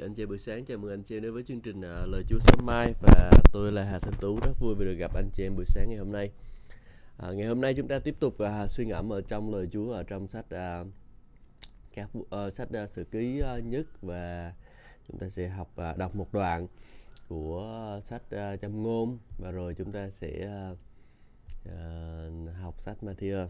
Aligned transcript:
anh 0.00 0.14
chị 0.14 0.26
buổi 0.26 0.38
sáng 0.38 0.64
chào 0.64 0.78
mừng 0.78 0.90
anh 0.90 1.02
chị 1.02 1.20
đến 1.20 1.34
với 1.34 1.42
chương 1.42 1.60
trình 1.60 1.78
uh, 1.78 2.08
lời 2.08 2.22
Chúa 2.28 2.38
sáng 2.40 2.66
mai 2.66 2.94
và 3.00 3.30
tôi 3.52 3.72
là 3.72 3.84
Hà 3.84 3.98
Thanh 3.98 4.14
Tú 4.20 4.40
rất 4.40 4.52
vui 4.60 4.74
vì 4.74 4.84
được 4.84 4.94
gặp 4.94 5.14
anh 5.14 5.28
chị 5.34 5.42
em 5.42 5.56
buổi 5.56 5.64
sáng 5.66 5.86
ngày 5.88 5.98
hôm 5.98 6.12
nay. 6.12 6.30
À, 7.16 7.32
ngày 7.32 7.46
hôm 7.46 7.60
nay 7.60 7.74
chúng 7.74 7.88
ta 7.88 7.98
tiếp 7.98 8.16
tục 8.20 8.36
uh, 8.42 8.70
suy 8.70 8.84
ngẫm 8.84 9.12
ở 9.12 9.20
trong 9.20 9.54
lời 9.54 9.68
Chúa 9.72 9.92
ở 9.92 10.02
trong 10.02 10.26
sách 10.26 10.44
uh, 10.44 10.86
các 11.94 12.08
uh, 12.18 12.54
sách 12.54 12.68
uh, 12.84 12.90
sử 12.90 13.04
ký 13.04 13.42
uh, 13.58 13.64
nhất 13.64 13.86
và 14.02 14.52
chúng 15.08 15.18
ta 15.18 15.28
sẽ 15.28 15.48
học 15.48 15.72
uh, 15.90 15.98
đọc 15.98 16.16
một 16.16 16.32
đoạn 16.32 16.66
của 17.28 17.94
uh, 17.98 18.04
sách 18.04 18.22
uh, 18.54 18.60
châm 18.60 18.82
ngôn 18.82 19.18
và 19.38 19.50
rồi 19.50 19.74
chúng 19.74 19.92
ta 19.92 20.10
sẽ 20.10 20.48
uh, 20.72 20.78
uh, 21.68 22.56
học 22.62 22.80
sách 22.80 22.96
Matthew. 23.02 23.48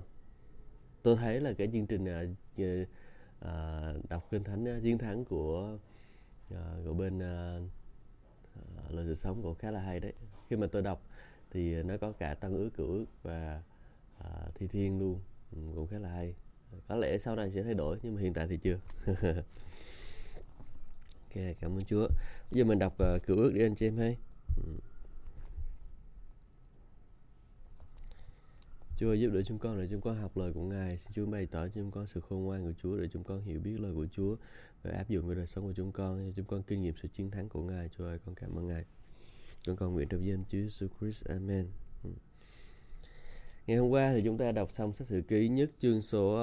Tôi 1.03 1.17
thấy 1.17 1.41
là 1.41 1.53
cái 1.53 1.69
chương 1.73 1.87
trình 1.87 2.05
uh, 2.05 2.89
uh, 3.41 4.11
đọc 4.11 4.29
kinh 4.31 4.45
thánh 4.45 4.77
uh, 4.77 4.83
chiến 4.83 4.99
thắng 4.99 5.25
của 5.25 5.79
uh, 6.55 6.85
của 6.85 6.95
bên 6.95 7.19
uh, 7.19 7.63
uh, 8.87 8.93
lời 8.95 9.05
sự 9.07 9.15
sống 9.15 9.43
cũng 9.43 9.55
khá 9.55 9.71
là 9.71 9.81
hay 9.81 10.01
đấy. 10.01 10.13
Khi 10.49 10.57
mà 10.57 10.67
tôi 10.67 10.83
đọc 10.83 11.03
thì 11.51 11.83
nó 11.83 11.97
có 11.97 12.13
cả 12.13 12.35
tăng 12.35 12.55
ước 12.55 12.71
cửu 12.77 12.87
ước 12.87 13.07
và 13.23 13.63
uh, 14.19 14.55
thi 14.55 14.67
thiên 14.67 14.99
luôn. 14.99 15.21
Ừ, 15.53 15.59
cũng 15.75 15.87
khá 15.87 15.99
là 15.99 16.09
hay. 16.09 16.35
Có 16.89 16.97
lẽ 16.97 17.19
sau 17.19 17.37
này 17.37 17.51
sẽ 17.51 17.63
thay 17.63 17.75
đổi 17.75 17.99
nhưng 18.03 18.15
mà 18.15 18.21
hiện 18.21 18.35
tại 18.35 18.47
thì 18.49 18.57
chưa. 18.57 18.79
Ok 21.35 21.43
cảm 21.61 21.79
ơn 21.79 21.85
chúa. 21.85 22.09
Bây 22.51 22.59
giờ 22.59 22.65
mình 22.65 22.79
đọc 22.79 22.93
uh, 22.93 23.23
cửu 23.27 23.37
ước 23.37 23.53
đi 23.55 23.63
anh 23.63 23.75
chị 23.75 23.87
em 23.87 23.97
hay 23.97 24.17
ừ. 24.57 24.73
Chúa 29.01 29.13
giúp 29.13 29.31
đỡ 29.35 29.43
chúng 29.43 29.59
con 29.59 29.79
để 29.79 29.89
chúng 29.91 30.01
con 30.01 30.17
học 30.17 30.37
lời 30.37 30.53
của 30.53 30.63
Ngài. 30.63 30.99
Xin 30.99 31.13
Chúa 31.13 31.27
bày 31.27 31.47
tỏ 31.47 31.67
cho 31.67 31.73
chúng 31.75 31.91
con 31.91 32.07
sự 32.07 32.21
khôn 32.21 32.45
ngoan 32.45 32.65
của 32.65 32.73
Chúa 32.83 32.97
để 32.97 33.09
chúng 33.13 33.25
con 33.25 33.41
hiểu 33.41 33.61
biết 33.61 33.81
lời 33.81 33.95
của 33.95 34.07
Chúa 34.13 34.37
và 34.83 34.91
áp 34.91 35.09
dụng 35.09 35.27
vào 35.27 35.35
đời 35.35 35.47
sống 35.47 35.65
của 35.65 35.73
chúng 35.77 35.93
con. 35.93 36.27
Cho 36.27 36.33
chúng 36.37 36.47
con 36.47 36.63
kinh 36.63 36.83
nghiệm 36.83 36.95
sự 37.03 37.09
chiến 37.09 37.31
thắng 37.31 37.49
của 37.49 37.63
Ngài. 37.63 37.89
Chúa 37.99 38.05
ơi, 38.05 38.19
con 38.27 38.35
cảm 38.35 38.59
ơn 38.59 38.67
Ngài. 38.67 38.85
Con 39.67 39.77
con 39.77 39.93
nguyện 39.93 40.09
trong 40.09 40.27
danh 40.27 40.45
Chúa 40.49 40.59
Jesus 40.59 40.89
Christ. 41.01 41.25
Amen. 41.25 41.67
Ừ. 42.05 42.11
Ngày 43.67 43.77
hôm 43.77 43.91
qua 43.91 44.13
thì 44.13 44.23
chúng 44.25 44.39
ta 44.39 44.53
đọc 44.53 44.73
xong 44.73 44.93
sách 44.93 45.09
sử 45.09 45.23
ký 45.29 45.49
nhất 45.49 45.71
chương 45.79 46.03
số 46.03 46.39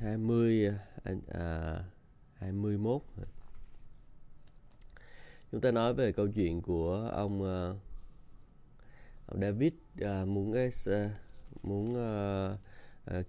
20 0.00 0.68
uh, 1.12 1.14
21. 2.34 3.02
Chúng 5.52 5.60
ta 5.60 5.70
nói 5.70 5.94
về 5.94 6.12
câu 6.12 6.28
chuyện 6.28 6.62
của 6.62 7.10
ông, 7.12 7.42
à, 7.44 7.74
ông 9.26 9.40
David 9.40 9.72
à, 10.00 10.24
muốn 10.24 10.52
à, 10.54 10.60
muốn 11.62 11.94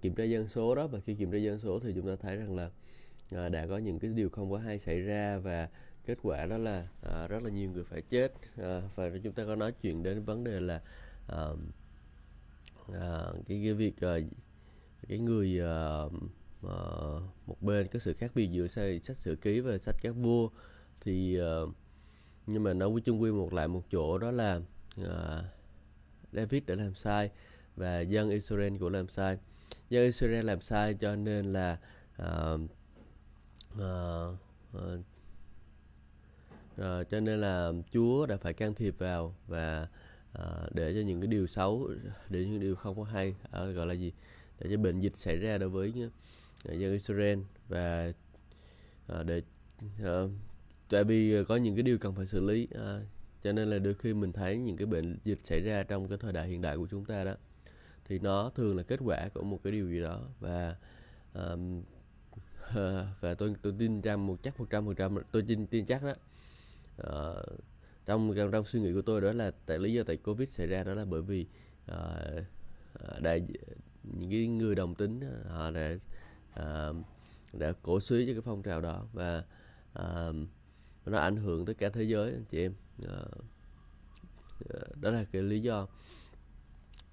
kiểm 0.00 0.14
tra 0.14 0.24
dân 0.24 0.48
số 0.48 0.74
đó 0.74 0.86
và 0.86 1.00
khi 1.00 1.14
kiểm 1.14 1.32
tra 1.32 1.38
dân 1.38 1.58
số 1.58 1.78
thì 1.78 1.92
chúng 1.94 2.06
ta 2.06 2.16
thấy 2.22 2.36
rằng 2.36 2.56
là 2.56 2.70
à, 3.36 3.48
đã 3.48 3.66
có 3.66 3.78
những 3.78 3.98
cái 3.98 4.10
điều 4.10 4.30
không 4.30 4.50
có 4.50 4.58
hay 4.58 4.78
xảy 4.78 5.00
ra 5.00 5.38
và 5.38 5.68
kết 6.06 6.18
quả 6.22 6.46
đó 6.46 6.58
là 6.58 6.88
à, 7.02 7.26
rất 7.28 7.42
là 7.42 7.50
nhiều 7.50 7.70
người 7.70 7.84
phải 7.84 8.02
chết. 8.02 8.32
À, 8.56 8.82
và 8.94 9.10
chúng 9.24 9.32
ta 9.32 9.44
có 9.44 9.56
nói 9.56 9.72
chuyện 9.72 10.02
đến 10.02 10.24
vấn 10.24 10.44
đề 10.44 10.60
là 10.60 10.80
à, 11.28 11.46
à, 12.92 13.26
cái 13.48 13.60
cái 13.64 13.74
việc 13.74 14.00
à, 14.00 14.16
cái 15.08 15.18
người 15.18 15.60
à, 15.60 16.02
à, 16.62 16.78
một 17.46 17.62
bên 17.62 17.86
có 17.88 17.98
sự 17.98 18.12
khác 18.12 18.30
biệt 18.34 18.46
giữa 18.46 18.66
sách 18.66 19.18
sử 19.18 19.36
ký 19.36 19.60
và 19.60 19.78
sách 19.78 19.96
các 20.02 20.10
vua 20.10 20.48
thì 21.00 21.38
à, 21.38 21.60
nhưng 22.46 22.62
mà 22.62 22.74
nói 22.74 22.90
với 22.90 23.00
chung 23.00 23.22
quy 23.22 23.32
một 23.32 23.52
lại 23.52 23.68
một 23.68 23.82
chỗ 23.90 24.18
đó 24.18 24.30
là 24.30 24.60
à, 25.06 25.42
David 26.32 26.62
đã 26.66 26.74
làm 26.74 26.94
sai 26.94 27.30
và 27.76 28.00
dân 28.00 28.30
Israel 28.30 28.76
cũng 28.80 28.92
làm 28.92 29.08
sai. 29.08 29.38
Dân 29.90 30.04
Israel 30.04 30.44
làm 30.44 30.60
sai 30.60 30.94
cho 30.94 31.16
nên 31.16 31.52
là 31.52 31.78
uh, 32.22 32.60
à, 33.78 34.26
à, 34.74 34.80
à, 36.76 37.04
cho 37.10 37.20
nên 37.20 37.40
là 37.40 37.72
Chúa 37.92 38.26
đã 38.26 38.36
phải 38.36 38.52
can 38.52 38.74
thiệp 38.74 38.94
vào 38.98 39.34
và 39.46 39.88
à, 40.32 40.44
để 40.70 40.94
cho 40.94 41.00
những 41.00 41.20
cái 41.20 41.28
điều 41.28 41.46
xấu 41.46 41.90
để 42.28 42.44
những 42.44 42.60
điều 42.60 42.76
không 42.76 42.96
có 42.96 43.04
hay 43.04 43.34
à, 43.50 43.64
gọi 43.64 43.86
là 43.86 43.94
gì? 43.94 44.12
Để 44.60 44.70
cho 44.70 44.76
bệnh 44.76 45.00
dịch 45.00 45.16
xảy 45.16 45.36
ra 45.36 45.58
đối 45.58 45.68
với 45.68 46.10
ờ, 46.64 46.74
dân 46.74 46.92
Israel 46.92 47.38
và 47.68 48.12
à, 49.06 49.22
để 49.22 49.42
à, 50.04 50.20
tại 50.90 51.04
vì 51.04 51.44
có 51.44 51.56
những 51.56 51.74
cái 51.74 51.82
điều 51.82 51.98
cần 51.98 52.14
phải 52.14 52.26
xử 52.26 52.40
lý 52.40 52.68
à, 52.74 53.00
cho 53.42 53.52
nên 53.52 53.70
là 53.70 53.78
đôi 53.78 53.94
khi 53.94 54.14
mình 54.14 54.32
thấy 54.32 54.58
những 54.58 54.76
cái 54.76 54.86
bệnh 54.86 55.18
dịch 55.24 55.38
xảy 55.44 55.60
ra 55.60 55.82
trong 55.82 56.08
cái 56.08 56.18
thời 56.18 56.32
đại 56.32 56.48
hiện 56.48 56.62
đại 56.62 56.76
của 56.76 56.86
chúng 56.90 57.04
ta 57.04 57.24
đó 57.24 57.34
thì 58.04 58.18
nó 58.18 58.50
thường 58.54 58.76
là 58.76 58.82
kết 58.82 59.00
quả 59.04 59.28
của 59.34 59.42
một 59.42 59.60
cái 59.64 59.72
điều 59.72 59.88
gì 59.88 60.00
đó 60.00 60.28
và 60.40 60.76
um, 61.34 61.82
Ờ, 62.74 63.06
và 63.20 63.34
tôi 63.34 63.54
tôi 63.62 63.74
tin 63.78 64.00
rằng 64.00 64.26
một 64.26 64.36
chắc 64.42 64.60
một 64.60 64.66
trăm 64.70 64.86
phần 64.86 64.94
trăm 64.94 65.16
tôi 65.32 65.42
tin 65.48 65.66
tin 65.66 65.86
chắc 65.86 66.02
đó. 66.02 66.14
Uh, 67.02 67.58
trong 68.06 68.34
trong 68.52 68.64
suy 68.64 68.80
nghĩ 68.80 68.92
của 68.92 69.02
tôi 69.02 69.20
đó 69.20 69.32
là 69.32 69.50
tại 69.66 69.78
lý 69.78 69.92
do 69.92 70.02
tại 70.02 70.16
covid 70.16 70.48
xảy 70.48 70.66
ra 70.66 70.84
đó 70.84 70.94
là 70.94 71.04
bởi 71.04 71.22
vì 71.22 71.46
uh, 71.92 72.44
đại 73.20 73.46
những 74.02 74.30
cái 74.30 74.46
người 74.46 74.74
đồng 74.74 74.94
tính 74.94 75.20
họ 75.48 75.70
đã 75.70 75.96
uh, 76.60 76.96
đã 77.52 77.72
cổ 77.82 78.00
suý 78.00 78.26
cho 78.26 78.32
cái 78.32 78.42
phong 78.42 78.62
trào 78.62 78.80
đó 78.80 79.06
và 79.12 79.44
uh, 79.98 80.36
nó 81.06 81.18
ảnh 81.18 81.36
hưởng 81.36 81.66
tới 81.66 81.74
cả 81.74 81.88
thế 81.88 82.02
giới 82.02 82.32
anh 82.32 82.44
chị 82.50 82.58
em. 82.58 82.74
Uh, 83.02 83.44
đó 85.00 85.10
là 85.10 85.24
cái 85.32 85.42
lý 85.42 85.60
do 85.60 85.86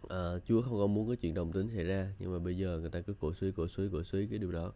à, 0.10 0.40
Chúa 0.46 0.62
không 0.62 0.78
có 0.80 0.88
muốn 0.88 1.08
cái 1.08 1.16
chuyện 1.16 1.34
đồng 1.34 1.52
tính 1.52 1.70
xảy 1.76 1.84
ra 1.84 2.14
nhưng 2.20 2.34
mà 2.34 2.40
bây 2.40 2.58
giờ 2.58 2.80
người 2.80 2.90
ta 2.90 3.02
cứ 3.02 3.14
cổ 3.20 3.34
suý 3.34 3.52
cổ 3.52 3.68
suý 3.68 3.90
cổ 3.92 4.04
suý 4.04 4.28
cái 4.28 4.40
điều 4.40 4.52
đó 4.52 4.74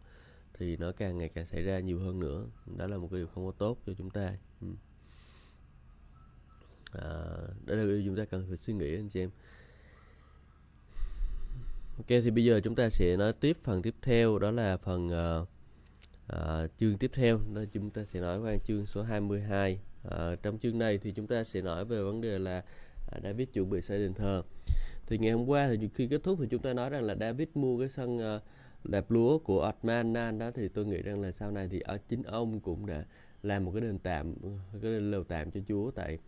thì 0.58 0.76
nó 0.76 0.92
càng 0.92 1.18
ngày 1.18 1.28
càng 1.28 1.46
xảy 1.46 1.62
ra 1.62 1.80
nhiều 1.80 2.00
hơn 2.00 2.20
nữa. 2.20 2.46
Đó 2.76 2.86
là 2.86 2.96
một 2.96 3.08
cái 3.10 3.18
điều 3.18 3.26
không 3.26 3.46
có 3.46 3.52
tốt 3.58 3.78
cho 3.86 3.92
chúng 3.98 4.10
ta. 4.10 4.34
Ừ. 4.60 4.66
à, 6.92 7.04
đó 7.66 7.74
là 7.74 7.84
điều 7.84 8.02
chúng 8.06 8.16
ta 8.16 8.24
cần 8.24 8.46
phải 8.48 8.56
suy 8.56 8.72
nghĩ 8.74 8.96
anh 8.96 9.08
chị 9.08 9.20
em. 9.20 9.30
Ok 11.96 12.06
thì 12.08 12.30
bây 12.30 12.44
giờ 12.44 12.60
chúng 12.64 12.74
ta 12.74 12.88
sẽ 12.90 13.16
nói 13.16 13.32
tiếp 13.32 13.56
phần 13.62 13.82
tiếp 13.82 13.94
theo 14.02 14.38
đó 14.38 14.50
là 14.50 14.76
phần 14.76 15.06
uh, 15.06 15.48
uh, 16.36 16.70
chương 16.80 16.98
tiếp 16.98 17.10
theo. 17.14 17.40
Đó 17.54 17.62
chúng 17.72 17.90
ta 17.90 18.04
sẽ 18.04 18.20
nói 18.20 18.40
qua 18.40 18.56
chương 18.66 18.86
số 18.86 19.02
22 19.02 19.72
uh, 19.72 20.10
ờ, 20.10 20.36
trong 20.36 20.58
chương 20.58 20.78
này 20.78 20.98
thì 20.98 21.12
chúng 21.12 21.26
ta 21.26 21.44
sẽ 21.44 21.60
nói 21.60 21.84
về 21.84 22.02
vấn 22.02 22.20
đề 22.20 22.38
là 22.38 22.62
uh, 23.16 23.22
David 23.24 23.48
chuẩn 23.52 23.70
bị 23.70 23.82
xây 23.82 23.98
đền 23.98 24.14
thờ. 24.14 24.42
Thì 25.06 25.18
ngày 25.18 25.32
hôm 25.32 25.46
qua 25.46 25.68
thì 25.70 25.88
khi 25.94 26.06
kết 26.06 26.22
thúc 26.24 26.38
thì 26.40 26.46
chúng 26.50 26.62
ta 26.62 26.72
nói 26.72 26.90
rằng 26.90 27.02
là 27.02 27.14
David 27.20 27.48
mua 27.54 27.78
cái 27.78 27.88
sân 27.88 28.36
uh, 28.36 28.42
đẹp 28.84 29.10
lúa 29.10 29.38
của 29.38 29.68
Otman 29.68 30.38
đó 30.38 30.50
thì 30.54 30.68
tôi 30.68 30.84
nghĩ 30.86 31.02
rằng 31.02 31.20
là 31.20 31.32
sau 31.32 31.50
này 31.50 31.68
thì 31.68 31.80
ở 31.80 31.98
chính 32.08 32.22
ông 32.22 32.60
cũng 32.60 32.86
đã 32.86 33.04
làm 33.42 33.64
một 33.64 33.72
cái 33.72 33.80
đền 33.80 33.98
tạm 33.98 34.34
cái 34.72 34.92
đền 34.92 35.10
lều 35.10 35.24
tạm 35.24 35.50
cho 35.50 35.60
Chúa 35.68 35.90
tại 35.90 36.18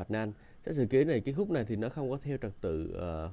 Otman 0.00 0.32
cái 0.64 0.74
sự 0.74 0.86
kiến 0.86 1.08
này 1.08 1.20
cái 1.20 1.34
khúc 1.34 1.50
này 1.50 1.64
thì 1.64 1.76
nó 1.76 1.88
không 1.88 2.10
có 2.10 2.18
theo 2.22 2.38
trật 2.42 2.52
tự 2.60 2.94
uh, 2.96 3.30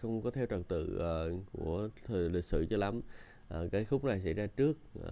không 0.00 0.22
có 0.22 0.30
theo 0.30 0.46
trật 0.46 0.68
tự 0.68 1.00
uh, 1.00 1.52
của 1.52 1.88
thời 2.06 2.28
lịch 2.28 2.44
sử 2.44 2.66
cho 2.70 2.76
lắm. 2.76 3.00
Uh, 3.54 3.72
cái 3.72 3.84
khúc 3.84 4.04
này 4.04 4.20
xảy 4.20 4.32
ra 4.32 4.46
trước 4.46 4.78
uh, 4.98 5.04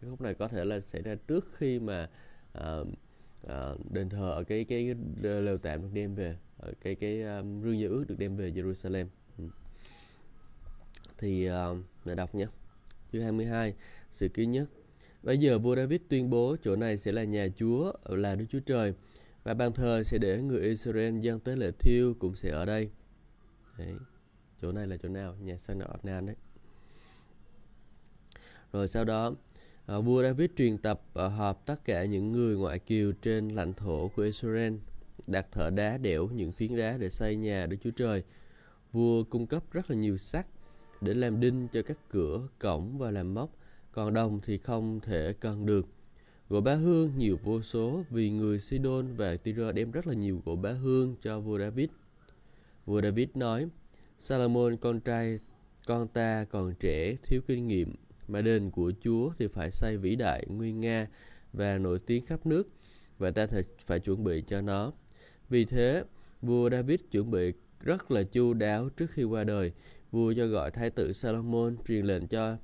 cái 0.00 0.10
khúc 0.10 0.20
này 0.20 0.34
có 0.34 0.48
thể 0.48 0.64
là 0.64 0.80
xảy 0.80 1.02
ra 1.02 1.14
trước 1.26 1.48
khi 1.54 1.78
mà 1.78 2.10
uh, 2.58 2.88
uh, 3.46 3.92
đền 3.92 4.08
thờ 4.08 4.30
ở 4.30 4.44
cái 4.44 4.64
cái 4.64 4.94
lều 5.22 5.58
tạm 5.58 5.82
được 5.82 5.88
đem 5.92 6.14
về 6.14 6.36
ở 6.58 6.72
cái 6.80 6.94
cái 6.94 7.22
um, 7.22 7.62
rương 7.62 7.80
giao 7.80 7.90
ước 7.90 8.04
được 8.08 8.18
đem 8.18 8.36
về 8.36 8.50
Jerusalem. 8.50 9.06
Ừ. 9.38 9.44
thì 11.18 11.50
uh, 11.50 11.54
đọc 12.04 12.34
nhé 12.34 12.46
chương 13.12 13.22
22 13.22 13.74
sự 14.12 14.28
ký 14.28 14.46
nhất 14.46 14.68
bây 15.22 15.38
giờ 15.38 15.58
vua 15.58 15.76
David 15.76 16.00
tuyên 16.08 16.30
bố 16.30 16.56
chỗ 16.64 16.76
này 16.76 16.98
sẽ 16.98 17.12
là 17.12 17.24
nhà 17.24 17.48
Chúa 17.56 17.92
là 18.04 18.34
Đức 18.34 18.44
Chúa 18.50 18.60
Trời 18.60 18.94
và 19.44 19.54
bàn 19.54 19.72
thờ 19.72 20.02
sẽ 20.02 20.18
để 20.18 20.38
người 20.38 20.60
Israel 20.60 21.20
dân 21.20 21.40
tế 21.40 21.56
lễ 21.56 21.70
thiêu 21.78 22.14
cũng 22.18 22.36
sẽ 22.36 22.50
ở 22.50 22.64
đây 22.64 22.90
đấy. 23.78 23.94
chỗ 24.62 24.72
này 24.72 24.86
là 24.86 24.96
chỗ 24.96 25.08
nào 25.08 25.36
nhà 25.40 25.56
sanh 25.56 25.80
ở 25.80 25.96
nam 26.02 26.26
đấy 26.26 26.36
rồi 28.72 28.88
sau 28.88 29.04
đó 29.04 29.34
à, 29.86 29.98
vua 29.98 30.22
David 30.22 30.50
truyền 30.56 30.78
tập 30.78 31.02
à, 31.14 31.24
họp 31.24 31.66
tất 31.66 31.84
cả 31.84 32.04
những 32.04 32.32
người 32.32 32.56
ngoại 32.56 32.78
kiều 32.78 33.12
trên 33.12 33.48
lãnh 33.48 33.72
thổ 33.72 34.08
của 34.08 34.22
Israel 34.22 34.74
đặt 35.26 35.46
thợ 35.52 35.70
đá 35.70 35.98
đẽo 35.98 36.26
những 36.26 36.52
phiến 36.52 36.76
đá 36.76 36.96
để 36.96 37.10
xây 37.10 37.36
nhà 37.36 37.66
Đức 37.66 37.76
Chúa 37.84 37.90
Trời. 37.90 38.22
Vua 38.92 39.24
cung 39.24 39.46
cấp 39.46 39.62
rất 39.72 39.90
là 39.90 39.96
nhiều 39.96 40.16
sắt 40.16 40.46
để 41.02 41.14
làm 41.14 41.40
đinh 41.40 41.68
cho 41.72 41.82
các 41.82 41.98
cửa, 42.10 42.48
cổng 42.58 42.98
và 42.98 43.10
làm 43.10 43.34
móc, 43.34 43.50
còn 43.92 44.14
đồng 44.14 44.40
thì 44.44 44.58
không 44.58 45.00
thể 45.00 45.34
cần 45.40 45.66
được. 45.66 45.86
Gỗ 46.48 46.60
bá 46.60 46.74
hương 46.74 47.12
nhiều 47.18 47.38
vô 47.42 47.62
số 47.62 48.02
vì 48.10 48.30
người 48.30 48.60
Sidon 48.60 49.16
và 49.16 49.36
Tyre 49.36 49.72
đem 49.72 49.90
rất 49.90 50.06
là 50.06 50.14
nhiều 50.14 50.42
gỗ 50.44 50.56
bá 50.56 50.70
hương 50.70 51.16
cho 51.22 51.40
vua 51.40 51.58
David. 51.58 51.88
Vua 52.86 53.02
David 53.02 53.28
nói, 53.34 53.68
Salomon 54.18 54.76
con 54.76 55.00
trai 55.00 55.38
con 55.86 56.08
ta 56.08 56.44
còn 56.44 56.74
trẻ, 56.80 57.16
thiếu 57.22 57.40
kinh 57.46 57.68
nghiệm, 57.68 57.94
mà 58.28 58.42
đền 58.42 58.70
của 58.70 58.92
Chúa 59.04 59.30
thì 59.38 59.46
phải 59.46 59.70
xây 59.70 59.96
vĩ 59.96 60.16
đại, 60.16 60.46
nguy 60.48 60.72
nga 60.72 61.08
và 61.52 61.78
nổi 61.78 61.98
tiếng 61.98 62.26
khắp 62.26 62.46
nước, 62.46 62.68
và 63.18 63.30
ta 63.30 63.46
phải 63.86 64.00
chuẩn 64.00 64.24
bị 64.24 64.42
cho 64.48 64.60
nó. 64.60 64.92
Vì 65.48 65.64
thế, 65.64 66.04
vua 66.42 66.70
David 66.70 67.00
chuẩn 67.10 67.30
bị 67.30 67.52
rất 67.80 68.10
là 68.10 68.22
chu 68.22 68.54
đáo 68.54 68.88
trước 68.88 69.10
khi 69.10 69.24
qua 69.24 69.44
đời. 69.44 69.72
Vua 70.12 70.32
cho 70.36 70.46
gọi 70.46 70.70
thái 70.70 70.90
tử 70.90 71.12
Salomon 71.12 71.76
truyền 71.88 72.06
lệnh 72.06 72.26
cho 72.26 72.56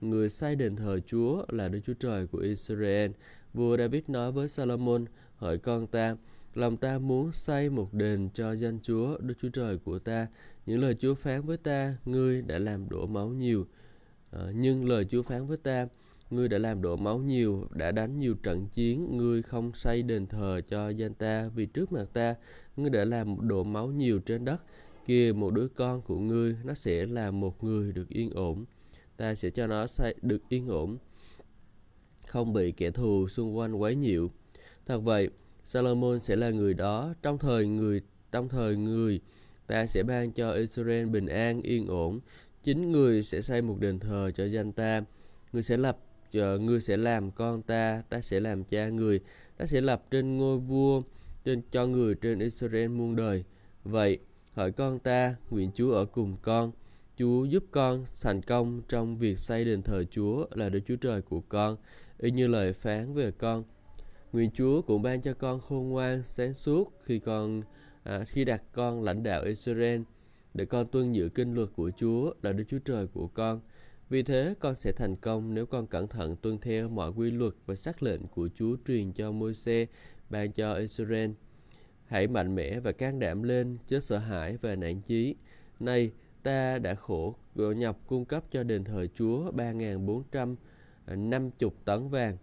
người 0.00 0.28
xây 0.28 0.56
đền 0.56 0.76
thờ 0.76 1.00
Chúa 1.06 1.44
là 1.48 1.68
Đức 1.68 1.80
Chúa 1.86 1.94
Trời 1.94 2.26
của 2.26 2.38
Israel 2.38 3.10
Vua 3.56 3.76
David 3.76 4.02
nói 4.08 4.32
với 4.32 4.48
Salomon, 4.48 5.04
hỡi 5.36 5.58
con 5.58 5.86
ta, 5.86 6.16
lòng 6.54 6.76
ta 6.76 6.98
muốn 6.98 7.32
xây 7.32 7.70
một 7.70 7.94
đền 7.94 8.28
cho 8.34 8.52
danh 8.52 8.78
Chúa, 8.82 9.18
Đức 9.18 9.34
Chúa 9.42 9.48
Trời 9.48 9.78
của 9.78 9.98
ta. 9.98 10.26
Những 10.66 10.80
lời 10.80 10.94
Chúa 10.94 11.14
phán 11.14 11.42
với 11.42 11.56
ta, 11.56 11.94
ngươi 12.04 12.42
đã 12.42 12.58
làm 12.58 12.88
đổ 12.88 13.06
máu 13.06 13.28
nhiều. 13.28 13.66
À, 14.30 14.40
nhưng 14.54 14.88
lời 14.88 15.06
Chúa 15.10 15.22
phán 15.22 15.46
với 15.46 15.56
ta, 15.56 15.88
ngươi 16.30 16.48
đã 16.48 16.58
làm 16.58 16.82
đổ 16.82 16.96
máu 16.96 17.18
nhiều, 17.18 17.68
đã 17.70 17.92
đánh 17.92 18.18
nhiều 18.18 18.34
trận 18.42 18.66
chiến, 18.74 19.16
ngươi 19.16 19.42
không 19.42 19.72
xây 19.74 20.02
đền 20.02 20.26
thờ 20.26 20.60
cho 20.68 20.88
danh 20.88 21.14
ta, 21.14 21.48
vì 21.54 21.66
trước 21.66 21.92
mặt 21.92 22.06
ta, 22.12 22.34
ngươi 22.76 22.90
đã 22.90 23.04
làm 23.04 23.48
đổ 23.48 23.64
máu 23.64 23.86
nhiều 23.86 24.18
trên 24.18 24.44
đất. 24.44 24.62
Kia 25.06 25.32
một 25.32 25.54
đứa 25.54 25.68
con 25.68 26.02
của 26.02 26.18
ngươi, 26.18 26.56
nó 26.64 26.74
sẽ 26.74 27.06
là 27.06 27.30
một 27.30 27.64
người 27.64 27.92
được 27.92 28.08
yên 28.08 28.30
ổn. 28.30 28.64
Ta 29.16 29.34
sẽ 29.34 29.50
cho 29.50 29.66
nó 29.66 29.86
xây 29.86 30.14
được 30.22 30.48
yên 30.48 30.68
ổn, 30.68 30.98
không 32.26 32.52
bị 32.52 32.72
kẻ 32.72 32.90
thù 32.90 33.28
xung 33.28 33.56
quanh 33.56 33.74
quấy 33.74 33.96
nhiễu. 33.96 34.30
Thật 34.86 34.98
vậy, 34.98 35.28
Salomon 35.64 36.18
sẽ 36.18 36.36
là 36.36 36.50
người 36.50 36.74
đó. 36.74 37.14
Trong 37.22 37.38
thời 37.38 37.66
người 37.66 38.00
trong 38.32 38.48
thời 38.48 38.76
người 38.76 39.20
ta 39.66 39.86
sẽ 39.86 40.02
ban 40.02 40.32
cho 40.32 40.52
Israel 40.52 41.06
bình 41.06 41.26
an 41.26 41.62
yên 41.62 41.86
ổn. 41.86 42.20
Chính 42.64 42.92
người 42.92 43.22
sẽ 43.22 43.42
xây 43.42 43.62
một 43.62 43.76
đền 43.80 43.98
thờ 43.98 44.30
cho 44.36 44.44
danh 44.44 44.72
ta. 44.72 45.02
Người 45.52 45.62
sẽ 45.62 45.76
lập 45.76 45.98
uh, 46.38 46.82
sẽ 46.82 46.96
làm 46.96 47.30
con 47.30 47.62
ta. 47.62 48.02
Ta 48.08 48.20
sẽ 48.20 48.40
làm 48.40 48.64
cha 48.64 48.88
người. 48.88 49.20
Ta 49.56 49.66
sẽ 49.66 49.80
lập 49.80 50.04
trên 50.10 50.36
ngôi 50.36 50.58
vua 50.58 51.02
trên 51.44 51.62
cho 51.70 51.86
người 51.86 52.14
trên 52.14 52.38
Israel 52.38 52.88
muôn 52.88 53.16
đời. 53.16 53.44
Vậy 53.84 54.18
hỡi 54.56 54.72
con 54.72 54.98
ta 54.98 55.36
nguyện 55.50 55.70
Chúa 55.74 55.92
ở 55.92 56.04
cùng 56.04 56.36
con. 56.42 56.72
Chúa 57.18 57.44
giúp 57.44 57.64
con 57.70 58.04
thành 58.22 58.42
công 58.42 58.82
trong 58.88 59.18
việc 59.18 59.38
xây 59.38 59.64
đền 59.64 59.82
thờ 59.82 60.04
Chúa 60.10 60.46
là 60.50 60.68
Đức 60.68 60.80
Chúa 60.88 60.96
Trời 60.96 61.22
của 61.22 61.40
con 61.40 61.76
y 62.18 62.30
như 62.30 62.46
lời 62.46 62.72
phán 62.72 63.14
về 63.14 63.30
con. 63.30 63.64
Nguyện 64.32 64.50
Chúa 64.54 64.82
cũng 64.82 65.02
ban 65.02 65.22
cho 65.22 65.34
con 65.34 65.60
khôn 65.60 65.88
ngoan 65.88 66.22
sáng 66.22 66.54
suốt 66.54 66.92
khi 67.04 67.18
con 67.18 67.62
à, 68.02 68.24
khi 68.24 68.44
đặt 68.44 68.62
con 68.72 69.02
lãnh 69.02 69.22
đạo 69.22 69.44
Israel 69.44 70.00
để 70.54 70.64
con 70.64 70.86
tuân 70.86 71.12
giữ 71.12 71.28
kinh 71.28 71.54
luật 71.54 71.68
của 71.76 71.90
Chúa 71.96 72.32
là 72.42 72.52
Đức 72.52 72.64
Chúa 72.68 72.78
Trời 72.78 73.06
của 73.06 73.26
con. 73.26 73.60
Vì 74.08 74.22
thế 74.22 74.54
con 74.60 74.74
sẽ 74.74 74.92
thành 74.92 75.16
công 75.16 75.54
nếu 75.54 75.66
con 75.66 75.86
cẩn 75.86 76.08
thận 76.08 76.36
tuân 76.36 76.58
theo 76.58 76.88
mọi 76.88 77.10
quy 77.10 77.30
luật 77.30 77.52
và 77.66 77.74
sắc 77.74 78.02
lệnh 78.02 78.26
của 78.26 78.48
Chúa 78.54 78.76
truyền 78.86 79.12
cho 79.12 79.32
Môi-se 79.32 79.86
ban 80.30 80.52
cho 80.52 80.74
Israel. 80.74 81.30
Hãy 82.06 82.26
mạnh 82.26 82.54
mẽ 82.54 82.80
và 82.80 82.92
can 82.92 83.18
đảm 83.18 83.42
lên, 83.42 83.78
chớ 83.88 84.00
sợ 84.00 84.18
hãi 84.18 84.56
và 84.62 84.76
nản 84.76 85.00
chí. 85.00 85.34
Nay, 85.80 86.10
ta 86.42 86.78
đã 86.78 86.94
khổ 86.94 87.34
nhọc 87.54 88.00
cung 88.06 88.24
cấp 88.24 88.44
cho 88.50 88.62
đền 88.62 88.84
thờ 88.84 89.06
Chúa 89.14 89.52
3.450 89.52 91.70
tấn 91.84 92.08
vàng, 92.08 92.36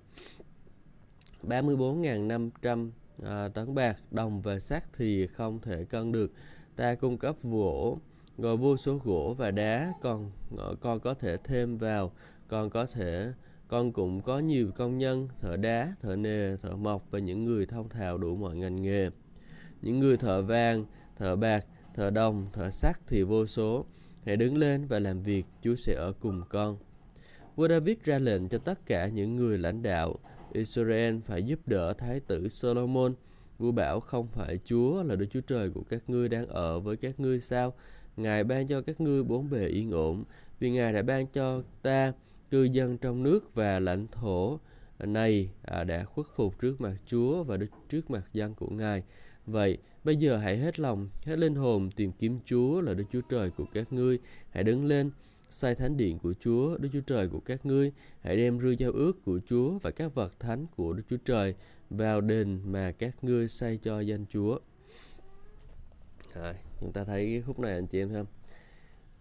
34.500 1.43 2.89
à, 3.25 3.47
tấn 3.47 3.75
bạc, 3.75 3.97
đồng 4.11 4.41
và 4.41 4.59
sắt 4.59 4.83
thì 4.97 5.27
không 5.27 5.59
thể 5.61 5.85
cân 5.85 6.11
được. 6.11 6.31
Ta 6.75 6.95
cung 6.95 7.17
cấp 7.17 7.35
gỗ 7.43 7.99
rồi 8.37 8.57
vô 8.57 8.77
số 8.77 8.99
gỗ 9.03 9.35
và 9.37 9.51
đá 9.51 9.93
còn 10.01 10.31
ờ, 10.57 10.75
con 10.81 10.99
có 10.99 11.13
thể 11.13 11.37
thêm 11.43 11.77
vào 11.77 12.11
con 12.47 12.69
có 12.69 12.85
thể 12.85 13.31
con 13.67 13.91
cũng 13.91 14.21
có 14.21 14.39
nhiều 14.39 14.71
công 14.75 14.97
nhân 14.97 15.27
thợ 15.41 15.57
đá 15.57 15.93
thợ 16.01 16.15
nề 16.15 16.57
thợ 16.57 16.75
mộc 16.75 17.11
và 17.11 17.19
những 17.19 17.45
người 17.45 17.65
thông 17.65 17.89
thạo 17.89 18.17
đủ 18.17 18.35
mọi 18.35 18.55
ngành 18.55 18.81
nghề 18.81 19.09
những 19.83 19.99
người 19.99 20.17
thợ 20.17 20.41
vàng 20.41 20.85
thợ 21.17 21.35
bạc 21.35 21.65
thợ 21.93 22.09
đồng 22.09 22.47
thợ 22.53 22.71
sắt 22.71 22.99
thì 23.07 23.23
vô 23.23 23.45
số. 23.45 23.85
Hãy 24.25 24.37
đứng 24.37 24.57
lên 24.57 24.85
và 24.87 24.99
làm 24.99 25.23
việc 25.23 25.45
chúa 25.63 25.75
sẽ 25.75 25.93
ở 25.93 26.13
cùng 26.19 26.41
con. 26.49 26.77
Vua 27.55 27.67
david 27.67 27.97
ra 28.03 28.19
lệnh 28.19 28.49
cho 28.49 28.57
tất 28.57 28.85
cả 28.85 29.07
những 29.07 29.35
người 29.35 29.57
lãnh 29.57 29.81
đạo 29.81 30.15
israel 30.53 31.19
phải 31.19 31.43
giúp 31.43 31.59
đỡ 31.65 31.93
thái 31.93 32.19
tử 32.19 32.49
solomon. 32.49 33.13
Vua 33.57 33.71
bảo 33.71 33.99
không 33.99 34.27
phải 34.27 34.59
chúa 34.65 35.03
là 35.03 35.15
đức 35.15 35.25
chúa 35.31 35.41
trời 35.41 35.69
của 35.69 35.83
các 35.89 36.09
ngươi 36.09 36.29
đang 36.29 36.47
ở 36.47 36.79
với 36.79 36.97
các 36.97 37.19
ngươi 37.19 37.39
sao? 37.39 37.73
Ngài 38.17 38.43
ban 38.43 38.67
cho 38.67 38.81
các 38.81 39.01
ngươi 39.01 39.23
bốn 39.23 39.49
bề 39.49 39.67
yên 39.67 39.91
ổn, 39.91 40.23
vì 40.59 40.71
Ngài 40.71 40.93
đã 40.93 41.01
ban 41.01 41.27
cho 41.27 41.61
ta 41.81 42.13
cư 42.51 42.63
dân 42.63 42.97
trong 42.97 43.23
nước 43.23 43.55
và 43.55 43.79
lãnh 43.79 44.07
thổ 44.07 44.59
này 44.99 45.49
à, 45.61 45.83
đã 45.83 46.03
khuất 46.03 46.27
phục 46.35 46.59
trước 46.59 46.81
mặt 46.81 46.95
Chúa 47.05 47.43
và 47.43 47.57
trước 47.89 48.11
mặt 48.11 48.23
dân 48.33 48.55
của 48.55 48.69
Ngài. 48.69 49.03
Vậy, 49.45 49.77
bây 50.03 50.15
giờ 50.15 50.37
hãy 50.37 50.57
hết 50.57 50.79
lòng, 50.79 51.09
hết 51.25 51.39
linh 51.39 51.55
hồn 51.55 51.89
tìm 51.95 52.11
kiếm 52.11 52.39
Chúa 52.45 52.81
là 52.81 52.93
Đức 52.93 53.03
Chúa 53.11 53.21
Trời 53.21 53.49
của 53.49 53.65
các 53.73 53.93
ngươi. 53.93 54.19
Hãy 54.49 54.63
đứng 54.63 54.85
lên, 54.85 55.11
xây 55.49 55.75
thánh 55.75 55.97
điện 55.97 56.19
của 56.19 56.33
Chúa, 56.39 56.77
Đức 56.77 56.89
Chúa 56.93 57.01
Trời 57.01 57.27
của 57.27 57.39
các 57.39 57.65
ngươi. 57.65 57.91
Hãy 58.21 58.37
đem 58.37 58.59
rư 58.59 58.69
giao 58.69 58.91
ước 58.91 59.25
của 59.25 59.39
Chúa 59.49 59.77
và 59.81 59.91
các 59.91 60.15
vật 60.15 60.39
thánh 60.39 60.65
của 60.75 60.93
Đức 60.93 61.03
Chúa 61.09 61.17
Trời 61.25 61.55
vào 61.89 62.21
đền 62.21 62.59
mà 62.65 62.91
các 62.91 63.23
ngươi 63.23 63.47
xây 63.47 63.79
cho 63.83 63.99
danh 63.99 64.25
Chúa. 64.29 64.59
À, 66.33 66.53
chúng 66.81 66.91
ta 66.91 67.03
thấy 67.03 67.25
cái 67.25 67.41
khúc 67.41 67.59
này 67.59 67.73
anh 67.73 67.87
chị 67.87 68.01
em 68.01 68.09
thấy 68.09 68.17
không? 68.17 68.27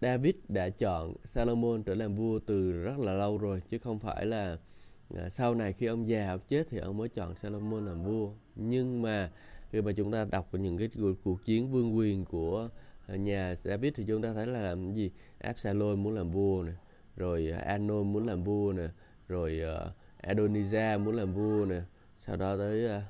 David 0.01 0.35
đã 0.49 0.69
chọn 0.69 1.13
Salomon 1.25 1.83
trở 1.83 1.95
làm 1.95 2.15
vua 2.15 2.39
từ 2.39 2.71
rất 2.71 2.99
là 2.99 3.13
lâu 3.13 3.37
rồi 3.37 3.61
chứ 3.69 3.77
không 3.77 3.99
phải 3.99 4.25
là 4.25 4.57
à, 5.15 5.29
sau 5.29 5.55
này 5.55 5.73
khi 5.73 5.85
ông 5.85 6.07
già 6.07 6.29
ông 6.29 6.39
chết 6.49 6.67
thì 6.69 6.77
ông 6.77 6.97
mới 6.97 7.09
chọn 7.09 7.35
Salomon 7.35 7.85
làm 7.85 8.03
vua. 8.03 8.31
Nhưng 8.55 9.01
mà 9.01 9.31
khi 9.73 9.81
mà 9.81 9.91
chúng 9.91 10.11
ta 10.11 10.25
đọc 10.31 10.55
những 10.55 10.77
cái 10.77 10.89
cuộc 11.23 11.45
chiến 11.45 11.71
vương 11.71 11.97
quyền 11.97 12.25
của 12.25 12.69
à, 13.07 13.15
nhà 13.15 13.55
David 13.63 13.93
thì 13.95 14.03
chúng 14.07 14.21
ta 14.21 14.33
thấy 14.33 14.47
là 14.47 14.61
làm 14.61 14.93
gì? 14.93 15.11
Absalom 15.39 16.03
muốn 16.03 16.15
làm 16.15 16.31
vua 16.31 16.63
này, 16.63 16.75
rồi 17.15 17.49
Anon 17.49 18.13
muốn 18.13 18.27
làm 18.27 18.43
vua 18.43 18.73
nè, 18.73 18.87
rồi 19.27 19.61
à, 19.61 19.93
Adonijah 20.33 20.99
muốn 20.99 21.15
làm 21.15 21.33
vua 21.33 21.65
nè, 21.65 21.81
sau 22.19 22.35
đó 22.35 22.57
tới 22.57 22.87
à, 22.87 23.05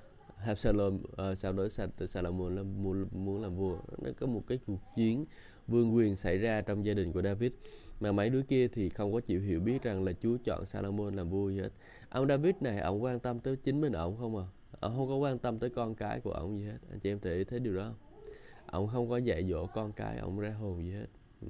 Absalom 0.46 0.96
uh, 0.96 1.38
sau 1.38 1.54
đó 1.54 1.68
Salomon 2.08 2.56
là 2.56 2.64
muốn, 2.64 3.08
muốn 3.12 3.42
làm 3.42 3.56
vua. 3.56 3.78
Nó 4.02 4.12
có 4.20 4.28
một 4.28 4.44
cái 4.48 4.60
cuộc 4.68 4.80
chiến 4.96 5.26
vương 5.68 5.96
quyền 5.96 6.16
xảy 6.16 6.38
ra 6.38 6.62
trong 6.62 6.86
gia 6.86 6.94
đình 6.94 7.12
của 7.12 7.22
David. 7.22 7.52
Mà 8.00 8.12
mấy 8.12 8.30
đứa 8.30 8.42
kia 8.42 8.68
thì 8.68 8.90
không 8.90 9.14
có 9.14 9.20
chịu 9.20 9.42
hiểu 9.42 9.60
biết 9.60 9.84
rằng 9.84 10.04
là 10.04 10.12
Chúa 10.22 10.38
chọn 10.44 10.66
Salomon 10.66 11.16
làm 11.16 11.30
vua 11.30 11.50
gì 11.50 11.60
hết. 11.60 11.70
Ông 12.10 12.28
David 12.28 12.56
này 12.62 12.80
ông 12.80 13.04
quan 13.04 13.20
tâm 13.20 13.40
tới 13.40 13.56
chính 13.56 13.82
mình 13.82 13.94
ông 13.94 14.18
không 14.18 14.38
à? 14.38 14.46
Ông 14.80 14.96
không 14.96 15.08
có 15.08 15.16
quan 15.16 15.40
tâm 15.40 15.60
tới 15.60 15.70
con 15.70 15.96
cái 15.96 16.20
của 16.20 16.32
ông 16.32 16.60
gì 16.60 16.66
hết. 16.66 16.78
Anh 16.90 17.00
chị 17.00 17.12
em 17.12 17.20
thể 17.20 17.44
thấy 17.44 17.60
điều 17.60 17.76
đó 17.76 17.84
không? 17.84 18.24
Ông 18.66 18.88
không 18.88 19.10
có 19.10 19.18
dạy 19.18 19.50
dỗ 19.50 19.68
con 19.68 19.92
cái 19.92 20.18
ông 20.18 20.40
ra 20.40 20.50
hồn 20.50 20.84
gì 20.84 20.92
hết. 20.92 21.08
Ừ. 21.42 21.48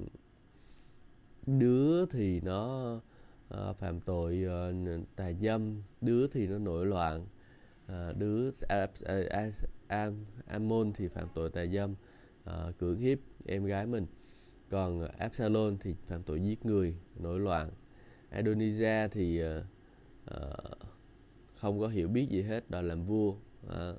Đứa 1.46 2.06
thì 2.06 2.40
nó 2.40 3.00
à, 3.48 3.72
phạm 3.72 4.00
tội 4.00 4.44
à, 4.48 4.72
tà 5.16 5.32
dâm. 5.32 5.82
Đứa 6.00 6.26
thì 6.26 6.46
nó 6.46 6.58
nổi 6.58 6.86
loạn. 6.86 7.26
À, 7.86 8.12
đứa 8.12 8.50
Amon 10.46 10.92
thì 10.92 11.08
phạm 11.08 11.28
tội 11.34 11.50
tà 11.50 11.66
dâm. 11.66 11.94
À, 12.44 12.72
cưỡng 12.78 12.98
hiếp 12.98 13.18
em 13.46 13.64
gái 13.64 13.86
mình. 13.86 14.06
Còn 14.70 15.08
Absalom 15.18 15.78
thì 15.78 15.94
phạm 16.06 16.22
tội 16.22 16.40
giết 16.40 16.66
người 16.66 16.96
nổi 17.16 17.40
loạn. 17.40 17.70
Adonijah 18.30 19.08
thì 19.08 19.40
à, 19.40 19.62
à, 20.24 20.38
không 21.64 21.80
có 21.80 21.88
hiểu 21.88 22.08
biết 22.08 22.28
gì 22.30 22.42
hết 22.42 22.70
đòi 22.70 22.82
làm 22.82 23.04
vua. 23.04 23.34
À, 23.68 23.92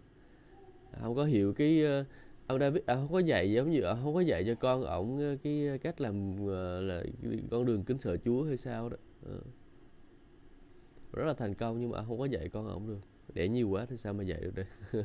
không 1.02 1.16
có 1.16 1.26
hiểu 1.26 1.54
cái 1.54 1.84
uh, 2.02 2.06
ông 2.48 2.60
David 2.60 2.84
à, 2.86 2.96
không 2.96 3.12
có 3.12 3.20
dạy 3.20 3.52
giống 3.52 3.72
như 3.72 3.82
à, 3.82 3.96
không 4.04 4.14
có 4.14 4.22
dạy 4.22 4.44
cho 4.48 4.56
con 4.56 4.84
ổng 4.84 5.20
ờ, 5.20 5.38
cái 5.44 5.68
ờ, 5.68 5.78
cách 5.78 6.02
làm 6.02 6.46
uh, 6.46 6.50
là 6.84 7.04
con 7.52 7.66
đường 7.66 7.84
kính 7.84 7.98
sợ 8.00 8.18
Chúa 8.26 8.44
hay 8.44 8.58
sao 8.58 8.90
đó. 8.90 8.98
À. 9.26 9.38
rất 11.14 11.26
là 11.26 11.34
thành 11.34 11.54
công 11.54 11.82
nhưng 11.82 11.90
mà 11.90 12.04
không 12.04 12.20
có 12.20 12.26
dạy 12.26 12.50
con 12.50 12.68
ổng 12.68 12.88
được. 12.88 13.00
Để 13.34 13.50
nhiều 13.50 13.70
quá 13.70 13.86
thì 13.90 13.98
sao 13.98 14.14
mà 14.14 14.24
dạy 14.24 14.42
được 14.42 14.56
đây 14.56 14.66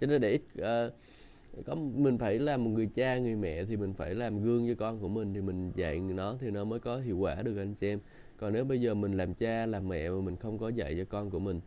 cho 0.00 0.06
nên 0.06 0.20
để 0.20 0.30
ít 0.30 0.42
uh, 0.58 1.64
có 1.66 1.74
mình 1.74 2.18
phải 2.18 2.38
làm 2.38 2.64
một 2.64 2.70
người 2.70 2.90
cha 2.94 3.18
người 3.18 3.36
mẹ 3.36 3.64
thì 3.64 3.76
mình 3.76 3.94
phải 3.94 4.14
làm 4.14 4.42
gương 4.42 4.68
cho 4.68 4.74
con 4.78 5.00
của 5.00 5.08
mình 5.08 5.34
thì 5.34 5.40
mình 5.40 5.72
dạy 5.76 6.00
nó 6.00 6.36
thì 6.40 6.50
nó 6.50 6.64
mới 6.64 6.80
có 6.80 6.96
hiệu 6.98 7.18
quả 7.18 7.42
được 7.42 7.56
anh 7.56 7.74
chị 7.74 7.88
em 7.88 8.00
còn 8.36 8.52
nếu 8.52 8.64
bây 8.64 8.80
giờ 8.80 8.94
mình 8.94 9.12
làm 9.12 9.34
cha 9.34 9.66
làm 9.66 9.88
mẹ 9.88 10.10
mà 10.10 10.20
mình 10.20 10.36
không 10.36 10.58
có 10.58 10.68
dạy 10.68 10.94
cho 10.98 11.04
con 11.04 11.30
của 11.30 11.38
mình 11.38 11.60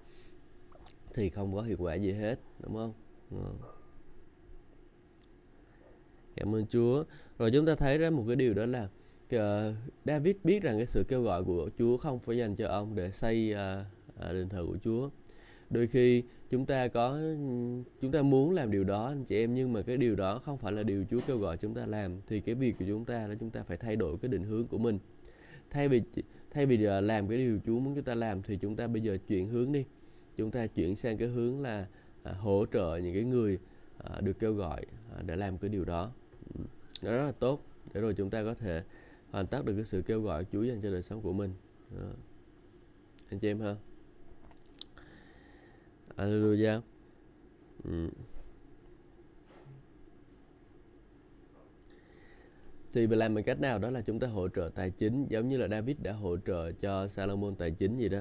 thì 1.13 1.29
không 1.29 1.55
có 1.55 1.61
hiệu 1.61 1.77
quả 1.79 1.95
gì 1.95 2.11
hết 2.11 2.39
đúng 2.63 2.73
không? 2.73 2.93
Ừ. 3.31 3.37
cảm 6.35 6.55
ơn 6.55 6.65
Chúa. 6.67 7.03
Rồi 7.37 7.51
chúng 7.51 7.65
ta 7.65 7.75
thấy 7.75 7.97
ra 7.97 8.09
một 8.09 8.23
cái 8.27 8.35
điều 8.35 8.53
đó 8.53 8.65
là 8.65 8.89
uh, 9.35 9.75
David 10.05 10.35
biết 10.43 10.63
rằng 10.63 10.77
cái 10.77 10.85
sự 10.85 11.03
kêu 11.07 11.21
gọi 11.21 11.43
của 11.43 11.69
Chúa 11.77 11.97
không 11.97 12.19
phải 12.19 12.37
dành 12.37 12.55
cho 12.55 12.67
ông 12.67 12.95
để 12.95 13.11
xây 13.11 13.53
uh, 13.53 14.33
đền 14.33 14.49
thờ 14.49 14.65
của 14.67 14.77
Chúa. 14.83 15.09
Đôi 15.69 15.87
khi 15.87 16.23
chúng 16.49 16.65
ta 16.65 16.87
có 16.87 17.19
chúng 18.01 18.11
ta 18.11 18.21
muốn 18.21 18.53
làm 18.53 18.71
điều 18.71 18.83
đó 18.83 19.07
anh 19.07 19.25
chị 19.25 19.37
em 19.37 19.53
nhưng 19.53 19.73
mà 19.73 19.81
cái 19.81 19.97
điều 19.97 20.15
đó 20.15 20.39
không 20.45 20.57
phải 20.57 20.71
là 20.71 20.83
điều 20.83 21.05
Chúa 21.09 21.19
kêu 21.27 21.37
gọi 21.37 21.57
chúng 21.57 21.73
ta 21.73 21.85
làm 21.85 22.21
thì 22.27 22.39
cái 22.39 22.55
việc 22.55 22.75
của 22.79 22.85
chúng 22.87 23.05
ta 23.05 23.27
là 23.27 23.35
chúng 23.39 23.49
ta 23.49 23.63
phải 23.63 23.77
thay 23.77 23.95
đổi 23.95 24.17
cái 24.21 24.29
định 24.29 24.43
hướng 24.43 24.67
của 24.67 24.77
mình. 24.77 24.99
Thay 25.69 25.89
vì 25.89 26.01
thay 26.57 26.65
vì 26.65 26.83
ờ, 26.83 27.01
làm 27.01 27.27
cái 27.27 27.37
điều 27.37 27.59
Chúa 27.65 27.79
muốn 27.79 27.95
chúng 27.95 28.03
ta 28.03 28.15
làm 28.15 28.41
thì 28.41 28.57
chúng 28.57 28.75
ta 28.75 28.87
bây 28.87 29.01
giờ 29.01 29.17
chuyển 29.27 29.49
hướng 29.49 29.71
đi 29.71 29.85
chúng 30.37 30.51
ta 30.51 30.67
chuyển 30.67 30.95
sang 30.95 31.17
cái 31.17 31.27
hướng 31.27 31.61
là 31.61 31.87
à, 32.23 32.33
hỗ 32.33 32.65
trợ 32.73 32.99
những 33.03 33.13
cái 33.13 33.23
người 33.23 33.59
à, 33.97 34.21
được 34.21 34.39
kêu 34.39 34.53
gọi 34.53 34.85
à, 35.15 35.21
để 35.25 35.35
làm 35.35 35.57
cái 35.57 35.69
điều 35.69 35.85
đó 35.85 36.11
nó 37.03 37.11
rất 37.11 37.25
là 37.25 37.31
tốt 37.31 37.65
để 37.93 38.01
rồi 38.01 38.13
chúng 38.13 38.29
ta 38.29 38.43
có 38.43 38.53
thể 38.53 38.83
hoàn 39.31 39.47
tất 39.47 39.65
được 39.65 39.73
cái 39.75 39.85
sự 39.85 40.01
kêu 40.01 40.21
gọi 40.21 40.45
Chúa 40.51 40.63
dành 40.63 40.81
cho 40.81 40.91
đời 40.91 41.03
sống 41.03 41.21
của 41.21 41.33
mình 41.33 41.53
đó. 41.97 42.05
anh 43.29 43.39
chị 43.39 43.47
em 43.47 43.59
ha 43.59 43.75
Hallelujah. 46.17 46.81
Ừ. 47.83 48.09
thì 52.97 53.15
làm 53.15 53.35
bằng 53.35 53.43
cách 53.43 53.59
nào? 53.59 53.79
Đó 53.79 53.89
là 53.89 54.01
chúng 54.01 54.19
ta 54.19 54.27
hỗ 54.27 54.49
trợ 54.49 54.69
tài 54.75 54.91
chính 54.91 55.25
giống 55.29 55.49
như 55.49 55.57
là 55.57 55.67
David 55.67 55.97
đã 56.01 56.13
hỗ 56.13 56.37
trợ 56.37 56.71
cho 56.71 57.07
Salomon 57.07 57.55
tài 57.55 57.71
chính 57.71 57.97
gì 57.97 58.09
đó. 58.09 58.19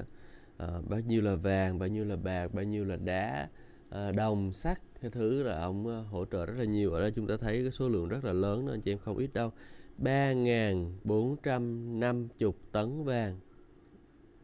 À, 0.57 0.67
bao 0.89 0.99
nhiêu 0.99 1.21
là 1.21 1.35
vàng 1.35 1.79
bao 1.79 1.89
nhiêu 1.89 2.05
là 2.05 2.15
bạc 2.15 2.53
bao 2.53 2.65
nhiêu 2.65 2.85
là 2.85 2.95
đá 2.95 3.49
à, 3.89 4.11
đồng 4.11 4.53
sắt 4.53 4.81
cái 5.01 5.11
thứ 5.11 5.43
là 5.43 5.59
ông 5.59 5.87
ờ, 5.87 6.01
hỗ 6.01 6.25
trợ 6.25 6.45
rất 6.45 6.53
là 6.57 6.65
nhiều. 6.65 6.93
Ở 6.93 7.01
đây 7.01 7.11
chúng 7.11 7.27
ta 7.27 7.37
thấy 7.37 7.61
cái 7.61 7.71
số 7.71 7.89
lượng 7.89 8.07
rất 8.07 8.25
là 8.25 8.33
lớn 8.33 8.65
đó 8.65 8.73
anh 8.73 8.81
chị 8.81 8.91
em 8.91 8.97
không 8.97 9.17
ít 9.17 9.33
đâu. 9.33 9.51
3.450 9.99 12.51
tấn 12.71 13.03
vàng. 13.03 13.39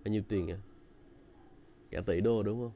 Bao 0.06 0.12
nhiêu 0.12 0.22
tiền 0.30 0.52
à 0.52 0.58
cả 1.94 2.02
tỷ 2.02 2.22
đô 2.22 2.44
đúng 2.44 2.62
không? 2.62 2.72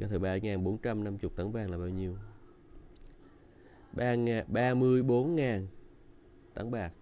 Có 0.00 0.06
thể 0.10 0.18
3.450 0.18 1.28
tấn 1.36 1.52
vàng 1.52 1.70
là 1.70 1.78
bao 1.78 1.88
nhiêu? 1.88 2.16
34.000 3.94 5.66
tấn 6.54 6.70
bạc. 6.70 6.92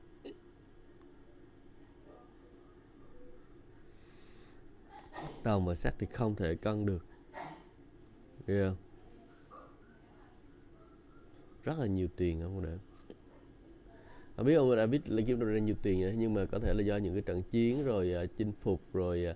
Đồng 5.44 5.66
và 5.66 5.74
sắt 5.74 5.94
thì 5.98 6.06
không 6.06 6.34
thể 6.34 6.54
cân 6.54 6.86
được. 6.86 7.06
Yeah. 8.46 8.74
Rất 11.64 11.78
là 11.78 11.86
nhiều 11.86 12.08
tiền 12.16 12.40
không 12.42 12.62
để 12.62 12.76
Không 14.36 14.46
biết 14.46 14.54
ông 14.54 14.76
đã 14.76 14.86
biết 14.86 15.10
là 15.10 15.22
kiếm 15.26 15.40
được 15.40 15.46
ra 15.46 15.58
nhiều 15.58 15.74
tiền 15.82 16.00
nữa, 16.00 16.12
nhưng 16.16 16.34
mà 16.34 16.44
có 16.44 16.58
thể 16.58 16.74
là 16.74 16.82
do 16.82 16.96
những 16.96 17.14
cái 17.14 17.22
trận 17.22 17.42
chiến 17.42 17.84
rồi 17.84 18.14
uh, 18.24 18.30
chinh 18.36 18.52
phục 18.62 18.80
rồi 18.92 19.26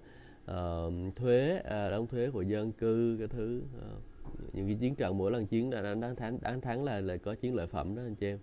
uh, 0.51 1.17
thuế 1.17 1.59
uh, 1.59 1.91
đóng 1.91 2.07
thuế 2.07 2.31
của 2.31 2.43
dân 2.43 2.73
cư 2.73 3.17
cái 3.19 3.29
thứ 3.29 3.63
uh, 3.77 4.14
những 4.53 4.67
cái 4.67 4.77
chiến 4.81 4.95
trận 4.95 5.19
mỗi 5.19 5.31
lần 5.31 5.47
chiến 5.47 5.71
đã 5.71 5.95
đáng 5.95 6.17
thắng 6.17 6.39
đáng 6.41 6.61
thắng 6.61 6.85
là 6.85 7.01
là 7.01 7.17
có 7.17 7.35
chiến 7.35 7.55
lợi 7.55 7.67
phẩm 7.67 7.97
đó 7.97 8.03
anh 8.03 8.15
chị 8.15 8.27
em 8.27 8.39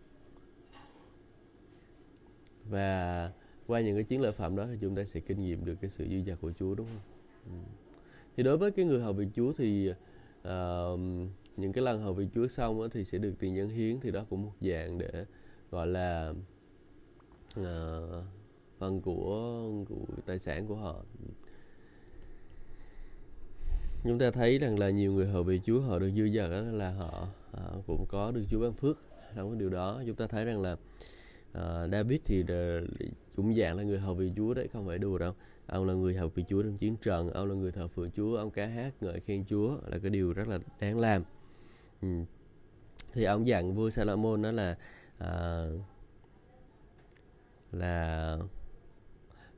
và 2.70 3.32
qua 3.68 3.82
những 3.82 3.96
cái 3.96 4.04
chiến 4.04 4.22
lợi 4.22 4.32
phẩm 4.32 4.56
đó 4.56 4.68
thì 4.72 4.78
chúng 4.82 4.96
ta 4.96 5.04
sẽ 5.04 5.20
kinh 5.20 5.42
nghiệm 5.42 5.66
được 5.66 5.76
cái 5.82 5.90
sự 5.90 6.08
dư 6.10 6.22
dật 6.28 6.42
của 6.42 6.52
Chúa 6.60 6.76
đúng 6.76 6.88
không? 6.88 7.00
Ừ. 7.46 7.68
Thì 8.38 8.44
đối 8.44 8.58
với 8.58 8.72
cái 8.72 8.86
người 8.86 9.02
hầu 9.02 9.14
việc 9.14 9.28
Chúa 9.36 9.54
thì 9.58 9.90
uh, 9.90 11.00
những 11.58 11.74
cái 11.74 11.84
lần 11.84 12.02
hầu 12.02 12.14
việc 12.14 12.28
Chúa 12.36 12.48
xong 12.48 12.82
đó, 12.82 12.88
thì 12.92 13.06
sẽ 13.06 13.18
được 13.18 13.34
tiền 13.40 13.56
nhân 13.56 13.70
hiến 13.70 14.00
thì 14.00 14.12
đó 14.12 14.26
cũng 14.30 14.44
một 14.44 14.52
dạng 14.62 14.98
để 14.98 15.26
gọi 15.72 15.88
là 15.88 16.34
uh, 17.60 17.66
phần 18.78 19.02
của, 19.02 19.64
của 19.90 20.06
tài 20.26 20.40
sản 20.40 20.68
của 20.68 20.76
họ 20.76 21.04
chúng 24.04 24.20
ta 24.20 24.32
thấy 24.32 24.58
rằng 24.58 24.80
là 24.80 24.90
nhiều 24.90 25.14
người 25.14 25.28
hầu 25.28 25.44
việc 25.44 25.62
Chúa 25.66 25.82
họ 25.82 26.00
được 26.00 26.12
dư 26.16 26.30
dật 26.30 26.52
đó 26.52 26.62
là 26.62 26.92
họ, 26.92 27.28
họ 27.52 27.78
cũng 27.88 28.06
có 28.10 28.32
được 28.32 28.44
Chúa 28.50 28.60
ban 28.60 28.74
phước. 28.74 28.98
Trong 29.36 29.52
cái 29.52 29.60
điều 29.60 29.70
đó. 29.70 30.02
Chúng 30.06 30.16
ta 30.16 30.28
thấy 30.28 30.46
rằng 30.46 30.62
là 30.62 30.72
uh, 31.52 31.92
David 31.92 32.22
thì 32.24 32.44
cũng 33.36 33.56
dạng 33.56 33.78
là 33.78 33.84
người 33.84 34.00
hầu 34.00 34.14
việc 34.14 34.32
Chúa 34.36 34.54
đấy 34.54 34.68
không 34.74 34.88
phải 34.88 34.98
đùa 34.98 35.18
đâu. 35.18 35.34
Ông 35.68 35.88
là 35.88 35.94
người 35.94 36.16
hầu 36.16 36.28
việc 36.28 36.44
Chúa 36.50 36.64
trong 36.64 36.78
chiến 36.78 36.96
trận 36.98 37.30
ông 37.30 37.50
là 37.50 37.56
người 37.56 37.72
thờ 37.72 37.88
phượng 37.88 38.12
Chúa 38.12 38.38
ông 38.38 38.52
ca 38.52 38.66
hát 38.66 38.94
ngợi 39.02 39.20
khen 39.20 39.46
Chúa 39.50 39.78
là 39.88 39.98
cái 39.98 40.10
điều 40.10 40.34
rất 40.34 40.48
là 40.48 40.60
đáng 40.80 41.00
làm. 41.00 41.24
Ừ. 42.02 42.08
thì 43.14 43.24
ông 43.24 43.48
dặn 43.48 43.76
vua 43.76 43.90
Salomon 43.90 44.42
đó 44.42 44.52
là 44.52 44.78
uh, 45.24 45.82
là 47.72 48.38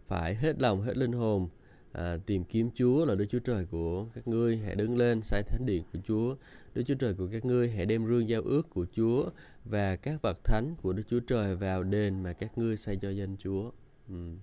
phải 0.07 0.35
hết 0.35 0.59
lòng 0.59 0.81
hết 0.81 0.97
linh 0.97 1.11
hồn 1.11 1.49
à, 1.93 2.17
tìm 2.25 2.43
kiếm 2.43 2.69
Chúa 2.75 3.05
là 3.05 3.15
Đức 3.15 3.25
Chúa 3.29 3.39
Trời 3.39 3.65
của 3.65 4.05
các 4.15 4.27
ngươi 4.27 4.57
hãy 4.57 4.75
đứng 4.75 4.97
lên 4.97 5.21
sai 5.21 5.43
thánh 5.43 5.65
điện 5.65 5.83
của 5.93 5.99
Chúa. 6.07 6.35
Đức 6.73 6.83
Chúa 6.87 6.95
Trời 6.95 7.13
của 7.13 7.27
các 7.31 7.45
ngươi 7.45 7.69
hãy 7.69 7.85
đem 7.85 8.07
rương 8.07 8.29
giao 8.29 8.41
ước 8.41 8.69
của 8.69 8.85
Chúa 8.95 9.29
và 9.65 9.95
các 9.95 10.21
vật 10.21 10.37
thánh 10.43 10.75
của 10.81 10.93
Đức 10.93 11.03
Chúa 11.09 11.19
Trời 11.19 11.55
vào 11.55 11.83
đền 11.83 12.23
mà 12.23 12.33
các 12.33 12.57
ngươi 12.57 12.77
xây 12.77 12.95
cho 13.01 13.09
danh 13.09 13.35
Chúa. 13.37 13.71
Ừ. 14.09 14.35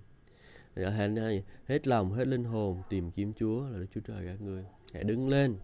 Dạ, 0.75 0.89
hãy 0.89 1.43
hết 1.67 1.87
lòng 1.87 2.11
hết 2.11 2.27
linh 2.27 2.43
hồn 2.43 2.81
tìm 2.89 3.11
kiếm 3.11 3.33
Chúa 3.33 3.63
là 3.69 3.79
Đức 3.79 3.87
Chúa 3.95 4.01
Trời 4.01 4.25
các 4.25 4.41
ngươi. 4.41 4.65
Hãy 4.93 5.03
đứng 5.03 5.29
lên 5.29 5.55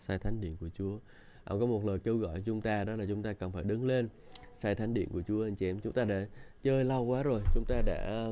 sai 0.00 0.18
thánh 0.18 0.40
điện 0.40 0.56
của 0.60 0.68
Chúa. 0.78 0.98
Ông 1.44 1.60
có 1.60 1.66
một 1.66 1.84
lời 1.86 1.98
kêu 1.98 2.16
gọi 2.16 2.42
chúng 2.46 2.60
ta 2.60 2.84
đó 2.84 2.96
là 2.96 3.04
chúng 3.08 3.22
ta 3.22 3.32
cần 3.32 3.52
phải 3.52 3.64
đứng 3.64 3.84
lên 3.84 4.08
sai 4.56 4.74
thánh 4.74 4.94
điện 4.94 5.08
của 5.12 5.22
Chúa 5.28 5.44
anh 5.44 5.54
chị 5.54 5.66
em. 5.66 5.80
Chúng 5.80 5.92
ta 5.92 6.04
đã 6.04 6.26
chơi 6.62 6.84
lâu 6.84 7.04
quá 7.04 7.22
rồi 7.22 7.40
chúng 7.54 7.64
ta 7.68 7.82
đã 7.86 8.28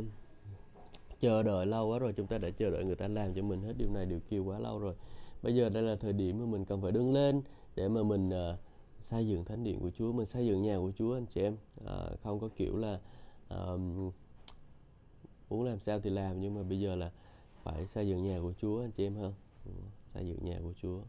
chờ 1.23 1.43
đợi 1.43 1.67
lâu 1.67 1.89
quá 1.89 1.99
rồi 1.99 2.13
chúng 2.13 2.27
ta 2.27 2.39
đã 2.39 2.51
chờ 2.51 2.71
đợi 2.71 2.85
người 2.85 2.97
ta 2.97 3.09
làm 3.09 3.35
cho 3.35 3.43
mình 3.43 3.63
hết. 3.63 3.73
Điều 3.79 3.91
này 3.91 4.07
điều 4.07 4.21
kia 4.21 4.39
quá 4.39 4.59
lâu 4.59 4.79
rồi. 4.79 4.95
Bây 5.43 5.55
giờ 5.55 5.69
đây 5.69 5.83
là 5.83 5.97
thời 5.97 6.13
điểm 6.13 6.39
mà 6.39 6.47
mình 6.47 6.65
cần 6.65 6.83
phải 6.83 6.93
đứng 6.93 7.13
lên 7.13 7.43
để 7.77 7.89
mà 7.89 8.03
mình 8.03 8.29
uh, 8.29 8.59
xây 9.03 9.29
dựng 9.29 9.45
thánh 9.45 9.65
điện 9.65 9.81
của 9.81 9.91
Chúa 9.99 10.13
mình 10.13 10.27
xây 10.27 10.47
dựng 10.47 10.63
nhà 10.63 10.79
của 10.79 10.93
Chúa 10.99 11.15
anh 11.15 11.27
chị 11.27 11.41
em. 11.41 11.57
Uh, 11.81 12.21
không 12.23 12.41
có 12.41 12.49
kiểu 12.57 12.77
là 12.77 13.01
uh, 13.55 13.81
muốn 15.51 15.65
làm 15.65 15.79
sao 15.79 16.01
thì 16.01 16.11
làm 16.11 16.41
nhưng 16.41 16.55
mà 16.55 16.63
bây 16.63 16.81
giờ 16.81 16.95
là 16.95 17.13
phải 17.63 17.87
xây 17.87 18.09
dựng 18.09 18.23
nhà 18.23 18.41
của 18.41 18.53
Chúa 18.61 18.81
anh 18.81 18.91
chị 18.91 19.07
em 19.07 19.15
hơn 19.15 19.35
xây 20.15 20.29
dựng 20.29 20.45
nhà 20.45 20.59
của 20.63 20.73
Chúa. 20.83 21.01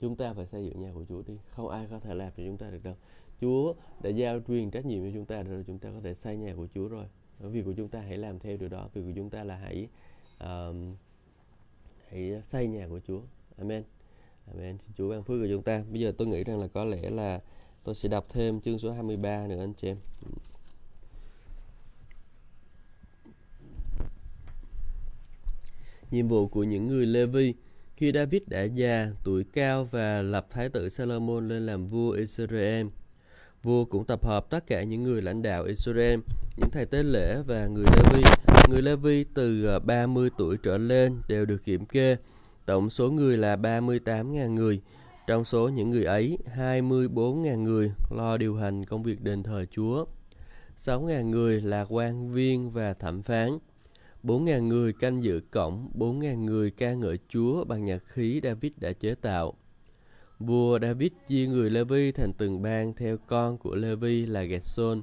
Chúng 0.00 0.16
ta 0.16 0.32
phải 0.32 0.46
xây 0.46 0.66
dựng 0.66 0.80
nhà 0.80 0.92
của 0.94 1.04
Chúa 1.08 1.22
đi. 1.26 1.38
Không 1.48 1.68
ai 1.68 1.86
có 1.90 2.00
thể 2.00 2.14
làm 2.14 2.32
cho 2.36 2.42
chúng 2.46 2.56
ta 2.56 2.70
được 2.70 2.82
đâu. 2.84 2.94
Chúa 3.40 3.74
đã 4.02 4.10
giao 4.10 4.40
truyền 4.48 4.70
trách 4.70 4.86
nhiệm 4.86 5.02
cho 5.02 5.10
chúng 5.14 5.26
ta 5.26 5.42
rồi 5.42 5.64
chúng 5.66 5.78
ta 5.78 5.90
có 5.90 6.00
thể 6.00 6.14
xây 6.14 6.36
nhà 6.36 6.54
của 6.56 6.66
Chúa 6.74 6.88
rồi 6.88 7.06
việc 7.48 7.64
của 7.64 7.72
chúng 7.76 7.88
ta 7.88 8.00
hãy 8.00 8.18
làm 8.18 8.38
theo 8.38 8.56
điều 8.56 8.68
đó 8.68 8.88
việc 8.94 9.02
của 9.04 9.12
chúng 9.16 9.30
ta 9.30 9.44
là 9.44 9.56
hãy 9.56 9.88
uh, 10.44 10.76
hãy 12.08 12.42
xây 12.48 12.66
nhà 12.66 12.86
của 12.88 13.00
Chúa. 13.06 13.20
Amen. 13.58 13.82
Amen. 14.46 14.78
Xin 14.78 14.92
Chúa 14.96 15.10
ban 15.10 15.22
phước 15.22 15.40
của 15.40 15.48
chúng 15.50 15.62
ta. 15.62 15.82
Bây 15.90 16.00
giờ 16.00 16.12
tôi 16.18 16.28
nghĩ 16.28 16.44
rằng 16.44 16.60
là 16.60 16.68
có 16.68 16.84
lẽ 16.84 17.10
là 17.10 17.40
tôi 17.84 17.94
sẽ 17.94 18.08
đọc 18.08 18.26
thêm 18.32 18.60
chương 18.60 18.78
số 18.78 18.92
23 18.92 19.46
nữa 19.46 19.60
anh 19.60 19.74
chị 19.74 19.88
em. 19.88 19.96
Nhiệm 26.10 26.28
vụ 26.28 26.48
của 26.48 26.64
những 26.64 26.88
người 26.88 27.06
Levi 27.06 27.54
khi 27.96 28.12
David 28.12 28.42
đã 28.46 28.62
già, 28.62 29.10
tuổi 29.24 29.44
cao 29.52 29.84
và 29.84 30.22
lập 30.22 30.46
thái 30.50 30.68
tử 30.68 30.88
Salomon 30.88 31.48
lên 31.48 31.66
làm 31.66 31.86
vua 31.86 32.10
Israel. 32.10 32.86
Vua 33.64 33.84
cũng 33.84 34.04
tập 34.04 34.24
hợp 34.24 34.50
tất 34.50 34.66
cả 34.66 34.82
những 34.82 35.02
người 35.02 35.22
lãnh 35.22 35.42
đạo 35.42 35.64
Israel 35.64 36.20
những 36.56 36.70
thầy 36.70 36.86
tế 36.86 37.02
lễ 37.02 37.42
và 37.46 37.66
người 37.66 37.84
Lê 37.84 38.02
Vi. 38.14 38.22
Người 38.70 38.82
Lê 38.82 38.96
Vi 38.96 39.24
từ 39.34 39.64
ờ, 39.64 39.78
30 39.78 40.30
tuổi 40.38 40.56
trở 40.62 40.78
lên 40.78 41.20
đều 41.28 41.44
được 41.44 41.64
kiểm 41.64 41.86
kê. 41.86 42.16
Tổng 42.66 42.90
số 42.90 43.10
người 43.10 43.36
là 43.36 43.56
38.000 43.56 44.54
người. 44.54 44.80
Trong 45.26 45.44
số 45.44 45.68
những 45.68 45.90
người 45.90 46.04
ấy, 46.04 46.38
24.000 46.56 47.62
người 47.62 47.92
lo 48.10 48.36
điều 48.36 48.56
hành 48.56 48.84
công 48.84 49.02
việc 49.02 49.20
đền 49.20 49.42
thờ 49.42 49.64
Chúa. 49.70 50.04
6.000 50.76 51.22
người 51.30 51.60
là 51.60 51.86
quan 51.88 52.32
viên 52.32 52.70
và 52.70 52.94
thẩm 52.94 53.22
phán. 53.22 53.58
4.000 54.22 54.62
người 54.62 54.92
canh 54.92 55.22
giữ 55.22 55.40
cổng, 55.50 55.90
4.000 55.94 56.44
người 56.44 56.70
ca 56.70 56.92
ngợi 56.92 57.18
Chúa 57.28 57.64
bằng 57.64 57.84
nhạc 57.84 58.02
khí 58.06 58.40
David 58.42 58.72
đã 58.76 58.92
chế 58.92 59.14
tạo. 59.14 59.54
Vua 60.38 60.78
David 60.82 61.12
chia 61.28 61.46
người 61.46 61.70
Levi 61.70 62.12
thành 62.12 62.32
từng 62.32 62.62
bang 62.62 62.94
theo 62.94 63.16
con 63.26 63.58
của 63.58 63.74
Levi 63.74 64.26
là 64.26 64.42
Gerson. 64.42 65.02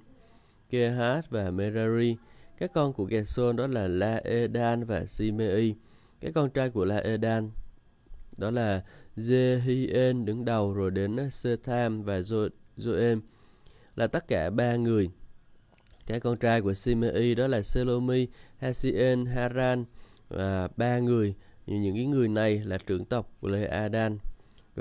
Kehat 0.70 1.30
và 1.30 1.52
Merari. 1.52 2.16
Các 2.58 2.72
con 2.74 2.94
của 2.94 3.06
Gerson 3.06 3.56
đó 3.56 3.68
là 3.68 3.88
Laedan 3.88 4.84
và 4.84 5.06
Simei. 5.06 5.76
Các 6.20 6.32
con 6.36 6.50
trai 6.50 6.70
của 6.70 6.86
Laedan 6.86 7.52
đó 8.38 8.52
là 8.52 8.84
Jehien 9.18 10.26
đứng 10.26 10.46
đầu 10.46 10.74
rồi 10.74 10.92
đến 10.92 11.30
Setham 11.32 12.04
và 12.04 12.20
Joem 12.78 13.22
là 13.96 14.08
tất 14.08 14.28
cả 14.28 14.50
ba 14.50 14.76
người. 14.76 15.10
Các 16.08 16.20
con 16.20 16.38
trai 16.38 16.62
của 16.62 16.74
Simei 16.74 17.36
đó 17.36 17.48
là 17.48 17.62
Selomi, 17.62 18.28
Hasien, 18.58 19.26
Haran 19.26 19.86
và 20.30 20.68
ba 20.78 21.00
người. 21.00 21.36
Những 21.66 21.96
cái 21.96 22.06
người 22.06 22.28
này 22.28 22.60
là 22.60 22.78
trưởng 22.78 23.06
tộc 23.06 23.32
của 23.42 23.48
Lê 23.48 23.66
Adan. 23.66 24.18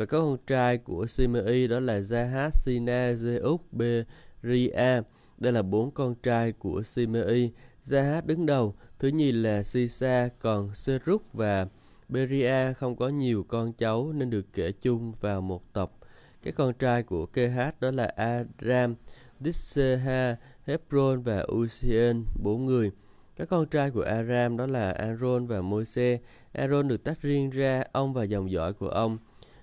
Và 0.00 0.06
có 0.06 0.20
con 0.20 0.36
trai 0.46 0.78
của 0.78 1.06
Simei 1.06 1.68
đó 1.68 1.80
là 1.80 1.98
Zahat, 1.98 2.50
Sina, 2.50 3.12
Zeus, 3.12 3.58
Beria 3.72 5.02
đây 5.38 5.52
là 5.52 5.62
bốn 5.62 5.90
con 5.90 6.14
trai 6.22 6.52
của 6.52 6.82
Simei. 6.82 7.52
Zahat 7.84 8.26
đứng 8.26 8.46
đầu, 8.46 8.74
thứ 8.98 9.08
nhì 9.08 9.32
là 9.32 9.62
Sisa, 9.62 10.28
còn 10.38 10.74
Seruk 10.74 11.32
và 11.32 11.66
Beria 12.08 12.72
không 12.72 12.96
có 12.96 13.08
nhiều 13.08 13.44
con 13.48 13.72
cháu 13.72 14.12
nên 14.12 14.30
được 14.30 14.46
kể 14.52 14.72
chung 14.72 15.12
vào 15.20 15.40
một 15.40 15.72
tộc. 15.72 15.98
Các 16.42 16.54
con 16.54 16.74
trai 16.74 17.02
của 17.02 17.26
Kehat 17.26 17.80
đó 17.80 17.90
là 17.90 18.12
Aram, 18.16 18.94
Disseha, 19.40 20.36
Hebron 20.64 21.22
và 21.22 21.46
Usien, 21.52 22.24
bốn 22.42 22.66
người. 22.66 22.90
Các 23.36 23.48
con 23.48 23.66
trai 23.66 23.90
của 23.90 24.02
Aram 24.02 24.56
đó 24.56 24.66
là 24.66 24.90
Aaron 24.90 25.46
và 25.46 25.60
Môi-se. 25.60 26.18
Aaron 26.52 26.88
được 26.88 27.04
tách 27.04 27.22
riêng 27.22 27.50
ra, 27.50 27.84
ông 27.92 28.12
và 28.12 28.24
dòng 28.24 28.50
dõi 28.50 28.72
của 28.72 28.88
ông, 28.88 29.18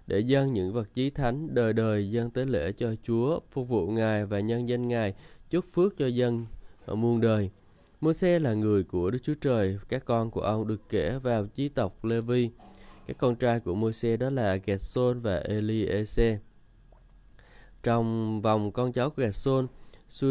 để 0.08 0.20
dâng 0.20 0.54
những 0.54 0.74
vật 0.74 0.94
chí 0.94 1.10
thánh 1.10 1.56
đời 1.56 1.74
đời 1.74 2.12
dâng 2.12 2.30
tế 2.30 2.46
lễ 2.46 2.72
cho 2.72 2.96
Chúa, 3.04 3.40
phục 3.52 3.68
vụ 3.70 3.88
Ngài 3.88 4.26
và 4.26 4.40
nhân 4.40 4.70
danh 4.70 4.88
Ngài, 4.88 5.14
chúc 5.50 5.66
phước 5.74 5.98
cho 5.98 6.08
dân 6.08 6.46
ở 6.86 6.96
muôn 6.96 7.22
đời. 7.22 7.50
Môi-se 8.02 8.40
là 8.40 8.54
người 8.54 8.84
của 8.84 9.12
Đức 9.12 9.20
Chúa 9.24 9.34
Trời, 9.42 9.80
các 9.90 10.06
con 10.06 10.32
của 10.32 10.42
ông 10.42 10.68
được 10.68 10.82
kể 10.90 11.20
vào 11.24 11.46
chí 11.48 11.70
tộc 11.70 12.06
Lê-vi. 12.06 12.50
Các 13.08 13.18
con 13.18 13.36
trai 13.36 13.60
của 13.60 13.76
Môi-se 13.76 14.18
đó 14.18 14.30
là 14.30 14.56
Gerson 14.66 15.20
và 15.20 15.44
Eliezer. 15.50 16.38
Trong 17.84 18.42
vòng 18.42 18.72
con 18.72 18.92
cháu 18.92 19.10
của 19.10 19.22
Gerson, 19.22 19.68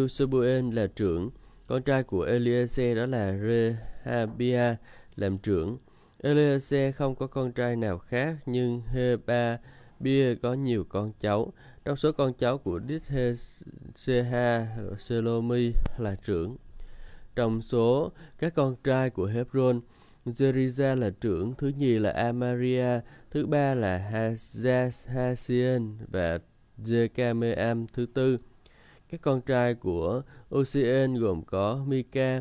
Subuel 0.09 0.75
là 0.75 0.87
trưởng, 0.87 1.31
con 1.67 1.83
trai 1.83 2.03
của 2.03 2.27
Eliezer 2.27 2.97
đó 2.97 3.07
là 3.07 3.39
Rehabia 3.39 4.77
làm 5.17 5.39
trưởng. 5.39 5.79
Eliezer 6.23 6.93
không 6.93 7.15
có 7.15 7.27
con 7.27 7.53
trai 7.53 7.77
nào 7.77 7.99
khác 7.99 8.37
nhưng 8.47 8.83
Heba 8.93 9.59
Bia 10.01 10.35
có 10.35 10.55
nhiều 10.55 10.85
con 10.89 11.13
cháu. 11.21 11.53
Trong 11.85 11.97
số 11.97 12.13
con 12.13 12.35
cháu 12.35 12.59
của 12.59 12.81
Dithseha, 12.89 14.67
Selomi 14.99 15.73
là 15.99 16.17
trưởng. 16.25 16.57
Trong 17.37 17.63
số 17.63 18.13
các 18.39 18.55
con 18.55 18.77
trai 18.85 19.11
của 19.11 19.27
Hebron, 19.27 19.81
Jeriza 20.27 20.97
là 20.97 21.11
trưởng, 21.21 21.55
thứ 21.55 21.73
nhì 21.79 21.99
là 21.99 22.11
Amaria, 22.11 23.01
thứ 23.31 23.47
ba 23.47 23.75
là 23.75 24.11
Hazazhasian 24.13 25.95
và 26.09 26.39
Jekameam 26.85 27.87
thứ 27.93 28.07
tư. 28.15 28.39
Các 29.11 29.21
con 29.21 29.41
trai 29.41 29.75
của 29.75 30.23
Ocean 30.51 31.15
gồm 31.15 31.45
có 31.45 31.85
Mika, 31.87 32.41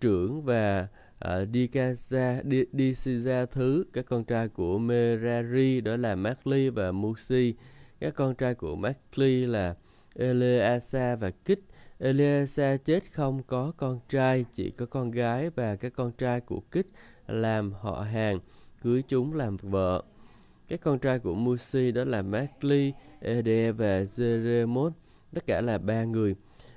trưởng 0.00 0.42
và 0.42 0.88
Ờ, 1.22 1.42
uh, 1.42 1.48
Dikaza, 1.48 2.42
Disiza 2.72 3.46
thứ, 3.46 3.84
các 3.92 4.06
con 4.08 4.24
trai 4.24 4.48
của 4.48 4.78
Merari 4.78 5.80
đó 5.80 5.96
là 5.96 6.14
Macli 6.14 6.68
và 6.68 6.92
Musi, 6.92 7.54
các 8.00 8.14
con 8.14 8.34
trai 8.34 8.54
của 8.54 8.76
Macli 8.76 9.46
là 9.46 9.74
Eleasa 10.14 11.16
và 11.16 11.30
Kích. 11.30 11.60
Eleasa 11.98 12.76
chết 12.76 13.12
không 13.12 13.42
có 13.42 13.72
con 13.76 14.00
trai, 14.08 14.44
chỉ 14.54 14.70
có 14.70 14.86
con 14.86 15.10
gái 15.10 15.50
và 15.50 15.76
các 15.76 15.92
con 15.96 16.12
trai 16.12 16.40
của 16.40 16.60
Kích 16.60 16.86
làm 17.26 17.72
họ 17.72 18.00
hàng, 18.00 18.38
cưới 18.82 19.02
chúng 19.08 19.34
làm 19.34 19.56
vợ. 19.56 20.02
Các 20.68 20.80
con 20.80 20.98
trai 20.98 21.18
của 21.18 21.34
Musi 21.34 21.92
đó 21.92 22.04
là 22.04 22.22
Macli, 22.22 22.92
Ede 23.20 23.72
và 23.72 24.02
Jeremot, 24.02 24.90
tất 25.34 25.46
cả 25.46 25.60
là 25.60 25.78
ba 25.78 26.04
người. 26.04 26.34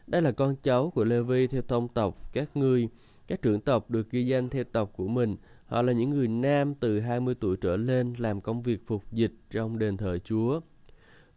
Đây 0.07 0.21
là 0.21 0.31
con 0.31 0.55
cháu 0.63 0.89
của 0.89 1.03
Levi 1.03 1.47
theo 1.47 1.61
tông 1.61 1.87
tộc 1.87 2.33
các 2.33 2.57
ngươi. 2.57 2.89
Các 3.27 3.41
trưởng 3.41 3.61
tộc 3.61 3.89
được 3.89 4.09
ghi 4.09 4.25
danh 4.25 4.49
theo 4.49 4.63
tộc 4.63 4.91
của 4.95 5.07
mình. 5.07 5.35
Họ 5.65 5.81
là 5.81 5.93
những 5.93 6.09
người 6.09 6.27
nam 6.27 6.75
từ 6.75 6.99
20 6.99 7.35
tuổi 7.39 7.57
trở 7.57 7.77
lên 7.77 8.13
làm 8.17 8.41
công 8.41 8.61
việc 8.61 8.87
phục 8.87 9.11
dịch 9.11 9.31
trong 9.49 9.79
đền 9.79 9.97
thờ 9.97 10.17
Chúa. 10.17 10.59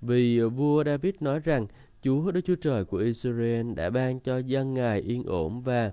Vì 0.00 0.40
vua 0.40 0.84
David 0.84 1.14
nói 1.20 1.40
rằng 1.40 1.66
Chúa 2.02 2.30
Đức 2.30 2.40
Chúa 2.44 2.54
Trời 2.54 2.84
của 2.84 2.98
Israel 2.98 3.72
đã 3.74 3.90
ban 3.90 4.20
cho 4.20 4.38
dân 4.38 4.74
Ngài 4.74 5.00
yên 5.00 5.22
ổn 5.24 5.62
và 5.62 5.92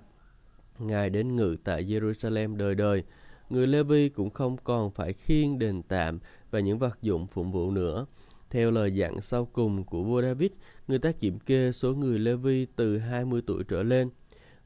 Ngài 0.78 1.10
đến 1.10 1.36
ngự 1.36 1.56
tại 1.64 1.84
Jerusalem 1.84 2.56
đời 2.56 2.74
đời. 2.74 3.04
Người 3.50 3.66
Levi 3.66 4.08
cũng 4.08 4.30
không 4.30 4.56
còn 4.64 4.90
phải 4.90 5.12
khiêng 5.12 5.58
đền 5.58 5.82
tạm 5.82 6.18
và 6.50 6.60
những 6.60 6.78
vật 6.78 6.98
dụng 7.02 7.26
phụng 7.26 7.52
vụ 7.52 7.70
nữa. 7.70 8.06
Theo 8.50 8.70
lời 8.70 8.94
dặn 8.94 9.20
sau 9.20 9.44
cùng 9.44 9.84
của 9.84 10.02
vua 10.02 10.22
David, 10.22 10.50
người 10.88 10.98
ta 10.98 11.12
kiểm 11.12 11.38
kê 11.38 11.72
số 11.72 11.94
người 11.94 12.18
Levi 12.18 12.66
từ 12.76 12.98
20 12.98 13.42
tuổi 13.46 13.64
trở 13.64 13.82
lên. 13.82 14.10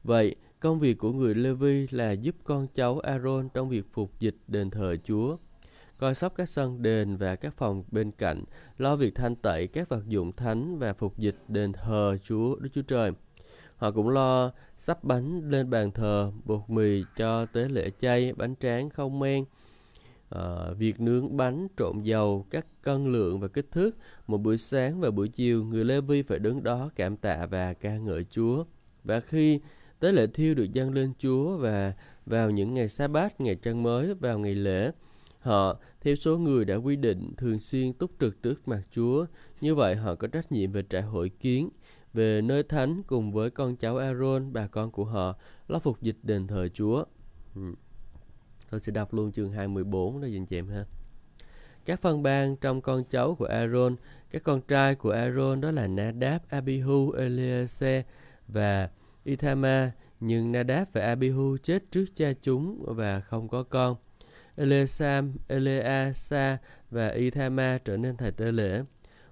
Vậy, 0.03 0.35
công 0.61 0.79
việc 0.79 0.97
của 0.97 1.11
người 1.11 1.35
Levi 1.35 1.87
là 1.91 2.11
giúp 2.11 2.35
con 2.43 2.67
cháu 2.73 2.99
Aaron 2.99 3.49
trong 3.53 3.69
việc 3.69 3.91
phục 3.91 4.19
dịch 4.19 4.35
đền 4.47 4.69
thờ 4.69 4.95
Chúa 5.03 5.37
coi 5.97 6.15
sóc 6.15 6.33
các 6.35 6.49
sân 6.49 6.81
đền 6.81 7.17
và 7.17 7.35
các 7.35 7.53
phòng 7.53 7.83
bên 7.91 8.11
cạnh, 8.11 8.43
lo 8.77 8.95
việc 8.95 9.15
thanh 9.15 9.35
tẩy 9.35 9.67
các 9.67 9.89
vật 9.89 10.07
dụng 10.07 10.31
thánh 10.31 10.79
và 10.79 10.93
phục 10.93 11.17
dịch 11.17 11.35
đền 11.47 11.73
thờ 11.73 12.17
Chúa 12.23 12.55
Đức 12.55 12.69
Chúa 12.73 12.81
Trời. 12.81 13.11
Họ 13.75 13.91
cũng 13.91 14.09
lo 14.09 14.51
sắp 14.77 15.03
bánh 15.03 15.49
lên 15.49 15.69
bàn 15.69 15.91
thờ, 15.91 16.31
bột 16.45 16.69
mì 16.69 17.03
cho 17.17 17.45
tế 17.45 17.69
lễ 17.69 17.89
chay, 17.99 18.33
bánh 18.33 18.55
tráng 18.59 18.89
không 18.89 19.19
men, 19.19 19.45
à, 20.29 20.71
việc 20.77 20.99
nướng 20.99 21.37
bánh 21.37 21.67
trộn 21.77 22.01
dầu, 22.03 22.45
các 22.49 22.65
cân 22.81 23.11
lượng 23.11 23.39
và 23.39 23.47
kích 23.47 23.71
thước. 23.71 23.95
Một 24.27 24.37
buổi 24.37 24.57
sáng 24.57 25.01
và 25.01 25.11
buổi 25.11 25.29
chiều, 25.29 25.63
người 25.63 25.85
Lê 25.85 26.01
Vi 26.01 26.21
phải 26.21 26.39
đứng 26.39 26.63
đó 26.63 26.89
cảm 26.95 27.17
tạ 27.17 27.45
và 27.45 27.73
ca 27.73 27.97
ngợi 27.97 28.25
Chúa. 28.29 28.63
Và 29.03 29.19
khi 29.19 29.59
tế 30.01 30.11
lễ 30.11 30.27
thiêu 30.27 30.55
được 30.55 30.73
dâng 30.73 30.93
lên 30.93 31.13
Chúa 31.19 31.57
và 31.57 31.93
vào 32.25 32.49
những 32.49 32.73
ngày 32.73 32.89
sa 32.89 33.07
bát, 33.07 33.41
ngày 33.41 33.55
trăng 33.55 33.83
mới, 33.83 34.13
vào 34.13 34.39
ngày 34.39 34.55
lễ, 34.55 34.91
Họ, 35.41 35.79
theo 36.01 36.15
số 36.15 36.37
người 36.37 36.65
đã 36.65 36.75
quy 36.75 36.95
định, 36.95 37.33
thường 37.37 37.59
xuyên 37.59 37.93
túc 37.93 38.11
trực 38.19 38.43
trước 38.43 38.67
mặt 38.67 38.81
Chúa. 38.91 39.25
Như 39.61 39.75
vậy 39.75 39.95
họ 39.95 40.15
có 40.15 40.27
trách 40.27 40.51
nhiệm 40.51 40.71
về 40.71 40.83
trại 40.89 41.01
hội 41.01 41.29
kiến, 41.29 41.69
về 42.13 42.41
nơi 42.41 42.63
thánh 42.63 43.03
cùng 43.03 43.31
với 43.31 43.49
con 43.49 43.75
cháu 43.75 43.97
Aaron, 43.97 44.53
bà 44.53 44.67
con 44.67 44.91
của 44.91 45.05
họ, 45.05 45.35
lo 45.67 45.79
phục 45.79 46.01
dịch 46.01 46.15
đền 46.23 46.47
thờ 46.47 46.67
Chúa. 46.73 47.03
Ừ. 47.55 47.61
Tôi 48.69 48.79
sẽ 48.79 48.91
đọc 48.91 49.13
luôn 49.13 49.31
chương 49.31 49.51
214 49.51 50.21
đó 50.21 50.27
dành 50.27 50.45
chị 50.45 50.57
em 50.57 50.67
ha. 50.67 50.85
Các 51.85 51.99
phân 51.99 52.23
ban 52.23 52.55
trong 52.55 52.81
con 52.81 53.03
cháu 53.09 53.35
của 53.35 53.45
Aaron, 53.45 53.95
các 54.31 54.43
con 54.43 54.61
trai 54.61 54.95
của 54.95 55.11
Aaron 55.11 55.61
đó 55.61 55.71
là 55.71 55.87
Nadab, 55.87 56.41
Abihu, 56.49 57.11
Eleazar 57.11 58.01
và 58.47 58.89
Ithama, 59.23 59.91
nhưng 60.19 60.51
Nadab 60.51 60.87
và 60.93 61.01
Abihu 61.01 61.57
chết 61.63 61.91
trước 61.91 62.05
cha 62.15 62.33
chúng 62.41 62.83
và 62.95 63.19
không 63.19 63.49
có 63.49 63.63
con. 63.63 63.95
Elesam, 64.55 65.33
Eleasa 65.47 66.57
và 66.89 67.09
Ithama 67.09 67.77
trở 67.85 67.97
nên 67.97 68.17
thầy 68.17 68.31
tế 68.31 68.51
lễ. 68.51 68.83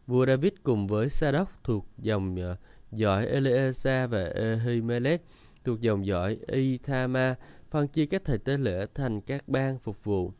Vua 0.08 0.25
David 0.25 0.54
cùng 0.63 0.88
với 0.88 1.10
Sadoc 1.10 1.49
thuộc 1.63 1.86
dòng 1.97 2.36
ờ, 2.36 2.56
dõi 2.91 3.25
Eleasa 3.25 4.08
và 4.08 4.23
Ehimelech 4.23 5.21
thuộc 5.63 5.82
dòng 5.82 6.06
dõi 6.06 6.38
Ithama 6.47 7.36
phân 7.71 7.88
chia 7.88 8.06
các 8.06 8.21
thầy 8.25 8.38
tế 8.38 8.58
lễ 8.58 8.86
thành 8.95 9.21
các 9.21 9.47
bang 9.47 9.80
phục 9.80 10.04
vụ. 10.04 10.34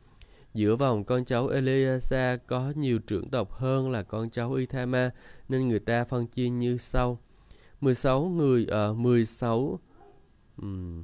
Giữa 0.54 0.76
vòng 0.76 1.04
con 1.04 1.26
cháu 1.26 1.48
Eleasa 1.48 2.38
có 2.48 2.74
nhiều 2.76 3.00
trưởng 3.00 3.30
tộc 3.30 3.52
hơn 3.52 3.92
là 3.92 4.04
con 4.04 4.30
cháu 4.30 4.54
Ithama 4.54 5.12
nên 5.50 5.68
người 5.68 5.80
ta 5.80 6.04
phân 6.04 6.28
chia 6.28 6.50
như 6.50 6.78
sau. 6.78 7.20
16 7.82 8.26
người 8.26 8.66
ở 8.66 8.90
uh, 8.90 8.98
16 8.98 9.80
um, 10.62 11.04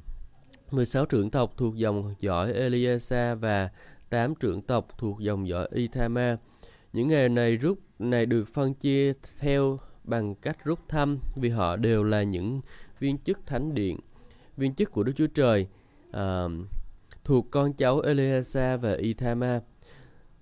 16 0.72 1.06
trưởng 1.06 1.30
tộc 1.30 1.54
thuộc 1.58 1.76
dòng 1.76 2.16
dõi 2.20 2.54
Eliasa 2.54 3.36
và 3.36 3.70
8 4.10 4.36
trưởng 4.36 4.62
tộc 4.62 4.88
thuộc 4.98 5.20
dòng 5.20 5.48
dõi 5.48 5.68
Ithama. 5.72 6.38
Những 6.94 7.08
nghề 7.08 7.30
này 7.30 7.56
rút 7.58 7.80
này 8.00 8.26
được 8.26 8.48
phân 8.48 8.74
chia 8.74 9.14
theo 9.40 9.80
bằng 10.04 10.36
cách 10.36 10.66
rút 10.66 10.80
thăm 10.90 11.20
vì 11.36 11.50
họ 11.50 11.76
đều 11.76 12.04
là 12.04 12.24
những 12.24 12.62
viên 13.00 13.18
chức 13.18 13.40
thánh 13.46 13.74
điện, 13.74 14.00
viên 14.58 14.76
chức 14.76 14.92
của 14.92 15.04
Đức 15.04 15.14
Chúa 15.16 15.28
Trời 15.28 15.68
uh, 16.10 16.52
thuộc 17.24 17.52
con 17.52 17.74
cháu 17.74 18.00
Eliasa 18.00 18.78
và 18.78 18.94
Ithama. 18.94 19.62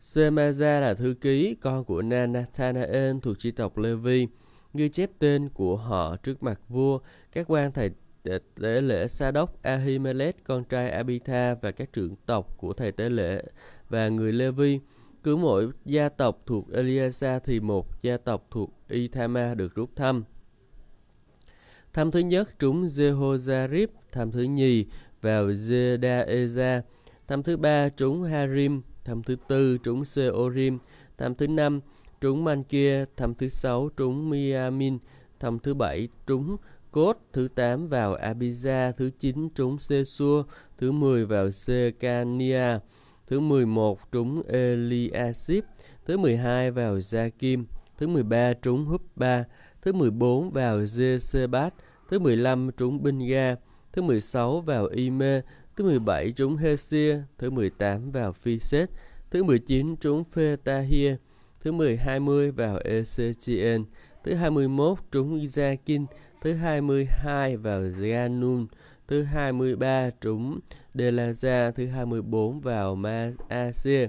Semaza 0.02 0.80
là 0.80 0.93
thư 0.93 1.15
ký, 1.22 1.56
con 1.62 1.86
của 1.86 2.02
Nathanael 2.02 3.15
thuộc 3.22 3.39
chi 3.39 3.52
tộc 3.52 3.78
Levi, 3.78 4.28
ghi 4.73 4.89
chép 4.89 5.12
tên 5.19 5.49
của 5.49 5.77
họ 5.77 6.15
trước 6.15 6.43
mặt 6.43 6.59
vua, 6.69 6.99
các 7.31 7.45
quan 7.49 7.71
thầy 7.71 7.91
tế 8.23 8.81
lễ 8.81 9.07
Sa 9.07 9.31
đốc 9.31 9.62
Ahimelech 9.62 10.43
con 10.43 10.63
trai 10.63 10.89
Abitha 10.91 11.55
và 11.62 11.71
các 11.71 11.93
trưởng 11.93 12.15
tộc 12.25 12.57
của 12.57 12.73
thầy 12.73 12.91
tế 12.91 13.09
lễ 13.09 13.43
và 13.89 14.07
người 14.07 14.31
Levi. 14.31 14.79
Cứ 15.23 15.36
mỗi 15.36 15.69
gia 15.86 16.09
tộc 16.09 16.41
thuộc 16.45 16.71
Eliasa 16.73 17.39
thì 17.39 17.59
một 17.59 18.01
gia 18.01 18.17
tộc 18.17 18.47
thuộc 18.51 18.73
Ithama 18.89 19.55
được 19.55 19.75
rút 19.75 19.95
thăm. 19.95 20.23
Thăm 21.93 22.12
thứ 22.12 22.19
nhất 22.19 22.59
trúng 22.59 22.86
Jehozarib, 22.86 23.88
thăm 24.12 24.31
thứ 24.31 24.41
nhì 24.41 24.86
vào 25.21 25.47
Zedaeza, 25.47 26.81
thăm 27.27 27.43
thứ 27.43 27.57
ba 27.57 27.89
trúng 27.89 28.23
Harim, 28.23 28.81
thăm 29.05 29.23
thứ 29.23 29.36
tư 29.47 29.77
trúng 29.77 30.05
Seorim, 30.05 30.79
thăm 31.17 31.36
thứ 31.36 31.47
năm 31.47 31.81
trúng 32.23 32.43
Mankia, 32.43 33.05
thăm 33.17 33.36
thứ 33.36 33.47
sáu 33.47 33.89
trúng 33.97 34.29
Miamin, 34.29 34.97
thăm 35.39 35.59
thứ 35.59 35.73
bảy 35.73 36.07
trúng 36.27 36.57
Cốt, 36.91 37.17
thứ 37.33 37.47
8 37.55 37.88
vào 37.88 38.15
Abiza, 38.15 38.91
thứ 38.91 39.09
9 39.19 39.49
trúng 39.55 39.79
Sesua, 39.79 40.43
thứ 40.77 40.91
10 40.91 41.25
vào 41.25 41.51
Sekania, 41.51 42.79
thứ 43.27 43.39
11 43.39 43.99
trúng 44.12 44.43
Eliasip, 44.47 45.65
thứ 46.05 46.17
12 46.17 46.71
vào 46.71 46.97
Jakim, 46.97 47.63
thứ 47.97 48.07
13 48.07 48.53
trúng 48.53 48.86
Hupba, 48.86 49.43
thứ 49.81 49.93
14 49.93 50.51
vào 50.51 50.79
Jesebat, 50.79 51.69
thứ 52.09 52.19
15 52.19 52.69
trúng 52.77 53.03
Binga, 53.03 53.55
thứ 53.93 54.01
16 54.01 54.62
vào 54.62 54.86
Ime, 54.88 55.41
thứ 55.75 55.83
17 55.83 56.31
trúng 56.31 56.57
Hesia, 56.57 57.17
thứ 57.38 57.49
18 57.49 58.12
vào 58.12 58.33
Phiset, 58.33 58.89
thứ 59.31 59.43
19 59.43 59.95
trúng 59.95 60.23
Phetahia, 60.23 61.15
thứ 61.63 61.71
10 61.71 61.97
20 61.97 62.52
vào 62.52 62.80
Ezechien, 62.80 63.84
thứ 64.23 64.34
21 64.34 64.97
trúng 65.12 65.39
Izakin, 65.39 66.06
thứ 66.41 66.54
22 66.54 67.58
vào 67.58 67.82
Ganun, 67.99 68.67
thứ 69.08 69.23
23 69.23 70.10
trúng 70.21 70.60
Delaza, 70.95 71.71
thứ 71.71 71.86
24 71.88 72.60
vào 72.60 72.95
Maasia. 72.95 74.08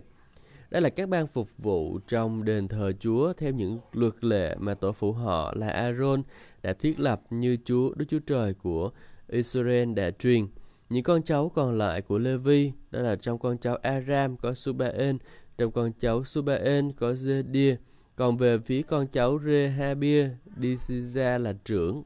Đây 0.71 0.83
là 0.83 0.89
các 0.89 1.09
bang 1.09 1.27
phục 1.27 1.49
vụ 1.59 1.99
trong 2.09 2.45
đền 2.45 2.69
thờ 2.69 2.93
Chúa 3.01 3.33
theo 3.33 3.53
những 3.53 3.79
luật 3.93 4.25
lệ 4.25 4.57
mà 4.59 4.75
tổ 4.75 4.93
phụ 4.93 5.13
họ 5.13 5.55
là 5.57 5.69
Aaron 5.69 6.23
đã 6.63 6.73
thiết 6.73 7.01
lập 7.01 7.23
như 7.31 7.57
Chúa 7.65 7.95
Đức 7.95 8.05
Chúa 8.09 8.19
Trời 8.27 8.55
của 8.55 8.91
Israel 9.29 9.93
đã 9.95 10.11
truyền. 10.11 10.47
Những 10.89 11.03
con 11.03 11.23
cháu 11.23 11.49
còn 11.49 11.79
lại 11.79 12.03
của 12.03 12.19
Levi, 12.19 12.73
đó 12.91 13.01
là 13.01 13.17
trong 13.17 13.39
con 13.39 13.59
cháu 13.59 13.77
Aram 13.77 14.37
có 14.37 14.55
Subaen, 14.55 15.19
trong 15.59 15.73
con 15.73 15.93
cháu 16.01 16.25
Subaen 16.25 16.93
có 16.93 17.13
Zedia, 17.13 17.77
còn 18.17 18.37
về 18.37 18.59
phía 18.59 18.83
con 18.83 19.07
cháu 19.07 19.39
Rehabia, 19.47 20.29
Disiza 20.61 21.39
là 21.39 21.53
trưởng. 21.65 22.03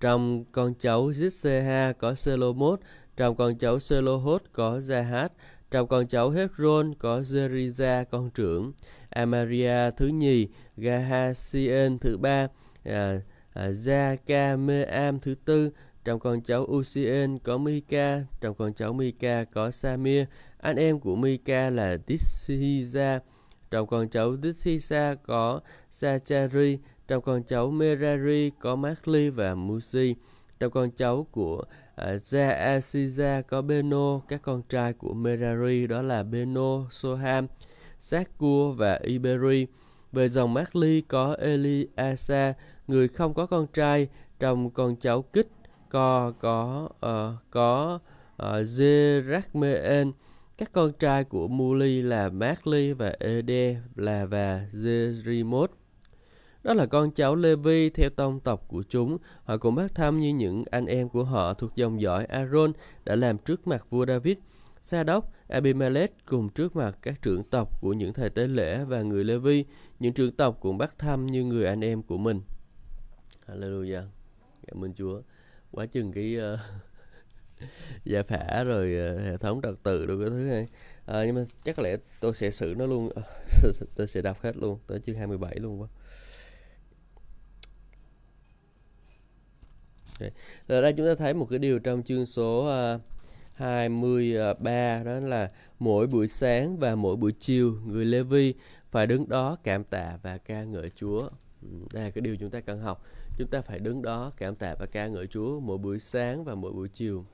Trong 0.00 0.44
con 0.52 0.74
cháu 0.78 1.08
Zitseha 1.08 1.92
có 1.92 2.14
Selomot, 2.14 2.80
trong 3.16 3.36
con 3.36 3.58
cháu 3.58 3.80
Selohot 3.80 4.42
có 4.52 4.78
Zahat, 4.78 5.28
trong 5.70 5.88
con 5.88 6.06
cháu 6.06 6.30
Hebron 6.30 6.94
có 6.94 7.20
Zeriza 7.20 8.04
con 8.04 8.30
trưởng, 8.30 8.72
Amaria 9.10 9.90
thứ 9.96 10.06
nhì, 10.06 10.48
Gahasien 10.76 11.98
thứ 11.98 12.16
ba, 12.16 12.48
à, 12.84 13.20
à, 13.52 13.68
Zakameam 13.70 15.18
thứ 15.18 15.34
tư, 15.44 15.70
trong 16.04 16.20
con 16.20 16.40
cháu 16.40 16.62
Usien 16.62 17.38
có 17.38 17.58
Mika, 17.58 18.20
trong 18.40 18.54
con 18.54 18.74
cháu 18.74 18.92
Mika 18.92 19.44
có 19.44 19.70
Samir, 19.70 20.24
anh 20.58 20.76
em 20.76 21.00
của 21.00 21.16
Mika 21.16 21.70
là 21.70 21.96
Tishiza, 22.06 23.20
trong 23.70 23.86
con 23.86 24.08
cháu 24.08 24.36
Tishisa 24.36 25.14
có 25.26 25.60
Sachari, 25.90 26.78
trong 27.08 27.22
con 27.22 27.42
cháu 27.42 27.70
Merari 27.70 28.50
có 28.60 28.76
Makli 28.76 29.30
và 29.30 29.54
Musi, 29.54 30.14
trong 30.60 30.70
con 30.70 30.90
cháu 30.90 31.26
của 31.32 31.64
uh, 32.02 33.46
có 33.48 33.62
Beno, 33.62 34.20
các 34.28 34.42
con 34.42 34.62
trai 34.68 34.92
của 34.92 35.14
Merari 35.14 35.86
đó 35.86 36.02
là 36.02 36.22
Beno, 36.22 36.86
Soham, 36.90 37.46
Sakur 37.98 38.78
và 38.78 39.00
Iberi. 39.02 39.66
Về 40.12 40.28
dòng 40.28 40.54
Makli 40.54 41.00
có 41.00 41.36
Eliasa, 41.40 42.54
người 42.88 43.08
không 43.08 43.34
có 43.34 43.46
con 43.46 43.66
trai, 43.66 44.08
trong 44.38 44.70
con 44.70 44.96
cháu 44.96 45.22
Kích 45.22 45.48
co 45.94 46.32
có 46.40 46.88
uh, 47.06 47.50
có 47.50 47.98
uh, 48.42 50.14
các 50.58 50.72
con 50.72 50.92
trai 50.92 51.24
của 51.24 51.48
Muli 51.48 52.02
là 52.02 52.28
Makli 52.28 52.92
và 52.92 53.14
Ede 53.20 53.80
là 53.96 54.26
và 54.26 54.66
Zerimot. 54.72 55.66
Đó 56.62 56.74
là 56.74 56.86
con 56.86 57.10
cháu 57.10 57.34
Levi 57.34 57.90
theo 57.90 58.10
tông 58.10 58.40
tộc 58.40 58.68
của 58.68 58.82
chúng. 58.88 59.18
Họ 59.44 59.56
cũng 59.56 59.74
bắt 59.74 59.94
thăm 59.94 60.20
như 60.20 60.28
những 60.28 60.64
anh 60.70 60.86
em 60.86 61.08
của 61.08 61.24
họ 61.24 61.54
thuộc 61.54 61.76
dòng 61.76 62.00
dõi 62.00 62.24
Aaron 62.24 62.72
đã 63.04 63.16
làm 63.16 63.38
trước 63.38 63.66
mặt 63.66 63.86
vua 63.90 64.06
David. 64.06 64.36
Sa 64.82 65.04
đốc, 65.04 65.32
Abimelech 65.48 66.26
cùng 66.26 66.48
trước 66.48 66.76
mặt 66.76 66.98
các 67.02 67.22
trưởng 67.22 67.42
tộc 67.44 67.80
của 67.80 67.92
những 67.92 68.12
thầy 68.12 68.30
tế 68.30 68.46
lễ 68.46 68.84
và 68.84 69.02
người 69.02 69.24
Levi. 69.24 69.64
Những 69.98 70.12
trưởng 70.12 70.32
tộc 70.32 70.58
cũng 70.60 70.78
bắt 70.78 70.98
thăm 70.98 71.26
như 71.26 71.44
người 71.44 71.66
anh 71.66 71.80
em 71.80 72.02
của 72.02 72.18
mình. 72.18 72.40
Hallelujah. 73.46 74.02
Cảm 74.66 74.84
ơn 74.84 74.94
Chúa. 74.94 75.20
Quá 75.74 75.86
chừng 75.86 76.12
cái 76.12 76.36
ờ, 76.36 76.54
uh, 77.62 77.68
giải 78.04 78.22
phả 78.22 78.64
rồi 78.64 79.14
uh, 79.14 79.20
hệ 79.20 79.36
thống 79.36 79.60
trật 79.62 79.74
tự 79.82 80.06
rồi 80.06 80.18
cái 80.20 80.30
thứ 80.30 80.36
này. 80.36 80.68
À, 81.06 81.24
nhưng 81.26 81.34
mà 81.34 81.44
chắc 81.64 81.76
có 81.76 81.82
lẽ 81.82 81.96
tôi 82.20 82.34
sẽ 82.34 82.50
xử 82.50 82.74
nó 82.78 82.86
luôn. 82.86 83.10
tôi 83.96 84.06
sẽ 84.06 84.22
đọc 84.22 84.42
hết 84.42 84.56
luôn 84.56 84.78
tới 84.86 85.00
chương 85.00 85.16
27 85.16 85.58
luôn 85.58 85.80
quá. 85.80 85.88
Okay. 90.20 90.30
Đây 90.68 90.92
chúng 90.92 91.06
ta 91.06 91.14
thấy 91.14 91.34
một 91.34 91.46
cái 91.50 91.58
điều 91.58 91.78
trong 91.78 92.02
chương 92.02 92.26
số 92.26 92.70
uh, 92.94 93.00
23 93.54 95.02
đó 95.04 95.20
là 95.20 95.50
mỗi 95.78 96.06
buổi 96.06 96.28
sáng 96.28 96.76
và 96.76 96.94
mỗi 96.94 97.16
buổi 97.16 97.32
chiều 97.40 97.78
người 97.86 98.04
Lê 98.04 98.22
Vi 98.22 98.54
phải 98.90 99.06
đứng 99.06 99.28
đó 99.28 99.56
cảm 99.62 99.84
tạ 99.84 100.18
và 100.22 100.38
ca 100.38 100.64
ngợi 100.64 100.90
Chúa. 100.96 101.28
Ừ, 101.62 101.68
đây 101.92 102.04
là 102.04 102.10
cái 102.10 102.22
điều 102.22 102.36
chúng 102.36 102.50
ta 102.50 102.60
cần 102.60 102.80
học. 102.80 103.04
Chúng 103.36 103.48
ta 103.48 103.62
phải 103.62 103.78
đứng 103.78 104.02
đó 104.02 104.32
cảm 104.36 104.54
tạ 104.54 104.74
và 104.78 104.86
ca 104.86 105.06
ngợi 105.06 105.26
Chúa 105.26 105.60
mỗi 105.60 105.78
buổi 105.78 105.98
sáng 105.98 106.44
và 106.44 106.54
mỗi 106.54 106.72
buổi 106.72 106.88
chiều. 106.88 107.26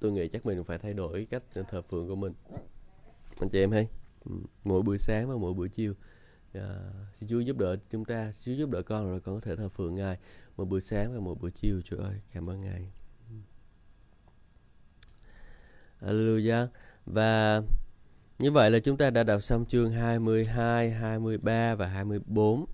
Tôi 0.00 0.12
nghĩ 0.12 0.28
chắc 0.28 0.46
mình 0.46 0.64
phải 0.64 0.78
thay 0.78 0.94
đổi 0.94 1.26
cách 1.30 1.42
thờ 1.68 1.82
phượng 1.82 2.08
của 2.08 2.16
mình. 2.16 2.32
Anh 3.40 3.48
chị 3.48 3.58
em 3.58 3.70
hay? 3.70 3.88
Ừ, 4.24 4.32
mỗi 4.64 4.82
buổi 4.82 4.98
sáng 4.98 5.28
và 5.28 5.36
mỗi 5.36 5.54
buổi 5.54 5.68
chiều 5.68 5.94
à, 6.52 6.92
xin 7.20 7.28
Chúa 7.28 7.40
giúp 7.40 7.58
đỡ 7.58 7.76
chúng 7.90 8.04
ta 8.04 8.32
Chúa 8.40 8.52
giúp 8.52 8.70
đỡ 8.70 8.82
con 8.82 9.10
rồi 9.10 9.20
con 9.20 9.34
có 9.34 9.40
thể 9.40 9.56
thờ 9.56 9.68
phượng 9.68 9.94
Ngài 9.94 10.18
một 10.56 10.64
buổi 10.64 10.80
sáng 10.80 11.14
và 11.14 11.20
một 11.20 11.40
buổi 11.40 11.50
chiều 11.50 11.80
Chúa 11.84 11.96
ơi 11.96 12.20
cảm 12.32 12.50
ơn 12.50 12.60
Ngài 12.60 12.90
ừ. 13.30 13.36
Hallelujah 16.00 16.66
và 17.06 17.62
như 18.38 18.50
vậy 18.50 18.70
là 18.70 18.78
chúng 18.78 18.96
ta 18.96 19.10
đã 19.10 19.22
đọc 19.22 19.42
xong 19.42 19.64
chương 19.66 19.90
22, 19.90 20.90
23 20.90 21.74
và 21.74 21.86
24 21.86 22.66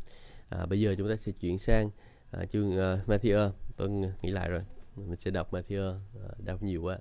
à, 0.49 0.67
bây 0.67 0.81
giờ 0.81 0.95
chúng 0.99 1.09
ta 1.09 1.17
sẽ 1.17 1.33
chuyển 1.33 1.59
sang 1.59 1.91
à, 2.31 2.45
chương 2.53 2.69
uh, 2.69 3.09
Matthew. 3.09 3.51
Tôi 3.77 3.89
nghĩ 4.23 4.31
lại 4.31 4.51
rồi. 4.51 4.61
Mình 4.97 5.19
sẽ 5.19 5.31
đọc 5.31 5.53
Matthew 5.53 5.93
à, 5.93 6.29
đọc 6.39 6.63
nhiều 6.63 6.83
quá. 6.83 6.99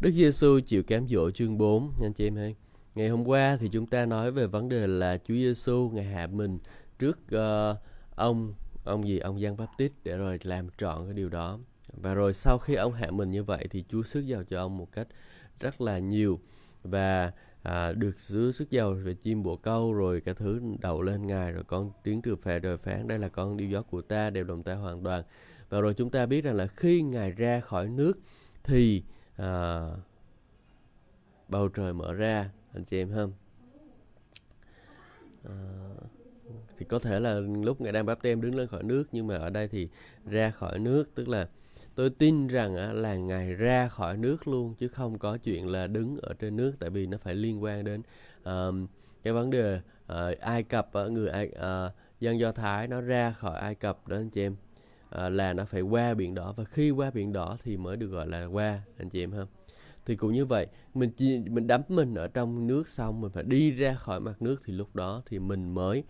Đức 0.00 0.10
Giêsu 0.14 0.60
chịu 0.60 0.82
cám 0.82 1.08
dỗ 1.08 1.30
chương 1.30 1.58
4 1.58 1.92
anh 2.02 2.12
chị 2.12 2.26
em 2.26 2.38
ơi. 2.38 2.54
Ngày 2.94 3.08
hôm 3.08 3.28
qua 3.28 3.56
thì 3.60 3.68
chúng 3.68 3.86
ta 3.86 4.06
nói 4.06 4.30
về 4.30 4.46
vấn 4.46 4.68
đề 4.68 4.86
là 4.86 5.18
Chúa 5.18 5.34
Giêsu 5.34 5.90
ngày 5.94 6.04
hạ 6.04 6.26
mình 6.26 6.58
trước 6.98 7.18
uh, 7.34 7.76
ông 8.14 8.54
ông 8.84 9.08
gì? 9.08 9.18
Ông 9.18 9.40
Giăng 9.40 9.56
Baptist 9.56 9.92
để 10.04 10.16
rồi 10.16 10.38
làm 10.42 10.68
trọn 10.78 11.04
cái 11.04 11.14
điều 11.14 11.28
đó. 11.28 11.58
Và 11.92 12.14
rồi 12.14 12.32
sau 12.32 12.58
khi 12.58 12.74
ông 12.74 12.92
hạ 12.92 13.10
mình 13.10 13.30
như 13.30 13.42
vậy 13.44 13.66
thì 13.70 13.84
Chúa 13.88 14.02
sức 14.02 14.20
giàu 14.20 14.44
cho 14.44 14.60
ông 14.60 14.76
một 14.76 14.92
cách 14.92 15.08
rất 15.60 15.80
là 15.80 15.98
nhiều 15.98 16.40
và 16.82 17.32
à, 17.62 17.92
được 17.92 18.18
dưới 18.18 18.52
sức 18.52 18.70
giàu 18.70 18.92
về 18.92 19.14
chim 19.14 19.42
bồ 19.42 19.56
câu 19.56 19.92
rồi 19.92 20.20
cả 20.20 20.32
thứ 20.32 20.60
đậu 20.80 21.02
lên 21.02 21.26
ngài 21.26 21.52
rồi 21.52 21.64
con 21.64 21.92
tiếng 22.02 22.22
từ 22.22 22.36
phệ 22.36 22.58
đời 22.58 22.76
phán. 22.76 23.08
Đây 23.08 23.18
là 23.18 23.28
con 23.28 23.56
điêu 23.56 23.68
gió 23.68 23.82
của 23.82 24.02
ta 24.02 24.30
đều 24.30 24.44
đồng 24.44 24.62
ta 24.62 24.74
hoàn 24.74 25.02
toàn. 25.02 25.22
Và 25.68 25.80
rồi 25.80 25.94
chúng 25.94 26.10
ta 26.10 26.26
biết 26.26 26.44
rằng 26.44 26.54
là 26.54 26.66
khi 26.66 27.02
ngài 27.02 27.30
ra 27.30 27.60
khỏi 27.60 27.88
nước 27.88 28.18
thì 28.62 29.02
à, 29.36 29.80
bầu 31.48 31.68
trời 31.68 31.92
mở 31.92 32.12
ra. 32.12 32.50
Anh 32.74 32.84
chị 32.84 32.98
em 32.98 33.12
không? 33.14 33.32
À, 35.44 35.54
thì 36.78 36.86
có 36.86 36.98
thể 36.98 37.20
là 37.20 37.40
lúc 37.40 37.80
ngài 37.80 37.92
đang 37.92 38.06
báp 38.06 38.22
tem 38.22 38.40
đứng 38.40 38.54
lên 38.54 38.68
khỏi 38.68 38.82
nước 38.82 39.08
nhưng 39.12 39.26
mà 39.26 39.36
ở 39.36 39.50
đây 39.50 39.68
thì 39.68 39.88
ra 40.26 40.50
khỏi 40.50 40.78
nước 40.78 41.14
tức 41.14 41.28
là 41.28 41.48
tôi 42.00 42.10
tin 42.10 42.46
rằng 42.46 42.74
là 42.94 43.16
ngài 43.16 43.54
ra 43.54 43.88
khỏi 43.88 44.16
nước 44.16 44.48
luôn 44.48 44.74
chứ 44.74 44.88
không 44.88 45.18
có 45.18 45.36
chuyện 45.36 45.68
là 45.68 45.86
đứng 45.86 46.16
ở 46.22 46.34
trên 46.38 46.56
nước 46.56 46.74
tại 46.80 46.90
vì 46.90 47.06
nó 47.06 47.18
phải 47.18 47.34
liên 47.34 47.62
quan 47.62 47.84
đến 47.84 48.02
um, 48.44 48.86
cái 49.22 49.32
vấn 49.32 49.50
đề 49.50 49.80
uh, 50.12 50.38
ai 50.40 50.62
cập 50.62 50.90
người 51.10 51.28
ai 51.28 51.48
uh, 51.48 51.92
dân 52.20 52.38
do 52.40 52.52
thái 52.52 52.88
nó 52.88 53.00
ra 53.00 53.32
khỏi 53.32 53.58
ai 53.58 53.74
cập 53.74 54.08
đó 54.08 54.16
anh 54.16 54.30
chị 54.30 54.42
em. 54.42 54.56
Uh, 55.08 55.32
là 55.32 55.52
nó 55.52 55.64
phải 55.64 55.80
qua 55.80 56.14
biển 56.14 56.34
đỏ 56.34 56.54
và 56.56 56.64
khi 56.64 56.90
qua 56.90 57.10
biển 57.10 57.32
đỏ 57.32 57.56
thì 57.62 57.76
mới 57.76 57.96
được 57.96 58.06
gọi 58.06 58.26
là 58.26 58.44
qua 58.44 58.80
anh 58.98 59.08
chị 59.08 59.22
em 59.22 59.30
không 59.30 59.48
thì 60.06 60.16
cũng 60.16 60.32
như 60.32 60.44
vậy 60.44 60.66
mình 60.94 61.10
chỉ 61.16 61.38
mình 61.38 61.66
đắm 61.66 61.82
mình 61.88 62.14
ở 62.14 62.28
trong 62.28 62.66
nước 62.66 62.88
xong 62.88 63.20
mình 63.20 63.30
phải 63.30 63.42
đi 63.42 63.70
ra 63.70 63.94
khỏi 63.94 64.20
mặt 64.20 64.42
nước 64.42 64.60
thì 64.64 64.72
lúc 64.72 64.96
đó 64.96 65.22
thì 65.26 65.38
mình 65.38 65.74
mới 65.74 66.04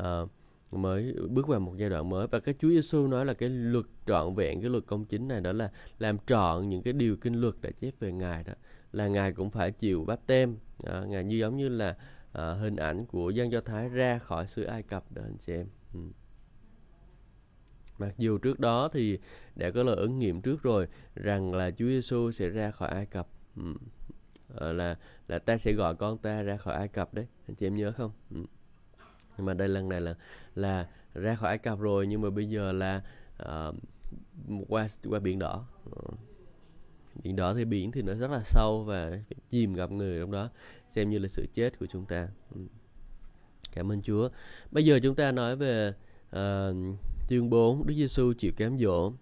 uh, 0.00 0.30
mới 0.72 1.14
bước 1.30 1.48
vào 1.48 1.60
một 1.60 1.74
giai 1.76 1.90
đoạn 1.90 2.08
mới. 2.08 2.26
Và 2.26 2.40
cái 2.40 2.54
Chúa 2.58 2.68
Giêsu 2.68 3.06
nói 3.06 3.26
là 3.26 3.34
cái 3.34 3.48
luật 3.48 3.84
trọn 4.06 4.34
vẹn 4.34 4.60
cái 4.60 4.70
luật 4.70 4.86
công 4.86 5.04
chính 5.04 5.28
này 5.28 5.40
đó 5.40 5.52
là 5.52 5.70
làm 5.98 6.18
trọn 6.26 6.68
những 6.68 6.82
cái 6.82 6.92
điều 6.92 7.16
kinh 7.16 7.34
luật 7.40 7.54
đã 7.60 7.70
chép 7.70 7.94
về 8.00 8.12
ngài 8.12 8.44
đó. 8.44 8.52
Là 8.92 9.08
ngài 9.08 9.32
cũng 9.32 9.50
phải 9.50 9.72
chịu 9.72 10.04
báp 10.04 10.26
tem 10.26 10.56
à, 10.84 11.04
ngài 11.08 11.24
như 11.24 11.36
giống 11.36 11.56
như 11.56 11.68
là 11.68 11.96
à, 12.32 12.52
hình 12.52 12.76
ảnh 12.76 13.06
của 13.06 13.30
dân 13.30 13.52
do 13.52 13.60
thái 13.60 13.88
ra 13.88 14.18
khỏi 14.18 14.46
xứ 14.46 14.62
ai 14.62 14.82
cập 14.82 15.12
đó 15.12 15.22
anh 15.24 15.36
chị 15.38 15.52
em. 15.52 15.66
Ừ. 15.94 16.00
mặc 17.98 18.14
dù 18.18 18.38
trước 18.38 18.60
đó 18.60 18.88
thì 18.92 19.18
đã 19.56 19.70
có 19.70 19.82
lời 19.82 19.96
ứng 19.96 20.18
nghiệm 20.18 20.40
trước 20.40 20.62
rồi 20.62 20.88
rằng 21.14 21.54
là 21.54 21.70
Chúa 21.70 21.86
Giêsu 21.86 22.30
sẽ 22.30 22.48
ra 22.48 22.70
khỏi 22.70 22.88
ai 22.88 23.06
cập. 23.06 23.28
Ừ. 23.56 23.74
à, 24.60 24.72
là 24.72 24.96
là 25.28 25.38
ta 25.38 25.58
sẽ 25.58 25.72
gọi 25.72 25.94
con 25.96 26.18
ta 26.18 26.42
ra 26.42 26.56
khỏi 26.56 26.74
ai 26.74 26.88
cập 26.88 27.14
đấy. 27.14 27.26
Anh 27.48 27.54
chị 27.54 27.66
em 27.66 27.76
nhớ 27.76 27.92
không? 27.92 28.10
Ừ 28.30 28.44
nhưng 29.38 29.46
mà 29.46 29.54
đây 29.54 29.68
lần 29.68 29.88
này 29.88 30.00
là 30.00 30.14
là 30.54 30.86
ra 31.14 31.34
khỏi 31.34 31.48
Ai 31.48 31.58
Cập 31.58 31.78
rồi 31.78 32.06
nhưng 32.06 32.20
mà 32.20 32.30
bây 32.30 32.48
giờ 32.48 32.72
là 32.72 33.02
uh, 33.42 33.74
qua 34.68 34.88
qua 35.08 35.18
biển 35.18 35.38
đỏ. 35.38 35.66
Uh, 35.90 36.14
biển 37.22 37.36
đỏ 37.36 37.54
thì 37.54 37.64
biển 37.64 37.92
thì 37.92 38.02
nó 38.02 38.14
rất 38.14 38.30
là 38.30 38.42
sâu 38.44 38.82
và 38.82 39.18
chìm 39.50 39.74
gặp 39.74 39.90
người 39.90 40.20
trong 40.20 40.30
đó 40.30 40.48
xem 40.90 41.10
như 41.10 41.18
là 41.18 41.28
sự 41.28 41.46
chết 41.54 41.78
của 41.78 41.86
chúng 41.86 42.04
ta. 42.04 42.28
Ừ. 42.54 42.60
Cảm 43.72 43.92
ơn 43.92 44.02
Chúa. 44.02 44.28
Bây 44.70 44.84
giờ 44.84 45.00
chúng 45.02 45.14
ta 45.14 45.32
nói 45.32 45.56
về 45.56 45.92
uh, 46.36 46.76
chương 47.28 47.50
4 47.50 47.86
Đức 47.86 47.94
Giêsu 47.94 48.32
chịu 48.32 48.52
cám 48.56 48.78
dỗ. 48.78 49.12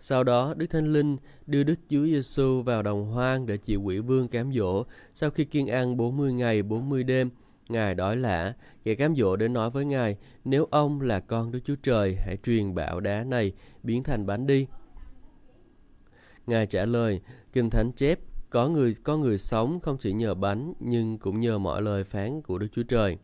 Sau 0.00 0.24
đó, 0.24 0.54
Đức 0.56 0.66
Thánh 0.66 0.92
Linh 0.92 1.16
đưa 1.46 1.62
Đức 1.62 1.78
Chúa 1.88 2.04
Giêsu 2.04 2.62
vào 2.62 2.82
đồng 2.82 3.06
hoang 3.06 3.46
để 3.46 3.56
chịu 3.56 3.82
quỷ 3.82 3.98
vương 3.98 4.28
cám 4.28 4.52
dỗ. 4.52 4.84
Sau 5.14 5.30
khi 5.30 5.44
kiên 5.44 5.66
ăn 5.66 5.96
40 5.96 6.32
ngày 6.32 6.62
40 6.62 7.04
đêm, 7.04 7.30
Ngài 7.68 7.94
đói 7.94 8.16
lạ, 8.16 8.54
kẻ 8.84 8.94
cám 8.94 9.16
dỗ 9.16 9.36
đến 9.36 9.52
nói 9.52 9.70
với 9.70 9.84
Ngài, 9.84 10.16
nếu 10.44 10.66
ông 10.70 11.00
là 11.00 11.20
con 11.20 11.52
Đức 11.52 11.60
Chúa 11.64 11.74
Trời, 11.82 12.16
hãy 12.26 12.36
truyền 12.42 12.74
bạo 12.74 13.00
đá 13.00 13.24
này 13.24 13.52
biến 13.82 14.02
thành 14.02 14.26
bánh 14.26 14.46
đi. 14.46 14.66
Ngài 16.46 16.66
trả 16.66 16.84
lời, 16.86 17.20
Kinh 17.52 17.70
Thánh 17.70 17.92
chép, 17.92 18.18
có 18.50 18.68
người 18.68 18.96
có 19.02 19.16
người 19.16 19.38
sống 19.38 19.80
không 19.80 19.96
chỉ 19.98 20.12
nhờ 20.12 20.34
bánh 20.34 20.72
nhưng 20.80 21.18
cũng 21.18 21.40
nhờ 21.40 21.58
mọi 21.58 21.82
lời 21.82 22.04
phán 22.04 22.42
của 22.42 22.58
Đức 22.58 22.68
Chúa 22.72 22.82
Trời. 22.82 23.18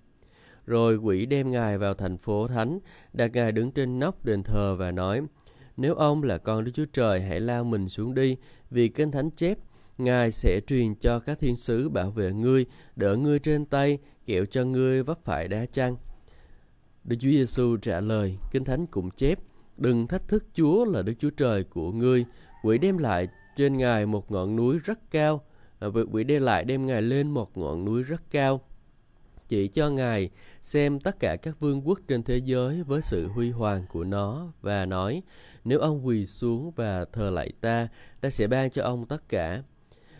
Rồi 0.66 0.96
quỷ 0.96 1.26
đem 1.26 1.50
Ngài 1.50 1.78
vào 1.78 1.94
thành 1.94 2.16
phố 2.16 2.48
thánh, 2.48 2.78
đặt 3.12 3.30
Ngài 3.32 3.52
đứng 3.52 3.72
trên 3.72 3.98
nóc 3.98 4.24
đền 4.24 4.42
thờ 4.42 4.76
và 4.78 4.90
nói, 4.90 5.22
nếu 5.76 5.94
ông 5.94 6.22
là 6.22 6.38
con 6.38 6.64
Đức 6.64 6.70
Chúa 6.74 6.84
Trời 6.92 7.20
hãy 7.20 7.40
lao 7.40 7.64
mình 7.64 7.88
xuống 7.88 8.14
đi, 8.14 8.36
vì 8.70 8.88
Kinh 8.88 9.10
Thánh 9.10 9.30
chép, 9.30 9.58
Ngài 9.98 10.30
sẽ 10.30 10.60
truyền 10.66 10.94
cho 10.94 11.18
các 11.18 11.38
thiên 11.40 11.56
sứ 11.56 11.88
bảo 11.88 12.10
vệ 12.10 12.32
ngươi, 12.32 12.66
đỡ 12.96 13.16
ngươi 13.16 13.38
trên 13.38 13.64
tay, 13.64 13.98
kẹo 14.26 14.44
cho 14.44 14.64
ngươi 14.64 15.02
vấp 15.02 15.24
phải 15.24 15.48
đá 15.48 15.66
chăng. 15.66 15.96
Đức 17.04 17.16
Chúa 17.20 17.28
Giêsu 17.28 17.76
trả 17.76 18.00
lời, 18.00 18.38
Kinh 18.52 18.64
Thánh 18.64 18.86
cũng 18.86 19.10
chép, 19.10 19.38
đừng 19.76 20.06
thách 20.06 20.28
thức 20.28 20.44
Chúa 20.54 20.84
là 20.84 21.02
Đức 21.02 21.14
Chúa 21.18 21.30
Trời 21.30 21.64
của 21.64 21.92
ngươi. 21.92 22.24
Quỷ 22.62 22.78
đem 22.78 22.98
lại 22.98 23.28
trên 23.56 23.76
Ngài 23.76 24.06
một 24.06 24.30
ngọn 24.30 24.56
núi 24.56 24.78
rất 24.84 25.10
cao, 25.10 25.44
à, 25.78 25.88
quỷ 26.12 26.24
đem 26.24 26.42
lại 26.42 26.64
đem 26.64 26.86
Ngài 26.86 27.02
lên 27.02 27.30
một 27.30 27.58
ngọn 27.58 27.84
núi 27.84 28.02
rất 28.02 28.22
cao. 28.30 28.60
Chỉ 29.48 29.68
cho 29.68 29.90
Ngài 29.90 30.30
xem 30.62 31.00
tất 31.00 31.20
cả 31.20 31.36
các 31.36 31.60
vương 31.60 31.88
quốc 31.88 32.00
trên 32.08 32.22
thế 32.22 32.36
giới 32.36 32.82
với 32.82 33.02
sự 33.02 33.28
huy 33.28 33.50
hoàng 33.50 33.84
của 33.92 34.04
nó 34.04 34.46
và 34.60 34.86
nói, 34.86 35.22
nếu 35.64 35.78
ông 35.78 36.06
quỳ 36.06 36.26
xuống 36.26 36.70
và 36.76 37.04
thờ 37.12 37.30
lạy 37.30 37.52
ta, 37.60 37.88
ta 38.20 38.30
sẽ 38.30 38.46
ban 38.46 38.70
cho 38.70 38.82
ông 38.82 39.06
tất 39.06 39.28
cả. 39.28 39.62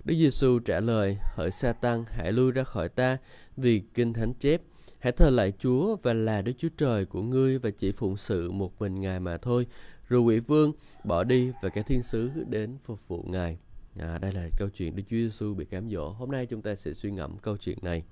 Đức 0.04 0.14
Giêsu 0.14 0.58
trả 0.58 0.80
lời, 0.80 1.18
hỡi 1.34 1.50
Sa-tăng, 1.50 2.04
hãy 2.04 2.32
lui 2.32 2.52
ra 2.52 2.64
khỏi 2.64 2.88
ta, 2.88 3.18
vì 3.56 3.82
Kinh 3.94 4.12
Thánh 4.12 4.34
chép, 4.34 4.62
hãy 4.98 5.12
thờ 5.12 5.30
lại 5.30 5.52
Chúa 5.58 5.96
và 6.02 6.12
là 6.12 6.42
Đức 6.42 6.52
Chúa 6.58 6.68
Trời 6.76 7.04
của 7.04 7.22
ngươi 7.22 7.58
và 7.58 7.70
chỉ 7.70 7.92
phụng 7.92 8.16
sự 8.16 8.50
một 8.50 8.80
mình 8.80 9.00
Ngài 9.00 9.20
mà 9.20 9.36
thôi. 9.36 9.66
Rồi 10.08 10.20
quỷ 10.20 10.40
vương 10.40 10.72
bỏ 11.04 11.24
đi 11.24 11.52
và 11.62 11.68
các 11.68 11.86
thiên 11.86 12.02
sứ 12.02 12.30
đến 12.48 12.76
phục 12.84 13.08
vụ 13.08 13.24
Ngài. 13.26 13.58
À, 13.98 14.18
đây 14.18 14.32
là 14.32 14.48
câu 14.58 14.68
chuyện 14.68 14.96
Đức 14.96 15.02
Chúa 15.10 15.16
Giêsu 15.16 15.54
bị 15.54 15.64
cám 15.64 15.88
dỗ. 15.88 16.08
Hôm 16.08 16.30
nay 16.30 16.46
chúng 16.46 16.62
ta 16.62 16.74
sẽ 16.74 16.94
suy 16.94 17.10
ngẫm 17.10 17.38
câu 17.38 17.56
chuyện 17.56 17.78
này. 17.82 18.02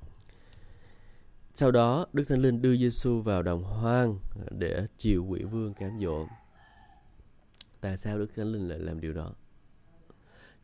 Sau 1.54 1.70
đó, 1.70 2.06
Đức 2.12 2.24
Thánh 2.28 2.42
Linh 2.42 2.62
đưa 2.62 2.76
Giêsu 2.76 3.20
vào 3.20 3.42
đồng 3.42 3.64
hoang 3.64 4.18
để 4.50 4.86
chịu 4.98 5.26
quỷ 5.28 5.42
vương 5.42 5.74
cám 5.74 5.98
dỗ. 6.00 6.26
Tại 7.80 7.96
sao 7.96 8.18
Đức 8.18 8.34
Thánh 8.36 8.52
Linh 8.52 8.68
lại 8.68 8.78
làm 8.78 9.00
điều 9.00 9.12
đó? 9.12 9.32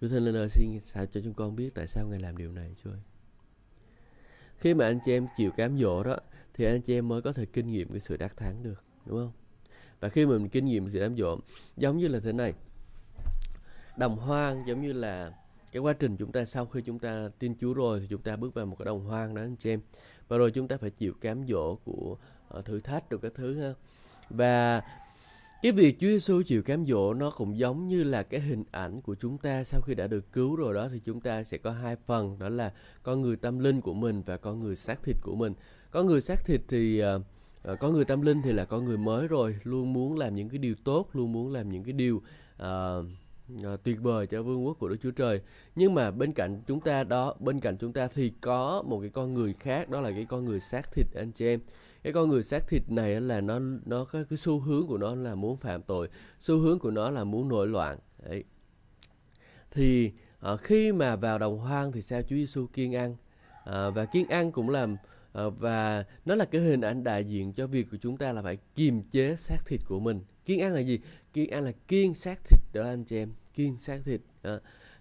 Chúa 0.00 0.08
Thánh 0.08 0.24
Linh 0.24 0.37
ơi 0.37 0.48
xin 0.48 0.80
sao 0.84 1.06
cho 1.06 1.20
chúng 1.24 1.34
con 1.34 1.56
biết 1.56 1.74
tại 1.74 1.87
sao 1.87 2.06
Ngài 2.06 2.20
làm 2.20 2.37
điều 2.37 2.52
này 2.52 2.74
Chúa 2.84 2.90
ơi. 2.90 3.00
Khi 4.58 4.74
mà 4.74 4.87
anh 4.87 4.98
chị 5.04 5.12
em 5.12 5.26
chịu 5.37 5.50
cám 5.50 5.78
dỗ 5.78 6.02
đó 6.02 6.16
thì 6.54 6.64
anh 6.64 6.80
chị 6.80 6.98
em 6.98 7.08
mới 7.08 7.22
có 7.22 7.32
thể 7.32 7.46
kinh 7.46 7.70
nghiệm 7.70 7.88
cái 7.88 8.00
sự 8.00 8.16
đắc 8.16 8.37
thắng 8.37 8.62
được, 8.62 8.82
đúng 9.06 9.18
không? 9.18 9.32
Và 10.00 10.08
khi 10.08 10.26
mà 10.26 10.32
mình 10.32 10.48
kinh 10.48 10.64
nghiệm 10.64 10.90
sự 10.92 11.00
cám 11.00 11.16
dỗ 11.16 11.38
giống 11.76 11.98
như 11.98 12.08
là 12.08 12.20
thế 12.20 12.32
này. 12.32 12.52
Đồng 13.96 14.16
hoang 14.16 14.64
giống 14.66 14.82
như 14.82 14.92
là 14.92 15.32
cái 15.72 15.80
quá 15.80 15.92
trình 15.92 16.16
chúng 16.16 16.32
ta 16.32 16.44
sau 16.44 16.66
khi 16.66 16.82
chúng 16.82 16.98
ta 16.98 17.30
tin 17.38 17.54
Chúa 17.61 17.74
rồi 17.74 18.00
thì 18.00 18.06
chúng 18.11 18.22
ta 18.22 18.37
bước 18.37 18.54
vào 18.54 18.66
một 18.66 18.76
cái 18.78 18.87
đồng 18.87 19.04
hoang 19.04 19.34
đó 19.34 19.42
anh 19.42 19.56
chị 19.56 19.70
em. 19.70 19.80
Và 20.28 20.37
rồi 20.38 20.50
chúng 20.50 20.68
ta 20.68 20.76
phải 20.76 20.90
chịu 20.90 21.14
cám 21.20 21.46
dỗ 21.48 21.74
của 21.74 22.16
uh, 22.58 22.64
thử 22.64 22.80
thách 22.80 23.11
được 23.11 23.18
các 23.22 23.32
thứ 23.34 23.61
ha. 23.61 23.74
Và 24.30 24.82
cái 25.62 25.73
việc 25.73 25.97
Chúa 26.01 26.07
Giêsu 26.07 26.42
chịu 26.42 26.62
cám 26.62 26.87
dỗ 26.87 27.14
nó 27.14 27.31
cũng 27.31 27.59
giống 27.59 27.88
như 27.88 28.03
là 28.03 28.23
cái 28.23 28.40
hình 28.40 28.64
ảnh 28.71 29.01
của 29.01 29.14
chúng 29.14 29.38
ta 29.38 29.64
sau 29.64 29.81
khi 29.81 29.94
đã 29.94 30.07
được 30.07 30.33
cứu 30.33 30.57
rồi 30.57 30.75
đó 30.75 30.88
thì 30.92 31.01
chúng 31.05 31.21
ta 31.21 31.44
sẽ 31.44 31.59
có 31.59 31.71
hai 31.71 31.97
phần 32.07 32.38
đó 32.38 32.49
là 32.49 32.73
con 33.03 33.23
người 33.23 33.37
tâm 33.37 33.59
linh 33.59 33.81
của 33.81 33.94
mình 33.94 34.23
và 34.27 34.37
con 34.37 34.61
người 34.61 34.77
xác 34.77 35.03
thịt 35.03 35.16
của 35.23 35.35
mình. 35.35 35.55
Con 35.90 36.07
người 36.07 36.21
xác 36.21 36.44
thịt 36.44 36.61
thì 36.68 37.03
uh, 37.03 37.79
con 37.81 37.92
người 37.92 38.05
tâm 38.05 38.23
linh 38.23 38.42
thì 38.42 38.53
là 38.53 38.64
con 38.64 38.85
người 38.85 38.99
mới 38.99 39.29
rồi, 39.29 39.59
luôn 39.64 39.92
muốn 39.92 40.18
làm 40.18 40.35
những 40.35 40.49
cái 40.49 40.59
điều 40.59 40.75
tốt, 40.85 41.09
luôn 41.12 41.33
muốn 41.33 41.53
làm 41.53 41.71
những 41.71 41.85
cái 41.85 41.92
điều 41.92 42.16
uh, 42.62 43.05
uh, 43.55 43.83
tuyệt 43.83 44.01
vời 44.01 44.27
cho 44.27 44.42
vương 44.42 44.66
quốc 44.66 44.79
của 44.79 44.88
Đức 44.88 44.97
Chúa 45.03 45.11
Trời. 45.11 45.40
Nhưng 45.77 45.94
mà 45.94 46.11
bên 46.11 46.33
cạnh 46.33 46.62
chúng 46.66 46.81
ta 46.81 47.05
đó, 47.05 47.35
bên 47.40 47.61
cạnh 47.61 47.77
chúng 47.81 47.92
ta 47.92 48.09
thì 48.14 48.33
có 48.40 48.83
một 48.87 49.01
cái 49.01 49.11
con 49.11 49.35
người 49.35 49.53
khác 49.53 49.88
đó 49.88 50.01
là 50.01 50.11
cái 50.11 50.25
con 50.25 50.44
người 50.44 50.61
xác 50.61 50.92
thịt 50.92 51.07
anh 51.14 51.33
chị 51.33 51.47
em 51.47 51.61
cái 52.02 52.12
con 52.12 52.28
người 52.28 52.42
xác 52.42 52.68
thịt 52.68 52.82
này 52.90 53.20
là 53.20 53.40
nó 53.40 53.58
nó 53.87 54.04
có 54.04 54.24
cái 54.30 54.37
xu 54.37 54.61
hướng 54.61 54.87
của 54.87 54.98
nó 54.98 55.14
là 55.14 55.34
muốn 55.34 55.56
phạm 55.56 55.82
tội 55.82 56.08
xu 56.40 56.58
hướng 56.58 56.78
của 56.78 56.90
nó 56.90 57.11
là 57.11 57.24
muốn 57.24 57.48
nổi 57.48 57.66
loạn 57.66 57.98
đấy 58.22 58.44
thì 59.70 60.12
à, 60.40 60.56
khi 60.56 60.92
mà 60.92 61.16
vào 61.16 61.38
đồng 61.38 61.58
hoang 61.58 61.92
thì 61.92 62.02
sao 62.02 62.22
Chúa 62.22 62.37
Giêsu 62.37 62.66
kiên 62.66 62.94
ăn? 62.94 63.16
À, 63.64 63.90
và 63.90 64.04
kiên 64.04 64.28
ăn 64.28 64.52
cũng 64.52 64.68
làm 64.68 64.96
à, 65.32 65.42
và 65.58 66.04
nó 66.24 66.34
là 66.34 66.44
cái 66.44 66.61
hình 66.61 66.80
ảnh 66.80 67.04
đại 67.04 67.24
diện 67.24 67.52
cho 67.52 67.66
việc 67.66 67.87
của 67.90 67.96
chúng 68.02 68.16
ta 68.16 68.32
là 68.32 68.42
phải 68.42 68.58
kiềm 68.74 69.02
chế 69.02 69.37
xác 69.37 69.58
thịt 69.66 69.80
của 69.87 70.00
mình. 70.00 70.20
Kiên 70.44 70.61
ăn 70.61 70.74
là 70.74 70.80
gì? 70.80 71.00
Kiên 71.32 71.50
ăn 71.50 71.64
là 71.64 71.72
kiên 71.88 72.14
xác 72.14 72.44
thịt 72.44 72.61
đó 72.72 72.82
anh 72.82 73.04
chị 73.04 73.16
em 73.16 73.32
kiên 73.54 73.78
xác 73.80 74.00
thịt 74.04 74.20
à, 74.42 74.58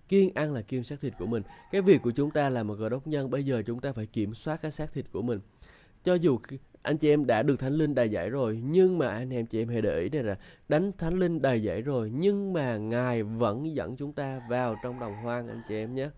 kiên 0.09 0.31
ăn 0.35 0.53
là 0.53 0.61
kiên 0.61 0.83
xác 0.83 1.01
thịt 1.01 1.13
của 1.19 1.25
mình. 1.25 1.43
Cái 1.71 1.81
việc 1.81 2.01
của 2.01 2.11
chúng 2.11 2.31
ta 2.31 2.49
là 2.49 2.63
một 2.63 2.75
người 2.79 2.89
đốc 2.89 3.07
nhân 3.07 3.29
bây 3.29 3.45
giờ 3.45 3.63
chúng 3.67 3.79
ta 3.79 3.91
phải 3.91 4.05
kiểm 4.05 4.33
soát 4.33 4.61
cái 4.61 4.71
xác 4.71 4.93
thịt 4.93 5.05
của 5.11 5.21
mình. 5.21 5.39
Cho 6.03 6.13
dù 6.13 6.39
anh 6.87 6.97
chị 6.97 7.09
em 7.09 7.25
đã 7.25 7.43
được 7.43 7.59
thánh 7.59 7.73
linh 7.73 7.95
đầy 7.95 8.09
dạy 8.09 8.29
rồi, 8.29 8.61
nhưng 8.65 8.97
mà 8.97 9.07
anh 9.07 9.33
em 9.33 9.45
chị 9.45 9.61
em 9.61 9.69
hãy 9.69 9.81
để 9.81 9.99
ý 9.99 10.09
đây 10.09 10.23
là 10.23 10.37
đánh 10.69 10.91
thánh 10.97 11.19
linh 11.19 11.41
đầy 11.41 11.63
dạy 11.63 11.81
rồi, 11.81 12.11
nhưng 12.15 12.53
mà 12.53 12.77
ngài 12.77 13.23
vẫn 13.23 13.75
dẫn 13.75 13.95
chúng 13.95 14.13
ta 14.13 14.41
vào 14.49 14.75
trong 14.83 14.99
đồng 14.99 15.13
hoang 15.23 15.47
anh 15.47 15.61
chị 15.67 15.75
em 15.75 15.95
nhé. 15.95 16.09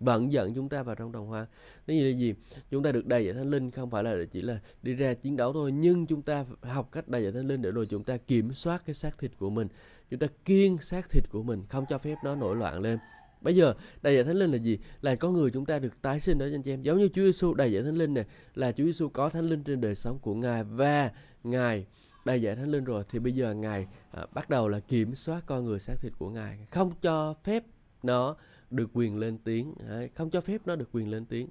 Vẫn 0.00 0.32
dẫn 0.32 0.54
chúng 0.54 0.68
ta 0.68 0.82
vào 0.82 0.94
trong 0.94 1.12
đồng 1.12 1.26
hoang. 1.26 1.46
Thế 1.86 1.94
là 1.94 2.18
gì? 2.18 2.34
Chúng 2.70 2.82
ta 2.82 2.92
được 2.92 3.06
đầy 3.06 3.24
dạy 3.24 3.34
thánh 3.34 3.50
linh 3.50 3.70
không 3.70 3.90
phải 3.90 4.04
là 4.04 4.16
chỉ 4.30 4.42
là 4.42 4.58
đi 4.82 4.94
ra 4.94 5.14
chiến 5.14 5.36
đấu 5.36 5.52
thôi, 5.52 5.72
nhưng 5.72 6.06
chúng 6.06 6.22
ta 6.22 6.44
học 6.60 6.88
cách 6.92 7.08
đầy 7.08 7.22
dạy 7.22 7.32
thánh 7.32 7.48
linh 7.48 7.62
để 7.62 7.70
rồi 7.70 7.86
chúng 7.86 8.04
ta 8.04 8.16
kiểm 8.16 8.52
soát 8.52 8.82
cái 8.86 8.94
xác 8.94 9.18
thịt 9.18 9.30
của 9.38 9.50
mình. 9.50 9.68
Chúng 10.10 10.20
ta 10.20 10.26
kiêng 10.44 10.78
xác 10.78 11.10
thịt 11.10 11.24
của 11.30 11.42
mình, 11.42 11.62
không 11.68 11.84
cho 11.88 11.98
phép 11.98 12.16
nó 12.24 12.36
nổi 12.36 12.56
loạn 12.56 12.80
lên. 12.80 12.98
Bây 13.40 13.56
giờ 13.56 13.74
đầy 14.02 14.14
dạy 14.14 14.24
thánh 14.24 14.36
linh 14.36 14.50
là 14.50 14.56
gì? 14.56 14.78
Là 15.00 15.14
có 15.14 15.30
người 15.30 15.50
chúng 15.50 15.66
ta 15.66 15.78
được 15.78 16.02
tái 16.02 16.20
sinh 16.20 16.38
đó 16.38 16.46
anh 16.52 16.62
chị 16.62 16.72
em. 16.72 16.82
Giống 16.82 16.98
như 16.98 17.08
Chúa 17.08 17.22
Giêsu 17.22 17.54
đầy 17.54 17.72
dạy 17.72 17.82
thánh 17.82 17.96
linh 17.96 18.14
này 18.14 18.24
là 18.54 18.72
Chúa 18.72 18.84
Giêsu 18.84 19.08
có 19.08 19.28
thánh 19.28 19.48
linh 19.48 19.64
trên 19.64 19.80
đời 19.80 19.94
sống 19.94 20.18
của 20.18 20.34
Ngài 20.34 20.64
và 20.64 21.10
Ngài 21.44 21.86
đầy 22.24 22.42
dạy 22.42 22.56
thánh 22.56 22.70
linh 22.70 22.84
rồi 22.84 23.04
thì 23.10 23.18
bây 23.18 23.34
giờ 23.34 23.54
Ngài 23.54 23.86
à, 24.10 24.26
bắt 24.34 24.50
đầu 24.50 24.68
là 24.68 24.80
kiểm 24.80 25.14
soát 25.14 25.42
con 25.46 25.64
người 25.64 25.78
xác 25.78 25.94
thịt 26.00 26.12
của 26.18 26.30
Ngài, 26.30 26.58
không 26.70 26.92
cho 27.02 27.34
phép 27.44 27.64
nó 28.02 28.36
được 28.70 28.90
quyền 28.92 29.18
lên 29.18 29.38
tiếng, 29.38 29.74
không 30.14 30.30
cho 30.30 30.40
phép 30.40 30.60
nó 30.64 30.76
được 30.76 30.88
quyền 30.92 31.10
lên 31.10 31.26
tiếng. 31.26 31.48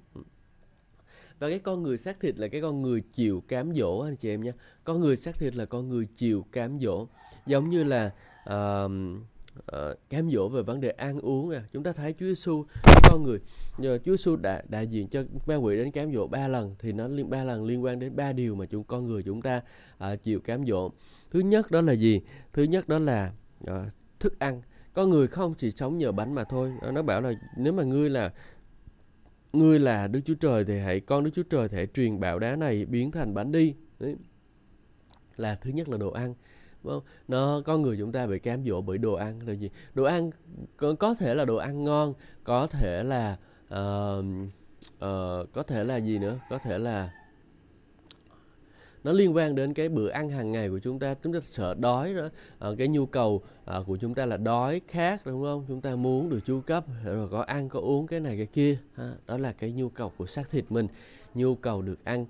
Và 1.38 1.48
cái 1.48 1.58
con 1.58 1.82
người 1.82 1.98
xác 1.98 2.20
thịt 2.20 2.38
là 2.38 2.48
cái 2.48 2.60
con 2.60 2.82
người 2.82 3.00
chịu 3.00 3.42
cám 3.48 3.74
dỗ 3.74 3.98
anh 3.98 4.16
chị 4.16 4.28
em 4.28 4.42
nhé. 4.42 4.52
Con 4.84 5.00
người 5.00 5.16
xác 5.16 5.34
thịt 5.34 5.56
là 5.56 5.64
con 5.64 5.88
người 5.88 6.08
chịu 6.16 6.46
cám 6.52 6.78
dỗ. 6.80 7.06
Giống 7.46 7.70
như 7.70 7.84
là 7.84 8.12
uh, 8.50 8.90
uh, 9.58 9.98
cám 10.10 10.30
dỗ 10.30 10.48
về 10.48 10.62
vấn 10.62 10.80
đề 10.80 10.90
ăn 10.90 11.20
uống 11.20 11.50
à 11.50 11.62
chúng 11.72 11.82
ta 11.82 11.92
thấy 11.92 12.14
Chúa 12.20 12.26
Giêsu 12.26 12.64
con 13.10 13.22
người 13.22 13.38
nhờ 13.78 13.98
Chúa 13.98 14.16
Giêsu 14.16 14.36
đã 14.36 14.62
đại 14.68 14.86
diện 14.86 15.08
cho 15.08 15.24
ma 15.46 15.54
quỷ 15.54 15.76
đến 15.76 15.90
cám 15.90 16.12
dỗ 16.12 16.26
ba 16.26 16.48
lần 16.48 16.74
thì 16.78 16.92
nó 16.92 17.08
liên 17.08 17.30
ba 17.30 17.44
lần 17.44 17.64
liên 17.64 17.84
quan 17.84 17.98
đến 17.98 18.16
ba 18.16 18.32
điều 18.32 18.54
mà 18.54 18.66
chúng 18.66 18.84
con 18.84 19.06
người 19.06 19.22
chúng 19.22 19.42
ta 19.42 19.62
uh, 20.12 20.22
chịu 20.22 20.40
cám 20.40 20.66
dỗ. 20.66 20.90
Thứ 21.30 21.40
nhất 21.40 21.70
đó 21.70 21.80
là 21.80 21.92
gì? 21.92 22.20
Thứ 22.52 22.62
nhất 22.62 22.88
đó 22.88 22.98
là 22.98 23.32
uh, 23.64 23.70
thức 24.20 24.38
ăn. 24.38 24.62
Con 24.92 25.10
người 25.10 25.26
không 25.26 25.54
chỉ 25.54 25.70
sống 25.70 25.98
nhờ 25.98 26.12
bánh 26.12 26.34
mà 26.34 26.44
thôi. 26.44 26.72
Nó 26.92 27.02
bảo 27.02 27.20
là 27.20 27.32
nếu 27.56 27.72
mà 27.72 27.82
ngươi 27.82 28.10
là 28.10 28.32
ngươi 29.52 29.78
là 29.78 30.06
Đức 30.06 30.20
Chúa 30.24 30.34
Trời 30.34 30.64
thì 30.64 30.78
hãy 30.78 31.00
con 31.00 31.24
Đức 31.24 31.30
Chúa 31.34 31.42
Trời 31.42 31.68
thể 31.68 31.86
truyền 31.86 32.20
bảo 32.20 32.38
đá 32.38 32.56
này 32.56 32.84
biến 32.84 33.10
thành 33.10 33.34
bánh 33.34 33.52
đi. 33.52 33.74
Đấy. 34.00 34.16
là 35.36 35.54
thứ 35.54 35.70
nhất 35.70 35.88
là 35.88 35.96
đồ 35.96 36.10
ăn 36.10 36.34
không? 36.84 37.02
nó 37.28 37.62
con 37.64 37.82
người 37.82 37.96
chúng 37.98 38.12
ta 38.12 38.26
bị 38.26 38.38
cám 38.38 38.64
dỗ 38.64 38.80
bởi 38.80 38.98
đồ 38.98 39.14
ăn 39.14 39.40
là 39.46 39.52
gì. 39.52 39.70
Đồ 39.94 40.04
ăn 40.04 40.30
có, 40.76 40.94
có 40.94 41.14
thể 41.14 41.34
là 41.34 41.44
đồ 41.44 41.56
ăn 41.56 41.84
ngon 41.84 42.14
có 42.44 42.66
thể 42.66 43.02
là 43.02 43.36
uh, 43.74 44.24
uh, 45.04 45.52
có 45.52 45.62
thể 45.66 45.84
là 45.84 45.96
gì 45.96 46.18
nữa? 46.18 46.38
Có 46.50 46.58
thể 46.58 46.78
là 46.78 47.10
nó 49.04 49.12
liên 49.12 49.36
quan 49.36 49.54
đến 49.54 49.74
cái 49.74 49.88
bữa 49.88 50.08
ăn 50.08 50.30
hàng 50.30 50.52
ngày 50.52 50.68
của 50.68 50.78
chúng 50.78 50.98
ta. 50.98 51.14
Chúng 51.22 51.32
ta 51.32 51.38
sợ 51.50 51.74
đói 51.74 52.14
đó. 52.14 52.28
À, 52.58 52.68
cái 52.78 52.88
nhu 52.88 53.06
cầu 53.06 53.42
à, 53.64 53.78
của 53.86 53.96
chúng 53.96 54.14
ta 54.14 54.26
là 54.26 54.36
đói 54.36 54.80
khát 54.88 55.26
đúng 55.26 55.42
không? 55.42 55.64
Chúng 55.68 55.80
ta 55.80 55.96
muốn 55.96 56.28
được 56.28 56.40
chu 56.46 56.60
cấp 56.60 56.84
rồi 57.04 57.28
có 57.28 57.40
ăn 57.40 57.68
có 57.68 57.80
uống 57.80 58.06
cái 58.06 58.20
này 58.20 58.36
cái 58.36 58.46
kia. 58.46 58.78
Ha. 58.94 59.12
đó 59.26 59.38
là 59.38 59.52
cái 59.52 59.72
nhu 59.72 59.88
cầu 59.88 60.12
của 60.16 60.26
xác 60.26 60.50
thịt 60.50 60.64
mình. 60.68 60.86
Nhu 61.34 61.54
cầu 61.54 61.82
được 61.82 62.04
ăn 62.04 62.26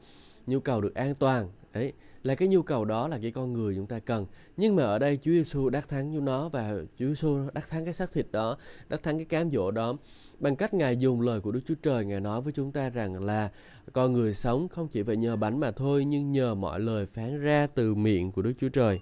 nhu 0.47 0.61
cầu 0.61 0.81
được 0.81 0.95
an 0.95 1.15
toàn. 1.15 1.49
Đấy 1.73 1.93
là 2.23 2.35
cái 2.35 2.49
nhu 2.49 2.63
cầu 2.63 2.85
đó 2.85 3.09
là 3.09 3.19
cái 3.23 3.31
con 3.31 3.53
người 3.53 3.75
chúng 3.77 3.87
ta 3.87 3.99
cần. 3.99 4.27
Nhưng 4.57 4.77
mà 4.77 4.83
ở 4.83 4.99
đây 4.99 5.19
Chúa 5.23 5.31
Giêsu 5.31 5.69
đắc 5.69 5.89
thắng 5.89 6.15
cho 6.15 6.21
nó 6.21 6.49
và 6.49 6.75
Chúa 6.99 7.07
Giêsu 7.07 7.39
đắc 7.55 7.69
thắng 7.69 7.85
cái 7.85 7.95
xác 7.95 8.13
thịt 8.13 8.27
đó, 8.33 8.57
đắc 8.89 9.03
thắng 9.03 9.17
cái 9.17 9.25
cám 9.25 9.51
dỗ 9.51 9.71
đó. 9.71 9.97
Bằng 10.39 10.57
cách 10.57 10.75
ngài 10.75 10.97
dùng 10.97 11.21
lời 11.21 11.41
của 11.41 11.53
Đức 11.53 11.61
Chúa 11.67 11.75
Trời, 11.83 12.05
ngài 12.05 12.21
nói 12.21 12.41
với 12.41 12.53
chúng 12.53 12.73
ta 12.73 12.91
rằng 12.91 13.25
là 13.25 13.51
con 13.93 14.13
người 14.13 14.35
sống 14.35 14.69
không 14.69 14.89
chỉ 14.89 15.03
phải 15.03 15.17
nhờ 15.17 15.37
bánh 15.37 15.61
mà 15.61 15.71
thôi, 15.71 16.05
nhưng 16.05 16.33
nhờ 16.33 16.55
mọi 16.55 16.81
lời 16.81 17.07
phán 17.07 17.41
ra 17.41 17.67
từ 17.75 17.95
miệng 17.95 18.33
của 18.33 18.43
Đức 18.43 18.53
Chúa 18.61 18.69
Trời. 18.69 19.01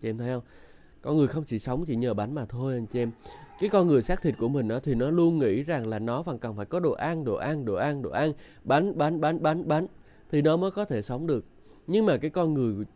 Chị 0.00 0.08
em 0.08 0.18
thấy 0.18 0.28
không? 0.28 0.42
Con 1.02 1.16
người 1.16 1.28
không 1.28 1.44
chỉ 1.44 1.58
sống 1.58 1.84
chỉ 1.86 1.96
nhờ 1.96 2.14
bánh 2.14 2.34
mà 2.34 2.44
thôi, 2.44 2.74
anh 2.74 2.86
chị 2.86 2.98
em. 2.98 3.10
Cái 3.60 3.68
con 3.68 3.86
người 3.86 4.02
xác 4.02 4.22
thịt 4.22 4.34
của 4.38 4.48
mình 4.48 4.68
đó 4.68 4.80
thì 4.82 4.94
nó 4.94 5.10
luôn 5.10 5.38
nghĩ 5.38 5.62
rằng 5.62 5.86
là 5.86 5.98
nó 5.98 6.22
vẫn 6.22 6.38
cần 6.38 6.56
phải 6.56 6.66
có 6.66 6.80
đồ 6.80 6.92
ăn 6.92 7.24
đồ 7.24 7.34
ăn 7.34 7.64
đồ 7.64 7.74
ăn 7.74 8.02
đồ 8.02 8.10
ăn. 8.10 8.32
Bánh 8.64 8.98
bánh 8.98 9.20
bánh 9.20 9.42
bánh 9.42 9.68
bánh. 9.68 9.86
Thì 10.30 10.42
nó 10.42 10.56
mới 10.56 10.70
có 10.70 10.84
thể 10.84 11.02
sống 11.02 11.26
được 11.26 11.44
nhưng 11.86 12.06
mà 12.06 12.16
cái 12.16 12.30
con 12.30 12.54
người 12.54 12.86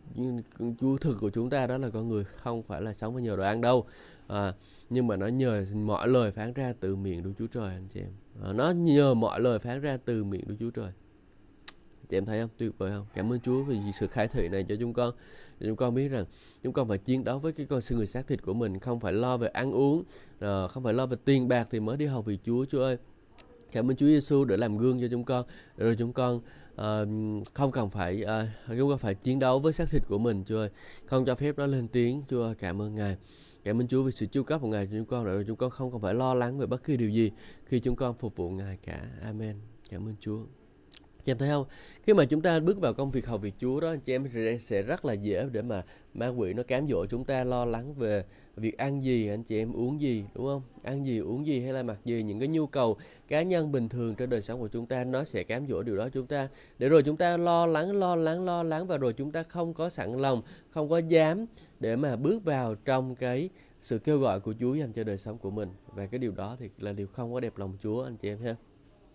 chúa 0.81 0.96
thực 0.96 1.18
của 1.20 1.31
chúng 1.31 1.51
ta 1.51 1.66
đó 1.66 1.79
là 1.79 1.90
con 1.90 2.09
người 2.09 2.25
không 2.25 2.62
phải 2.62 2.83
là 2.83 2.94
sống 2.94 3.14
với 3.14 3.22
nhờ 3.22 3.37
đồ 3.37 3.42
ăn 3.42 3.61
đâu. 3.61 3.87
À, 4.27 4.55
nhưng 4.90 5.07
mà 5.07 5.16
nó 5.16 5.27
nhờ 5.27 5.64
mọi 5.75 6.09
lời 6.09 6.31
phán 6.31 6.53
ra 6.53 6.75
từ 6.81 6.96
miệng 6.96 7.22
Đức 7.22 7.33
Chúa 7.38 7.46
Trời 7.46 7.75
anh 7.75 7.88
chị 7.94 8.01
em. 8.01 8.11
À, 8.42 8.53
nó 8.53 8.70
nhờ 8.70 9.14
mọi 9.14 9.40
lời 9.40 9.59
phán 9.59 9.81
ra 9.81 9.99
từ 10.05 10.25
miệng 10.25 10.44
Đức 10.46 10.57
Chúa 10.61 10.70
Trời. 10.70 10.92
Chị 12.09 12.16
em 12.16 12.25
thấy 12.25 12.40
không? 12.40 12.51
Tuyệt 12.59 12.79
vời 12.79 12.90
không? 12.90 13.07
Cảm 13.14 13.33
ơn 13.33 13.40
Chúa 13.40 13.62
vì 13.62 13.79
sự 14.01 14.07
khai 14.07 14.29
thị 14.29 14.49
này 14.49 14.64
cho 14.68 14.75
chúng 14.81 14.92
con. 14.92 15.14
Chúng 15.61 15.77
con 15.77 15.94
biết 15.94 16.09
rằng 16.09 16.25
chúng 16.62 16.72
con 16.72 16.88
phải 16.88 16.99
chiến 16.99 17.25
đấu 17.25 17.38
với 17.38 17.53
cái 17.53 17.66
con 17.66 17.81
sư 17.81 17.96
người 17.96 18.07
xác 18.07 18.27
thịt 18.27 18.42
của 18.42 18.55
mình 18.55 18.79
không 18.79 19.01
phải 19.01 19.12
lo 19.12 19.37
về 19.37 19.49
ăn 19.49 19.72
uống 19.72 20.05
à, 20.38 20.68
không 20.68 20.83
phải 20.83 20.92
lo 20.92 21.07
về 21.07 21.16
tiền 21.25 21.49
bạc 21.49 21.68
thì 21.70 21.81
mới 21.81 21.96
đi 21.96 22.07
học 22.07 22.25
vì 22.25 22.38
Chúa 22.44 22.64
Chúa 22.64 22.83
ơi. 22.83 22.96
Cảm 23.72 23.90
ơn 23.90 23.96
Chúa 23.96 24.07
Giêsu 24.07 24.44
để 24.44 24.57
làm 24.57 24.79
gương 24.79 25.01
cho 25.01 25.07
chúng 25.11 25.25
con 25.25 25.46
rồi 25.77 25.96
chúng 25.99 26.12
con 26.12 26.40
uh, 26.80 27.08
không 27.54 27.72
cần 27.72 27.90
phải 27.90 28.22
uh, 28.22 28.76
chúng 28.78 28.90
ta 28.90 28.96
phải 28.96 29.14
chiến 29.14 29.38
đấu 29.38 29.58
với 29.58 29.72
xác 29.72 29.90
thịt 29.90 30.02
của 30.08 30.18
mình 30.18 30.44
Chúa 30.46 30.58
ơi 30.58 30.70
không 31.06 31.24
cho 31.24 31.34
phép 31.34 31.58
nó 31.58 31.66
lên 31.66 31.88
tiếng 31.88 32.22
Chúa 32.28 32.42
ơi 32.42 32.54
cảm 32.58 32.82
ơn 32.82 32.94
Ngài 32.94 33.16
Cảm 33.66 33.80
ơn 33.80 33.88
Chúa 33.88 34.02
vì 34.02 34.12
sự 34.12 34.26
chu 34.26 34.42
cấp 34.42 34.60
của 34.60 34.68
Ngài 34.68 34.86
cho 34.86 34.92
chúng 34.92 35.06
con 35.06 35.24
rồi 35.24 35.44
chúng 35.46 35.56
con 35.56 35.70
không 35.70 35.92
cần 35.92 36.00
phải 36.00 36.14
lo 36.14 36.34
lắng 36.34 36.58
về 36.58 36.66
bất 36.66 36.84
kỳ 36.84 36.96
điều 36.96 37.10
gì 37.10 37.30
khi 37.64 37.80
chúng 37.80 37.96
con 37.96 38.14
phục 38.18 38.36
vụ 38.36 38.50
Ngài 38.50 38.76
cả. 38.76 39.06
Amen. 39.22 39.56
Cảm 39.90 40.08
ơn 40.08 40.14
Chúa. 40.20 40.38
Chị 41.26 41.32
em 41.32 41.38
thấy 41.38 41.48
không? 41.48 41.64
Khi 42.02 42.14
mà 42.14 42.24
chúng 42.24 42.40
ta 42.40 42.60
bước 42.60 42.80
vào 42.80 42.92
công 42.94 43.10
việc 43.10 43.26
hầu 43.26 43.38
việc 43.38 43.54
Chúa 43.60 43.80
đó, 43.80 43.94
chị 44.04 44.14
em 44.14 44.28
sẽ 44.60 44.82
rất 44.82 45.04
là 45.04 45.12
dễ 45.12 45.48
để 45.52 45.62
mà 45.62 45.84
ma 46.14 46.28
quỷ 46.28 46.52
nó 46.52 46.62
cám 46.62 46.88
dỗ 46.88 47.06
chúng 47.06 47.24
ta 47.24 47.44
lo 47.44 47.64
lắng 47.64 47.94
về 47.94 48.24
việc 48.56 48.78
ăn 48.78 49.02
gì, 49.02 49.28
anh 49.28 49.42
chị 49.42 49.58
em 49.58 49.72
uống 49.72 50.00
gì, 50.00 50.24
đúng 50.34 50.46
không? 50.46 50.62
Ăn 50.82 51.06
gì, 51.06 51.18
uống 51.18 51.46
gì 51.46 51.60
hay 51.60 51.72
là 51.72 51.82
mặc 51.82 51.98
gì, 52.04 52.22
những 52.22 52.38
cái 52.38 52.48
nhu 52.48 52.66
cầu 52.66 52.96
cá 53.28 53.42
nhân 53.42 53.72
bình 53.72 53.88
thường 53.88 54.14
trên 54.14 54.30
đời 54.30 54.42
sống 54.42 54.60
của 54.60 54.68
chúng 54.68 54.86
ta 54.86 55.04
nó 55.04 55.24
sẽ 55.24 55.42
cám 55.42 55.66
dỗ 55.68 55.82
điều 55.82 55.96
đó 55.96 56.08
chúng 56.08 56.26
ta. 56.26 56.48
Để 56.78 56.88
rồi 56.88 57.02
chúng 57.02 57.16
ta 57.16 57.36
lo 57.36 57.66
lắng, 57.66 57.92
lo 57.92 58.16
lắng, 58.16 58.44
lo 58.44 58.62
lắng 58.62 58.86
và 58.86 58.96
rồi 58.96 59.12
chúng 59.12 59.32
ta 59.32 59.42
không 59.42 59.74
có 59.74 59.88
sẵn 59.88 60.16
lòng, 60.18 60.42
không 60.70 60.88
có 60.88 60.98
dám 60.98 61.46
để 61.80 61.96
mà 61.96 62.16
bước 62.16 62.44
vào 62.44 62.74
trong 62.74 63.14
cái 63.14 63.48
sự 63.80 63.98
kêu 63.98 64.18
gọi 64.18 64.40
của 64.40 64.54
Chúa 64.60 64.74
dành 64.74 64.92
cho 64.92 65.04
đời 65.04 65.18
sống 65.18 65.38
của 65.38 65.50
mình 65.50 65.68
và 65.86 66.06
cái 66.06 66.18
điều 66.18 66.32
đó 66.32 66.56
thì 66.58 66.70
là 66.78 66.92
điều 66.92 67.06
không 67.06 67.32
có 67.32 67.40
đẹp 67.40 67.58
lòng 67.58 67.76
Chúa 67.82 68.02
anh 68.02 68.16
chị 68.16 68.28
em 68.28 68.38
ha 68.38 68.56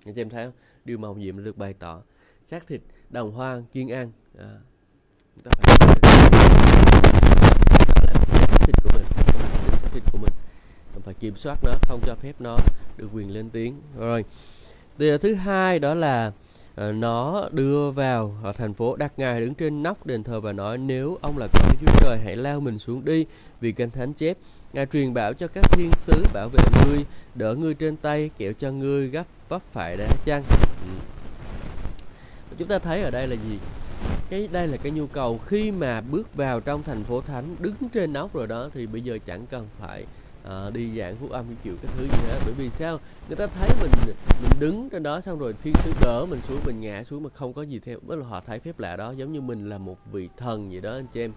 anh 0.06 0.14
chị 0.14 0.22
em 0.22 0.30
thấy 0.30 0.46
không 0.46 0.54
điều 0.86 0.98
màu 0.98 1.16
nhiệm 1.16 1.44
được 1.44 1.58
bày 1.58 1.74
tỏ. 1.74 2.02
Xác 2.46 2.68
thịt 2.68 2.82
đồng 3.10 3.32
hoang 3.32 3.66
kiên 3.74 3.92
ăn 3.92 4.12
à, 4.40 4.50
chúng 5.36 5.44
ta 5.44 5.52
phải 5.62 5.76
xác 8.48 8.66
thịt 8.66 8.76
của 8.84 8.90
mình 8.94 9.06
xác 9.82 9.90
thịt 9.94 10.04
của 10.12 10.18
mình. 10.18 10.34
Mình 10.94 11.02
phải 11.02 11.14
kiểm 11.14 11.36
soát 11.36 11.58
nó 11.64 11.72
không 11.82 12.00
cho 12.06 12.16
phép 12.16 12.34
nó 12.40 12.58
được 12.98 13.08
quyền 13.14 13.34
lên 13.34 13.50
tiếng. 13.50 13.82
Rồi 13.98 14.26
điều 14.98 15.18
thứ 15.18 15.34
hai 15.34 15.80
đó 15.80 15.94
là 15.94 16.28
uh, 16.28 16.96
nó 16.96 17.50
đưa 17.52 17.92
vào 17.92 18.38
ở 18.44 18.52
thành 18.52 18.74
phố 18.74 18.96
đặt 18.96 19.14
ngài 19.18 19.42
đứng 19.42 19.54
trên 19.54 19.84
nóc 19.84 20.06
đền 20.06 20.24
thờ 20.24 20.42
và 20.42 20.54
nói 20.54 20.78
nếu 20.78 21.18
ông 21.22 21.38
là 21.38 21.48
con 21.54 21.76
Chúa 21.82 21.92
trời 22.02 22.20
hãy 22.24 22.36
lao 22.36 22.60
mình 22.60 22.80
xuống 22.80 23.06
đi 23.06 23.26
vì 23.60 23.72
kinh 23.72 23.90
thánh 23.90 24.14
chép. 24.14 24.38
Ngài 24.74 24.86
truyền 24.86 25.14
bảo 25.14 25.34
cho 25.34 25.48
các 25.48 25.66
thiên 25.72 25.92
sứ 25.96 26.26
bảo 26.34 26.50
vệ 26.50 26.64
ngươi 26.86 27.06
đỡ 27.36 27.56
ngươi 27.56 27.74
trên 27.74 27.98
tay 27.98 28.30
kẹo 28.38 28.54
cho 28.54 28.72
ngươi 28.72 29.08
gấp 29.08 29.24
vấp 29.52 29.62
phải 29.72 29.98
đá 29.98 30.08
chăng? 30.26 30.44
Ừ. 30.82 30.92
chúng 32.58 32.68
ta 32.68 32.80
thấy 32.80 33.02
ở 33.02 33.12
đây 33.12 33.28
là 33.28 33.36
gì? 33.36 33.60
Cái 34.30 34.48
đây 34.52 34.68
là 34.68 34.78
cái 34.78 34.92
nhu 34.92 35.08
cầu. 35.08 35.40
Khi 35.46 35.72
mà 35.72 36.02
bước 36.02 36.36
vào 36.36 36.60
trong 36.60 36.84
thành 36.84 37.04
phố 37.04 37.22
thánh 37.22 37.56
đứng 37.60 37.76
trên 37.94 38.14
nóc 38.14 38.34
rồi 38.34 38.48
đó 38.48 38.70
thì 38.74 38.88
bây 38.88 39.02
giờ 39.02 39.18
chẳng 39.26 39.46
cần 39.48 39.68
phải 39.80 40.06
à, 40.44 40.70
đi 40.74 40.98
giảng 40.98 41.16
phúc 41.16 41.32
âm 41.32 41.46
chịu 41.64 41.76
cái 41.84 41.92
thứ 41.98 42.04
gì 42.04 42.28
hết. 42.28 42.40
Bởi 42.46 42.54
vì 42.58 42.70
sao? 42.70 43.00
Người 43.28 43.36
ta 43.36 43.48
thấy 43.48 43.70
mình 43.82 43.92
mình 44.42 44.60
đứng 44.60 44.90
trên 44.90 45.04
đó 45.04 45.22
xong 45.22 45.40
rồi 45.40 45.54
thiên 45.64 45.74
sứ 45.84 45.92
đỡ 46.02 46.26
mình 46.30 46.40
xuống 46.48 46.60
mình 46.66 46.82
ngã 46.82 47.04
xuống 47.04 47.24
mà 47.24 47.30
không 47.34 47.54
có 47.54 47.62
gì 47.62 47.80
theo 47.80 47.98
bất 48.02 48.16
là 48.16 48.26
họ 48.26 48.42
thấy 48.48 48.60
phép 48.60 48.80
lạ 48.80 48.96
đó 48.96 49.12
giống 49.12 49.32
như 49.32 49.42
mình 49.42 49.70
là 49.70 49.78
một 49.78 49.98
vị 50.12 50.30
thần 50.38 50.70
vậy 50.70 50.82
đó 50.82 50.92
anh 50.92 51.08
chị 51.14 51.22
em. 51.22 51.32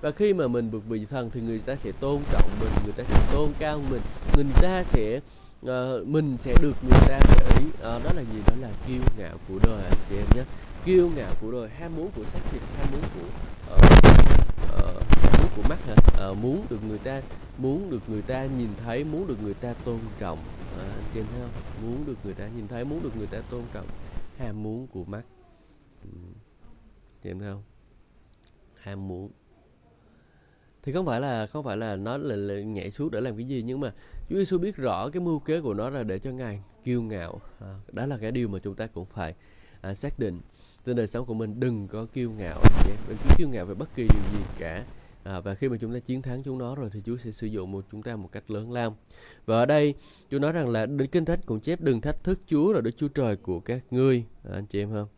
Và 0.00 0.10
khi 0.10 0.34
mà 0.34 0.48
mình 0.48 0.70
bực 0.70 0.84
vị 0.88 1.06
thần 1.10 1.30
thì 1.30 1.40
người 1.40 1.58
ta 1.58 1.76
sẽ 1.76 1.92
tôn 2.00 2.20
trọng 2.32 2.50
mình 2.60 2.70
người 2.84 2.92
ta 2.96 3.04
sẽ 3.04 3.32
tôn 3.32 3.48
cao 3.58 3.80
mình 3.90 4.00
người 4.36 4.44
ta 4.62 4.84
sẽ 4.84 5.20
uh, 5.64 6.06
mình 6.06 6.38
sẽ 6.38 6.54
được 6.60 6.76
người 6.82 7.00
ta 7.08 7.20
để 7.36 7.56
ý. 7.58 7.64
Uh, 7.66 7.80
đó 7.80 8.10
là 8.14 8.22
gì? 8.22 8.40
Đó 8.46 8.54
là 8.60 8.70
kiêu 8.86 9.02
ngạo 9.18 9.36
của 9.48 9.58
đời 9.62 9.84
anh 9.84 9.98
chị 10.10 10.16
em 10.16 10.26
nhé. 10.34 10.44
Kiêu 10.84 11.10
ngạo 11.16 11.34
của 11.40 11.52
đời 11.52 11.68
ham 11.68 11.96
muốn 11.96 12.10
của 12.16 12.24
xác 12.24 12.40
thịt 12.50 12.62
ham 12.76 12.86
muốn 12.92 13.02
của 13.14 13.26
uh, 13.74 13.82
uh, 14.86 15.02
muốn 15.40 15.48
của 15.56 15.68
mắt 15.68 15.78
hả? 15.86 16.28
Uh, 16.30 16.38
muốn 16.38 16.66
được 16.70 16.84
người 16.88 16.98
ta 16.98 17.22
muốn 17.58 17.90
được 17.90 18.08
người 18.08 18.22
ta 18.22 18.44
nhìn 18.44 18.68
thấy 18.84 19.04
muốn 19.04 19.26
được 19.26 19.42
người 19.42 19.54
ta 19.54 19.74
tôn 19.84 19.98
trọng. 20.18 20.38
À, 20.78 20.82
anh 20.82 21.04
chị 21.14 21.20
em 21.20 21.26
thấy 21.32 21.40
không? 21.40 21.82
Muốn 21.82 22.06
được 22.06 22.16
người 22.24 22.34
ta 22.34 22.48
nhìn 22.56 22.68
thấy 22.68 22.84
muốn 22.84 23.02
được 23.02 23.16
người 23.16 23.26
ta 23.26 23.38
tôn 23.50 23.62
trọng. 23.72 23.86
Ham 24.38 24.62
muốn 24.62 24.86
của 24.86 25.04
mắt. 25.04 25.22
Ừ. 26.02 26.08
chị 27.22 27.30
em 27.30 27.38
thấy 27.38 27.48
không? 27.48 27.62
Ham 28.74 29.08
muốn 29.08 29.30
thì 30.84 30.92
không 30.92 31.06
phải 31.06 31.20
là 31.20 31.46
không 31.46 31.64
phải 31.64 31.76
là 31.76 31.96
nó 31.96 32.16
là, 32.16 32.36
là 32.36 32.60
nhảy 32.60 32.90
xuống 32.90 33.10
để 33.10 33.20
làm 33.20 33.36
cái 33.36 33.46
gì 33.46 33.62
nhưng 33.62 33.80
mà 33.80 33.92
Chúa 34.28 34.36
Giêsu 34.36 34.58
biết 34.58 34.76
rõ 34.76 35.08
cái 35.08 35.20
mưu 35.20 35.38
kế 35.38 35.60
của 35.60 35.74
nó 35.74 35.90
là 35.90 36.02
để 36.02 36.18
cho 36.18 36.30
ngài 36.30 36.62
kiêu 36.84 37.02
ngạo. 37.02 37.40
À, 37.60 37.74
đó 37.92 38.06
là 38.06 38.16
cái 38.16 38.32
điều 38.32 38.48
mà 38.48 38.58
chúng 38.58 38.74
ta 38.74 38.86
cũng 38.86 39.06
phải 39.06 39.34
à, 39.80 39.94
xác 39.94 40.18
định. 40.18 40.40
Trên 40.86 40.96
đời 40.96 41.06
sống 41.06 41.26
của 41.26 41.34
mình 41.34 41.60
đừng 41.60 41.88
có 41.88 42.06
kiêu 42.06 42.30
ngạo 42.30 42.60
đừng 43.08 43.16
có 43.28 43.34
kiêu 43.38 43.48
ngạo 43.48 43.66
về 43.66 43.74
bất 43.74 43.88
kỳ 43.94 44.02
điều 44.02 44.22
gì 44.32 44.44
cả. 44.58 44.84
À, 45.24 45.40
và 45.40 45.54
khi 45.54 45.68
mà 45.68 45.76
chúng 45.80 45.94
ta 45.94 45.98
chiến 45.98 46.22
thắng 46.22 46.42
chúng 46.42 46.58
nó 46.58 46.74
rồi 46.74 46.90
thì 46.92 47.00
Chúa 47.06 47.16
sẽ 47.16 47.30
sử 47.30 47.46
dụng 47.46 47.72
một 47.72 47.84
chúng 47.92 48.02
ta 48.02 48.16
một 48.16 48.28
cách 48.32 48.50
lớn 48.50 48.72
lao. 48.72 48.96
Và 49.46 49.58
ở 49.58 49.66
đây 49.66 49.94
Chúa 50.30 50.38
nói 50.38 50.52
rằng 50.52 50.68
là 50.68 50.86
kinh 51.12 51.24
thánh 51.24 51.40
cũng 51.46 51.60
chép 51.60 51.80
đừng 51.80 52.00
thách 52.00 52.24
thức 52.24 52.40
Chúa 52.46 52.72
rồi 52.72 52.82
Đức 52.82 52.96
Chúa 52.96 53.08
Trời 53.08 53.36
của 53.36 53.60
các 53.60 53.82
ngươi. 53.90 54.24
À, 54.44 54.50
anh 54.54 54.66
chị 54.66 54.82
em 54.82 54.92
không? 54.92 55.08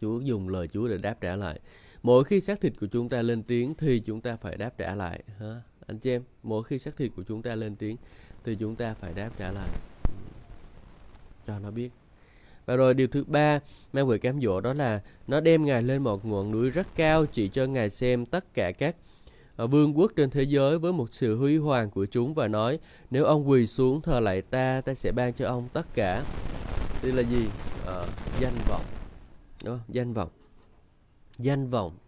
Chúa 0.00 0.20
dùng 0.20 0.48
lời 0.48 0.68
Chúa 0.68 0.88
để 0.88 0.98
đáp 0.98 1.20
trả 1.20 1.36
lại 1.36 1.60
mỗi 2.02 2.24
khi 2.24 2.40
xác 2.40 2.60
thịt 2.60 2.72
của 2.80 2.86
chúng 2.86 3.08
ta 3.08 3.22
lên 3.22 3.42
tiếng 3.42 3.74
thì 3.74 4.00
chúng 4.00 4.20
ta 4.20 4.36
phải 4.36 4.56
đáp 4.56 4.70
trả 4.78 4.94
lại 4.94 5.24
ha 5.38 5.62
anh 5.90 5.98
chị 5.98 6.10
em 6.10 6.22
mỗi 6.42 6.64
khi 6.64 6.78
xác 6.78 6.96
thịt 6.96 7.12
của 7.16 7.22
chúng 7.22 7.42
ta 7.42 7.54
lên 7.54 7.76
tiếng 7.76 7.96
thì 8.44 8.56
chúng 8.60 8.76
ta 8.76 8.94
phải 8.94 9.12
đáp 9.14 9.30
trả 9.38 9.52
lại. 9.52 9.68
Cho 11.46 11.58
nó 11.58 11.70
biết. 11.70 11.90
Và 12.66 12.76
rồi 12.76 12.94
điều 12.94 13.08
thứ 13.08 13.24
ba 13.24 13.60
mang 13.92 14.08
quỷ 14.08 14.18
cám 14.18 14.40
dỗ 14.40 14.60
đó 14.60 14.72
là 14.72 15.00
nó 15.26 15.40
đem 15.40 15.64
ngài 15.64 15.82
lên 15.82 16.02
một 16.02 16.24
ngọn 16.24 16.50
núi 16.50 16.70
rất 16.70 16.86
cao 16.96 17.26
chỉ 17.26 17.48
cho 17.48 17.66
ngài 17.66 17.90
xem 17.90 18.26
tất 18.26 18.54
cả 18.54 18.72
các 18.72 18.96
ờ, 19.56 19.66
vương 19.66 19.98
quốc 19.98 20.12
trên 20.16 20.30
thế 20.30 20.42
giới 20.42 20.78
với 20.78 20.92
một 20.92 21.14
sự 21.14 21.36
huy 21.36 21.56
hoàng 21.56 21.90
của 21.90 22.06
chúng 22.06 22.34
và 22.34 22.48
nói 22.48 22.78
nếu 23.10 23.24
ông 23.24 23.50
quỳ 23.50 23.66
xuống 23.66 24.02
thờ 24.02 24.20
lại 24.20 24.42
ta 24.42 24.80
ta 24.80 24.94
sẽ 24.94 25.12
ban 25.12 25.32
cho 25.32 25.46
ông 25.46 25.68
tất 25.72 25.86
cả. 25.94 26.24
Đây 27.02 27.12
là 27.12 27.22
gì? 27.22 27.46
À, 27.86 28.06
danh 28.40 28.54
vọng. 28.68 28.84
Đó 29.64 29.78
danh 29.88 30.12
vọng 30.12 30.39
danh 31.42 31.70
vọng 31.70 31.98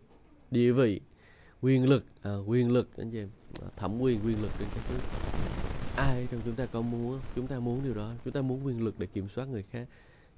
địa 0.51 0.73
vị 0.73 1.01
quyền 1.61 1.89
lực 1.89 2.05
à, 2.23 2.37
quyền 2.47 2.71
lực 2.71 2.97
anh 2.97 3.11
chị 3.11 3.19
em 3.19 3.29
thẩm 3.77 4.01
quyền 4.01 4.27
quyền 4.27 4.43
lực 4.43 4.51
trên 4.59 4.69
các 4.75 4.85
thứ. 4.89 4.99
Ai 5.97 6.29
trong 6.31 6.41
chúng 6.45 6.55
ta 6.55 6.67
có 6.67 6.81
muốn 6.83 7.21
chúng 7.37 7.47
ta 7.47 7.59
muốn 7.59 7.85
điều 7.85 7.95
đó 7.95 8.15
chúng 8.25 8.33
ta 8.33 8.43
muốn 8.43 8.67
quyền 8.67 8.85
lực 8.85 8.99
để 8.99 9.07
kiểm 9.07 9.29
soát 9.29 9.49
người 9.49 9.63
khác 9.63 9.89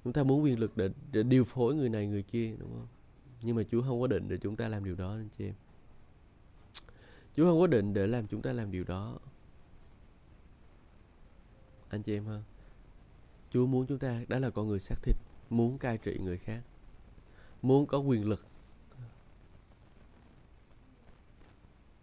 chúng 0.03 0.13
ta 0.13 0.23
muốn 0.23 0.43
quyền 0.43 0.59
lực 0.59 0.77
để, 0.77 0.89
để 1.11 1.23
điều 1.23 1.43
phối 1.43 1.75
người 1.75 1.89
này 1.89 2.07
người 2.07 2.23
kia 2.23 2.55
đúng 2.59 2.69
không? 2.73 2.87
Nhưng 3.41 3.55
mà 3.55 3.63
Chúa 3.71 3.81
không 3.81 4.01
có 4.01 4.07
định 4.07 4.27
để 4.27 4.37
chúng 4.37 4.55
ta 4.55 4.67
làm 4.67 4.83
điều 4.83 4.95
đó 4.95 5.11
anh 5.11 5.29
chị 5.37 5.45
em. 5.45 5.53
Chúa 7.35 7.43
không 7.43 7.59
có 7.59 7.67
định 7.67 7.93
để 7.93 8.07
làm 8.07 8.27
chúng 8.27 8.41
ta 8.41 8.53
làm 8.53 8.71
điều 8.71 8.83
đó. 8.83 9.19
Anh 11.89 12.03
chị 12.03 12.17
em 12.17 12.25
ha. 12.25 12.43
Chúa 13.49 13.65
muốn 13.65 13.85
chúng 13.85 13.99
ta 13.99 14.21
đó 14.27 14.39
là 14.39 14.49
con 14.49 14.67
người 14.67 14.79
xác 14.79 14.95
thịt 15.03 15.15
muốn 15.49 15.77
cai 15.77 15.97
trị 15.97 16.17
người 16.23 16.37
khác 16.37 16.61
muốn 17.61 17.85
có 17.85 17.97
quyền 17.97 18.29
lực. 18.29 18.45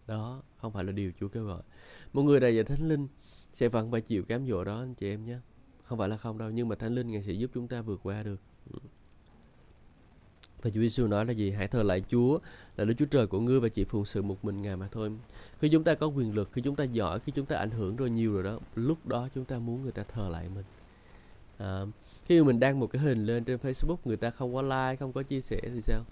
Đó 0.06 0.42
không 0.56 0.72
phải 0.72 0.84
là 0.84 0.92
điều 0.92 1.12
Chúa 1.20 1.28
kêu 1.28 1.44
gọi 1.44 1.62
một 2.12 2.22
người 2.22 2.40
đầy 2.40 2.54
dạy 2.54 2.64
thánh 2.64 2.88
linh 2.88 3.08
sẽ 3.54 3.68
vẫn 3.68 3.90
phải 3.90 4.00
chịu 4.00 4.22
cám 4.22 4.46
dỗ 4.46 4.64
đó 4.64 4.78
anh 4.78 4.94
chị 4.94 5.08
em 5.08 5.24
nhé 5.24 5.38
không 5.84 5.98
phải 5.98 6.08
là 6.08 6.16
không 6.16 6.38
đâu 6.38 6.50
nhưng 6.50 6.68
mà 6.68 6.76
thánh 6.76 6.94
linh 6.94 7.10
ngài 7.10 7.22
sẽ 7.22 7.32
giúp 7.32 7.50
chúng 7.54 7.68
ta 7.68 7.82
vượt 7.82 8.00
qua 8.02 8.22
được 8.22 8.40
và 10.62 10.70
Chúa 10.70 10.80
Giêsu 10.80 11.06
nói 11.06 11.26
là 11.26 11.32
gì? 11.32 11.50
Hãy 11.50 11.68
thờ 11.68 11.82
lại 11.82 12.02
Chúa 12.10 12.38
là 12.76 12.84
Đức 12.84 12.94
Chúa 12.98 13.04
Trời 13.04 13.26
của 13.26 13.40
ngươi 13.40 13.60
và 13.60 13.68
chỉ 13.68 13.84
phụng 13.84 14.04
sự 14.04 14.22
một 14.22 14.44
mình 14.44 14.62
Ngài 14.62 14.76
mà 14.76 14.88
thôi. 14.92 15.12
Khi 15.58 15.68
chúng 15.68 15.84
ta 15.84 15.94
có 15.94 16.06
quyền 16.06 16.34
lực, 16.34 16.48
khi 16.52 16.62
chúng 16.62 16.76
ta 16.76 16.84
giỏi, 16.84 17.20
khi 17.20 17.32
chúng 17.32 17.46
ta 17.46 17.56
ảnh 17.56 17.70
hưởng 17.70 17.96
rồi 17.96 18.10
nhiều 18.10 18.34
rồi 18.34 18.42
đó, 18.42 18.58
lúc 18.74 19.06
đó 19.06 19.28
chúng 19.34 19.44
ta 19.44 19.58
muốn 19.58 19.82
người 19.82 19.92
ta 19.92 20.02
thờ 20.02 20.28
lại 20.28 20.48
mình. 20.54 20.64
À, 21.58 21.80
khi 22.24 22.42
mình 22.42 22.60
đăng 22.60 22.80
một 22.80 22.86
cái 22.86 23.02
hình 23.02 23.26
lên 23.26 23.44
trên 23.44 23.58
Facebook 23.58 23.96
người 24.04 24.16
ta 24.16 24.30
không 24.30 24.54
có 24.54 24.62
like, 24.62 24.96
không 24.96 25.12
có 25.12 25.22
chia 25.22 25.40
sẻ 25.40 25.60
thì 25.62 25.80
sao? 25.82 26.04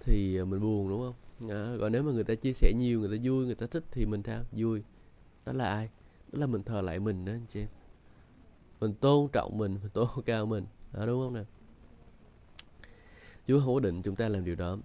Thì 0.00 0.38
à, 0.38 0.44
mình 0.44 0.60
buồn 0.60 0.88
đúng 0.88 1.00
không? 1.00 1.14
À, 1.50 1.76
rồi 1.80 1.90
nếu 1.90 2.02
mà 2.02 2.12
người 2.12 2.24
ta 2.24 2.34
chia 2.34 2.52
sẻ 2.52 2.72
nhiều 2.76 3.00
người 3.00 3.18
ta 3.18 3.22
vui 3.24 3.46
người 3.46 3.54
ta 3.54 3.66
thích 3.66 3.84
thì 3.90 4.06
mình 4.06 4.22
sao 4.26 4.42
vui. 4.52 4.82
Đó 5.46 5.52
là 5.52 5.64
ai? 5.64 5.88
Đó 6.32 6.38
là 6.40 6.46
mình 6.46 6.62
thờ 6.62 6.80
lại 6.80 6.98
mình 6.98 7.24
đó 7.24 7.32
anh 7.32 7.46
chị 7.48 7.60
em. 7.60 7.68
Mình 8.80 8.94
tôn 8.94 9.28
trọng 9.32 9.58
mình 9.58 9.78
mình 9.82 9.90
tôn 9.92 10.06
cao 10.26 10.46
mình. 10.46 10.64
À, 10.92 11.06
đúng 11.06 11.22
không 11.22 11.34
nào? 11.34 11.44
Chúa 13.48 13.60
không 13.60 13.74
có 13.74 13.80
định 13.80 14.02
chúng 14.02 14.16
ta 14.16 14.28
làm 14.28 14.44
điều 14.44 14.54
đó. 14.54 14.76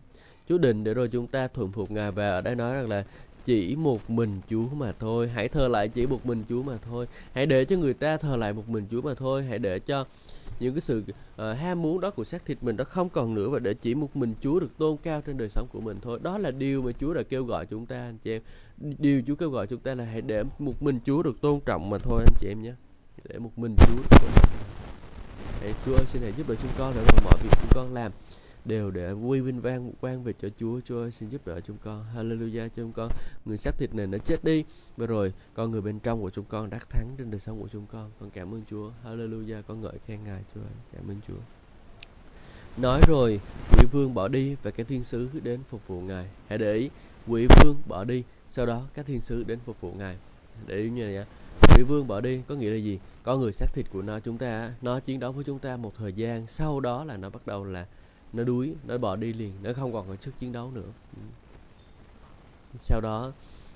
Chúa 0.49 0.57
định 0.57 0.83
để 0.83 0.93
rồi 0.93 1.07
chúng 1.07 1.27
ta 1.27 1.47
thuận 1.47 1.71
phục 1.71 1.91
Ngài 1.91 2.11
và 2.11 2.29
ở 2.29 2.41
đây 2.41 2.55
nói 2.55 2.75
rằng 2.75 2.89
là 2.89 3.05
chỉ 3.45 3.75
một 3.75 4.09
mình 4.09 4.41
Chúa 4.49 4.67
mà 4.69 4.91
thôi. 4.99 5.27
Hãy 5.27 5.47
thờ 5.47 5.67
lại 5.67 5.89
chỉ 5.89 6.07
một 6.07 6.25
mình 6.25 6.43
Chúa 6.49 6.63
mà 6.63 6.77
thôi. 6.77 7.07
Hãy 7.33 7.45
để 7.45 7.65
cho 7.65 7.75
người 7.75 7.93
ta 7.93 8.17
thờ 8.17 8.35
lại 8.35 8.53
một 8.53 8.69
mình 8.69 8.87
Chúa 8.91 9.01
mà 9.01 9.13
thôi. 9.13 9.43
Hãy 9.43 9.59
để 9.59 9.79
cho 9.79 10.05
những 10.59 10.73
cái 10.73 10.81
sự 10.81 11.03
uh, 11.07 11.57
ham 11.57 11.81
muốn 11.81 12.01
đó 12.01 12.11
của 12.11 12.23
xác 12.23 12.45
thịt 12.45 12.57
mình 12.61 12.77
đó 12.77 12.83
không 12.83 13.09
còn 13.09 13.33
nữa 13.33 13.49
và 13.49 13.59
để 13.59 13.73
chỉ 13.73 13.95
một 13.95 14.15
mình 14.15 14.33
Chúa 14.41 14.59
được 14.59 14.77
tôn 14.77 14.97
cao 15.03 15.21
trên 15.21 15.37
đời 15.37 15.49
sống 15.49 15.67
của 15.71 15.79
mình 15.79 15.97
thôi. 16.01 16.19
Đó 16.21 16.37
là 16.37 16.51
điều 16.51 16.81
mà 16.81 16.91
Chúa 16.91 17.13
đã 17.13 17.23
kêu 17.23 17.43
gọi 17.43 17.65
chúng 17.65 17.85
ta 17.85 17.95
anh 17.95 18.17
chị 18.23 18.31
em. 18.31 18.41
Điều 18.97 19.21
Chúa 19.27 19.35
kêu 19.35 19.49
gọi 19.49 19.67
chúng 19.67 19.79
ta 19.79 19.95
là 19.95 20.05
hãy 20.05 20.21
để 20.21 20.43
một 20.59 20.83
mình 20.83 20.99
Chúa 21.05 21.23
được 21.23 21.41
tôn 21.41 21.59
trọng 21.65 21.89
mà 21.89 21.97
thôi 21.97 22.23
anh 22.27 22.33
chị 22.39 22.47
em 22.47 22.61
nhé. 22.61 22.73
Để 23.23 23.39
một 23.39 23.51
mình 23.55 23.75
Chúa 23.77 23.95
được 23.95 24.19
tôn 24.21 24.31
trọng. 24.35 24.51
Hãy 25.61 25.73
Chúa 25.85 25.93
ơi 25.93 26.05
xin 26.07 26.21
hãy 26.21 26.33
giúp 26.37 26.49
đỡ 26.49 26.55
chúng 26.61 26.71
con 26.77 26.93
để 26.95 27.01
mọi 27.23 27.33
việc 27.43 27.49
chúng 27.61 27.71
con 27.75 27.93
làm 27.93 28.11
đều 28.67 28.91
để 28.91 29.11
quy 29.11 29.39
vinh 29.39 29.61
vang 29.61 29.91
quan 30.01 30.23
về 30.23 30.33
cho 30.41 30.49
Chúa. 30.59 30.79
Chúa 30.85 31.01
ơi, 31.01 31.11
xin 31.11 31.29
giúp 31.29 31.47
đỡ 31.47 31.61
chúng 31.61 31.77
con. 31.83 32.05
Hallelujah 32.15 32.67
cho 32.67 32.73
chúng 32.75 32.91
con. 32.91 33.09
Người 33.45 33.57
xác 33.57 33.71
thịt 33.77 33.95
này 33.95 34.07
nó 34.07 34.17
chết 34.17 34.43
đi 34.43 34.63
và 34.97 35.05
rồi 35.05 35.33
con 35.53 35.71
người 35.71 35.81
bên 35.81 35.99
trong 35.99 36.21
của 36.21 36.29
chúng 36.29 36.45
con 36.45 36.69
đắc 36.69 36.89
thắng 36.89 37.15
trên 37.17 37.31
đời 37.31 37.39
sống 37.39 37.61
của 37.61 37.67
chúng 37.71 37.85
con. 37.85 38.11
Con 38.19 38.29
cảm 38.29 38.53
ơn 38.53 38.61
Chúa. 38.69 38.91
Hallelujah. 39.05 39.61
Con 39.67 39.81
ngợi 39.81 39.99
khen 40.05 40.23
Ngài 40.23 40.43
Chúa 40.55 40.61
ơi. 40.61 40.75
Cảm 40.93 41.07
ơn 41.07 41.17
Chúa. 41.27 41.39
Nói 42.77 43.01
rồi, 43.07 43.39
quỷ 43.71 43.85
vương 43.91 44.13
bỏ 44.13 44.27
đi 44.27 44.55
và 44.63 44.71
các 44.71 44.87
thiên 44.87 45.03
sứ 45.03 45.29
đến 45.43 45.59
phục 45.69 45.87
vụ 45.87 46.01
Ngài. 46.01 46.27
Hãy 46.47 46.57
để 46.57 46.73
ý, 46.73 46.89
quỷ 47.27 47.47
vương 47.47 47.75
bỏ 47.87 48.03
đi, 48.03 48.23
sau 48.51 48.65
đó 48.65 48.87
các 48.93 49.05
thiên 49.05 49.21
sứ 49.21 49.43
đến 49.43 49.59
phục 49.65 49.81
vụ 49.81 49.93
Ngài. 49.97 50.17
Để 50.67 50.77
ý 50.77 50.89
như 50.89 51.03
này 51.03 51.13
nhé. 51.13 51.25
Quỷ 51.75 51.83
vương 51.83 52.07
bỏ 52.07 52.21
đi 52.21 52.41
có 52.47 52.55
nghĩa 52.55 52.69
là 52.69 52.77
gì? 52.77 52.99
Con 53.23 53.39
người 53.39 53.51
xác 53.51 53.65
thịt 53.73 53.85
của 53.93 54.01
nó 54.01 54.19
chúng 54.19 54.37
ta, 54.37 54.73
nó 54.81 54.99
chiến 54.99 55.19
đấu 55.19 55.31
với 55.31 55.43
chúng 55.43 55.59
ta 55.59 55.77
một 55.77 55.93
thời 55.97 56.13
gian, 56.13 56.47
sau 56.47 56.79
đó 56.79 57.03
là 57.03 57.17
nó 57.17 57.29
bắt 57.29 57.47
đầu 57.47 57.63
là 57.63 57.85
nó 58.33 58.43
đuối, 58.43 58.75
nó 58.87 58.97
bỏ 58.97 59.15
đi 59.15 59.33
liền, 59.33 59.53
nó 59.63 59.73
không 59.73 59.93
còn 59.93 60.07
có 60.07 60.15
sức 60.21 60.39
chiến 60.39 60.51
đấu 60.51 60.71
nữa. 60.71 60.91
Ừ. 61.15 61.21
Sau 62.83 63.01
đó 63.01 63.33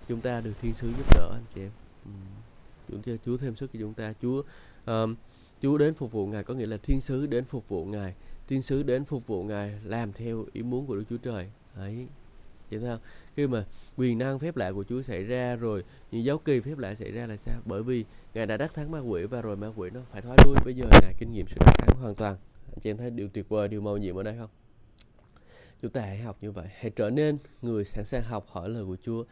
chúng 0.08 0.22
ta 0.22 0.42
được 0.42 0.54
thiên 0.62 0.74
sứ 0.74 0.88
giúp 0.88 1.06
đỡ 1.16 1.30
anh 1.34 1.44
chị 1.56 1.62
em. 1.62 1.72
Ừ. 2.06 2.12
Chúa, 3.06 3.18
Chúa 3.26 3.38
thêm 3.38 3.56
sức 3.56 3.70
cho 3.74 3.80
chúng 3.80 3.94
ta. 3.94 4.14
Chúa 4.22 4.44
um, 4.86 5.16
Chúa 5.62 5.78
đến 5.78 5.94
phục 5.94 6.12
vụ 6.12 6.28
Ngài 6.28 6.44
có 6.44 6.54
nghĩa 6.54 6.66
là 6.66 6.78
thiên 6.78 7.02
sứ 7.02 7.26
đến 7.26 7.46
phục 7.46 7.70
vụ 7.70 7.86
Ngài 7.86 8.14
thiên 8.52 8.62
sứ 8.62 8.84
đến 8.84 9.06
phục 9.06 9.28
vụ 9.28 9.44
ngài 9.44 9.74
làm 9.84 10.14
theo 10.14 10.46
ý 10.54 10.64
muốn 10.64 10.88
của 10.88 10.96
đức 10.96 11.04
chúa 11.10 11.18
trời 11.18 11.50
ấy 11.76 12.08
sao? 12.82 13.00
khi 13.36 13.48
mà 13.48 13.66
quyền 13.98 14.18
năng 14.18 14.40
phép 14.40 14.58
lạ 14.58 14.72
của 14.72 14.84
chúa 14.84 15.02
xảy 15.02 15.24
ra 15.24 15.56
rồi 15.56 15.84
những 16.12 16.24
dấu 16.24 16.38
kỳ 16.38 16.60
phép 16.60 16.78
lạ 16.78 16.96
xảy 16.96 17.12
ra 17.12 17.28
là 17.28 17.38
sao 17.38 17.62
bởi 17.66 17.84
vì 17.84 18.06
ngài 18.34 18.46
đã 18.46 18.58
đắc 18.58 18.74
thắng 18.74 18.92
ma 18.92 19.00
quỷ 19.00 19.24
và 19.24 19.42
rồi 19.42 19.56
ma 19.56 19.68
quỷ 19.76 19.90
nó 19.94 20.00
phải 20.12 20.22
thoái 20.22 20.38
lui 20.46 20.56
bây 20.66 20.74
giờ 20.74 20.86
ngài 21.02 21.14
kinh 21.20 21.32
nghiệm 21.34 21.48
sự 21.48 21.58
đắc 21.60 21.74
thắng 21.78 21.96
hoàn 22.02 22.16
toàn 22.16 22.38
chị 22.82 22.90
em 22.90 22.98
thấy 22.98 23.10
điều 23.10 23.30
tuyệt 23.30 23.50
vời 23.50 23.68
điều 23.68 23.82
màu 23.82 23.98
nhiệm 23.98 24.16
ở 24.16 24.24
đây 24.24 24.36
không 24.38 24.50
chúng 25.82 25.92
ta 25.92 26.02
hãy 26.02 26.18
học 26.18 26.38
như 26.42 26.52
vậy 26.52 26.68
hãy 26.72 26.92
trở 26.96 27.10
nên 27.10 27.38
người 27.62 27.86
sẵn 27.86 28.06
sàng 28.06 28.24
học 28.24 28.48
hỏi 28.50 28.70
lời 28.70 28.86
của 28.86 28.98
chúa 29.04 29.24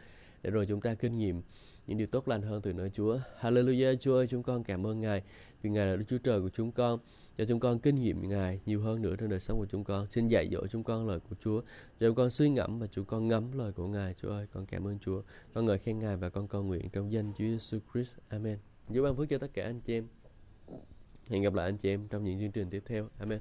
để 0.42 0.50
rồi 0.50 0.66
chúng 0.66 0.80
ta 0.80 0.94
kinh 0.94 1.18
nghiệm 1.18 1.42
những 1.86 1.98
điều 1.98 2.06
tốt 2.06 2.28
lành 2.28 2.42
hơn 2.42 2.62
từ 2.62 2.72
nơi 2.72 2.90
Chúa. 2.90 3.18
Hallelujah, 3.40 3.96
Chúa 3.96 4.14
ơi, 4.14 4.26
chúng 4.26 4.42
con 4.42 4.64
cảm 4.64 4.86
ơn 4.86 5.00
Ngài 5.00 5.22
vì 5.62 5.70
Ngài 5.70 5.86
là 5.86 5.96
Đức 5.96 6.04
Chúa 6.08 6.18
Trời 6.18 6.40
của 6.40 6.48
chúng 6.48 6.72
con. 6.72 6.98
Cho 7.38 7.44
chúng 7.44 7.60
con 7.60 7.78
kinh 7.78 7.94
nghiệm 7.94 8.28
Ngài 8.28 8.60
nhiều 8.66 8.80
hơn 8.80 9.02
nữa 9.02 9.16
trong 9.18 9.28
đời 9.28 9.40
sống 9.40 9.58
của 9.58 9.66
chúng 9.66 9.84
con. 9.84 10.06
Xin 10.06 10.28
dạy 10.28 10.48
dỗ 10.52 10.66
chúng 10.66 10.84
con 10.84 11.08
lời 11.08 11.20
của 11.20 11.36
Chúa. 11.44 11.60
Cho 12.00 12.06
chúng 12.06 12.14
con 12.14 12.30
suy 12.30 12.50
ngẫm 12.50 12.78
và 12.78 12.86
chúng 12.86 13.04
con 13.04 13.28
ngắm 13.28 13.52
lời 13.52 13.72
của 13.72 13.86
Ngài. 13.86 14.14
Chúa 14.14 14.28
ơi, 14.28 14.46
con 14.52 14.66
cảm 14.66 14.86
ơn 14.86 14.98
Chúa. 14.98 15.22
Con 15.54 15.66
ngợi 15.66 15.78
khen 15.78 15.98
Ngài 15.98 16.16
và 16.16 16.28
con 16.28 16.48
cầu 16.48 16.62
nguyện 16.62 16.88
trong 16.92 17.12
danh 17.12 17.32
Chúa 17.38 17.44
Jesus 17.44 17.80
Christ. 17.92 18.16
Amen. 18.28 18.58
Chúa 18.94 19.02
ban 19.02 19.16
phước 19.16 19.28
cho 19.28 19.38
tất 19.38 19.54
cả 19.54 19.64
anh 19.64 19.80
chị 19.80 19.94
em. 19.94 20.06
Hẹn 21.30 21.42
gặp 21.42 21.54
lại 21.54 21.66
anh 21.66 21.78
chị 21.78 21.88
em 21.88 22.08
trong 22.08 22.24
những 22.24 22.40
chương 22.40 22.52
trình 22.52 22.70
tiếp 22.70 22.82
theo. 22.86 23.08
Amen. 23.18 23.38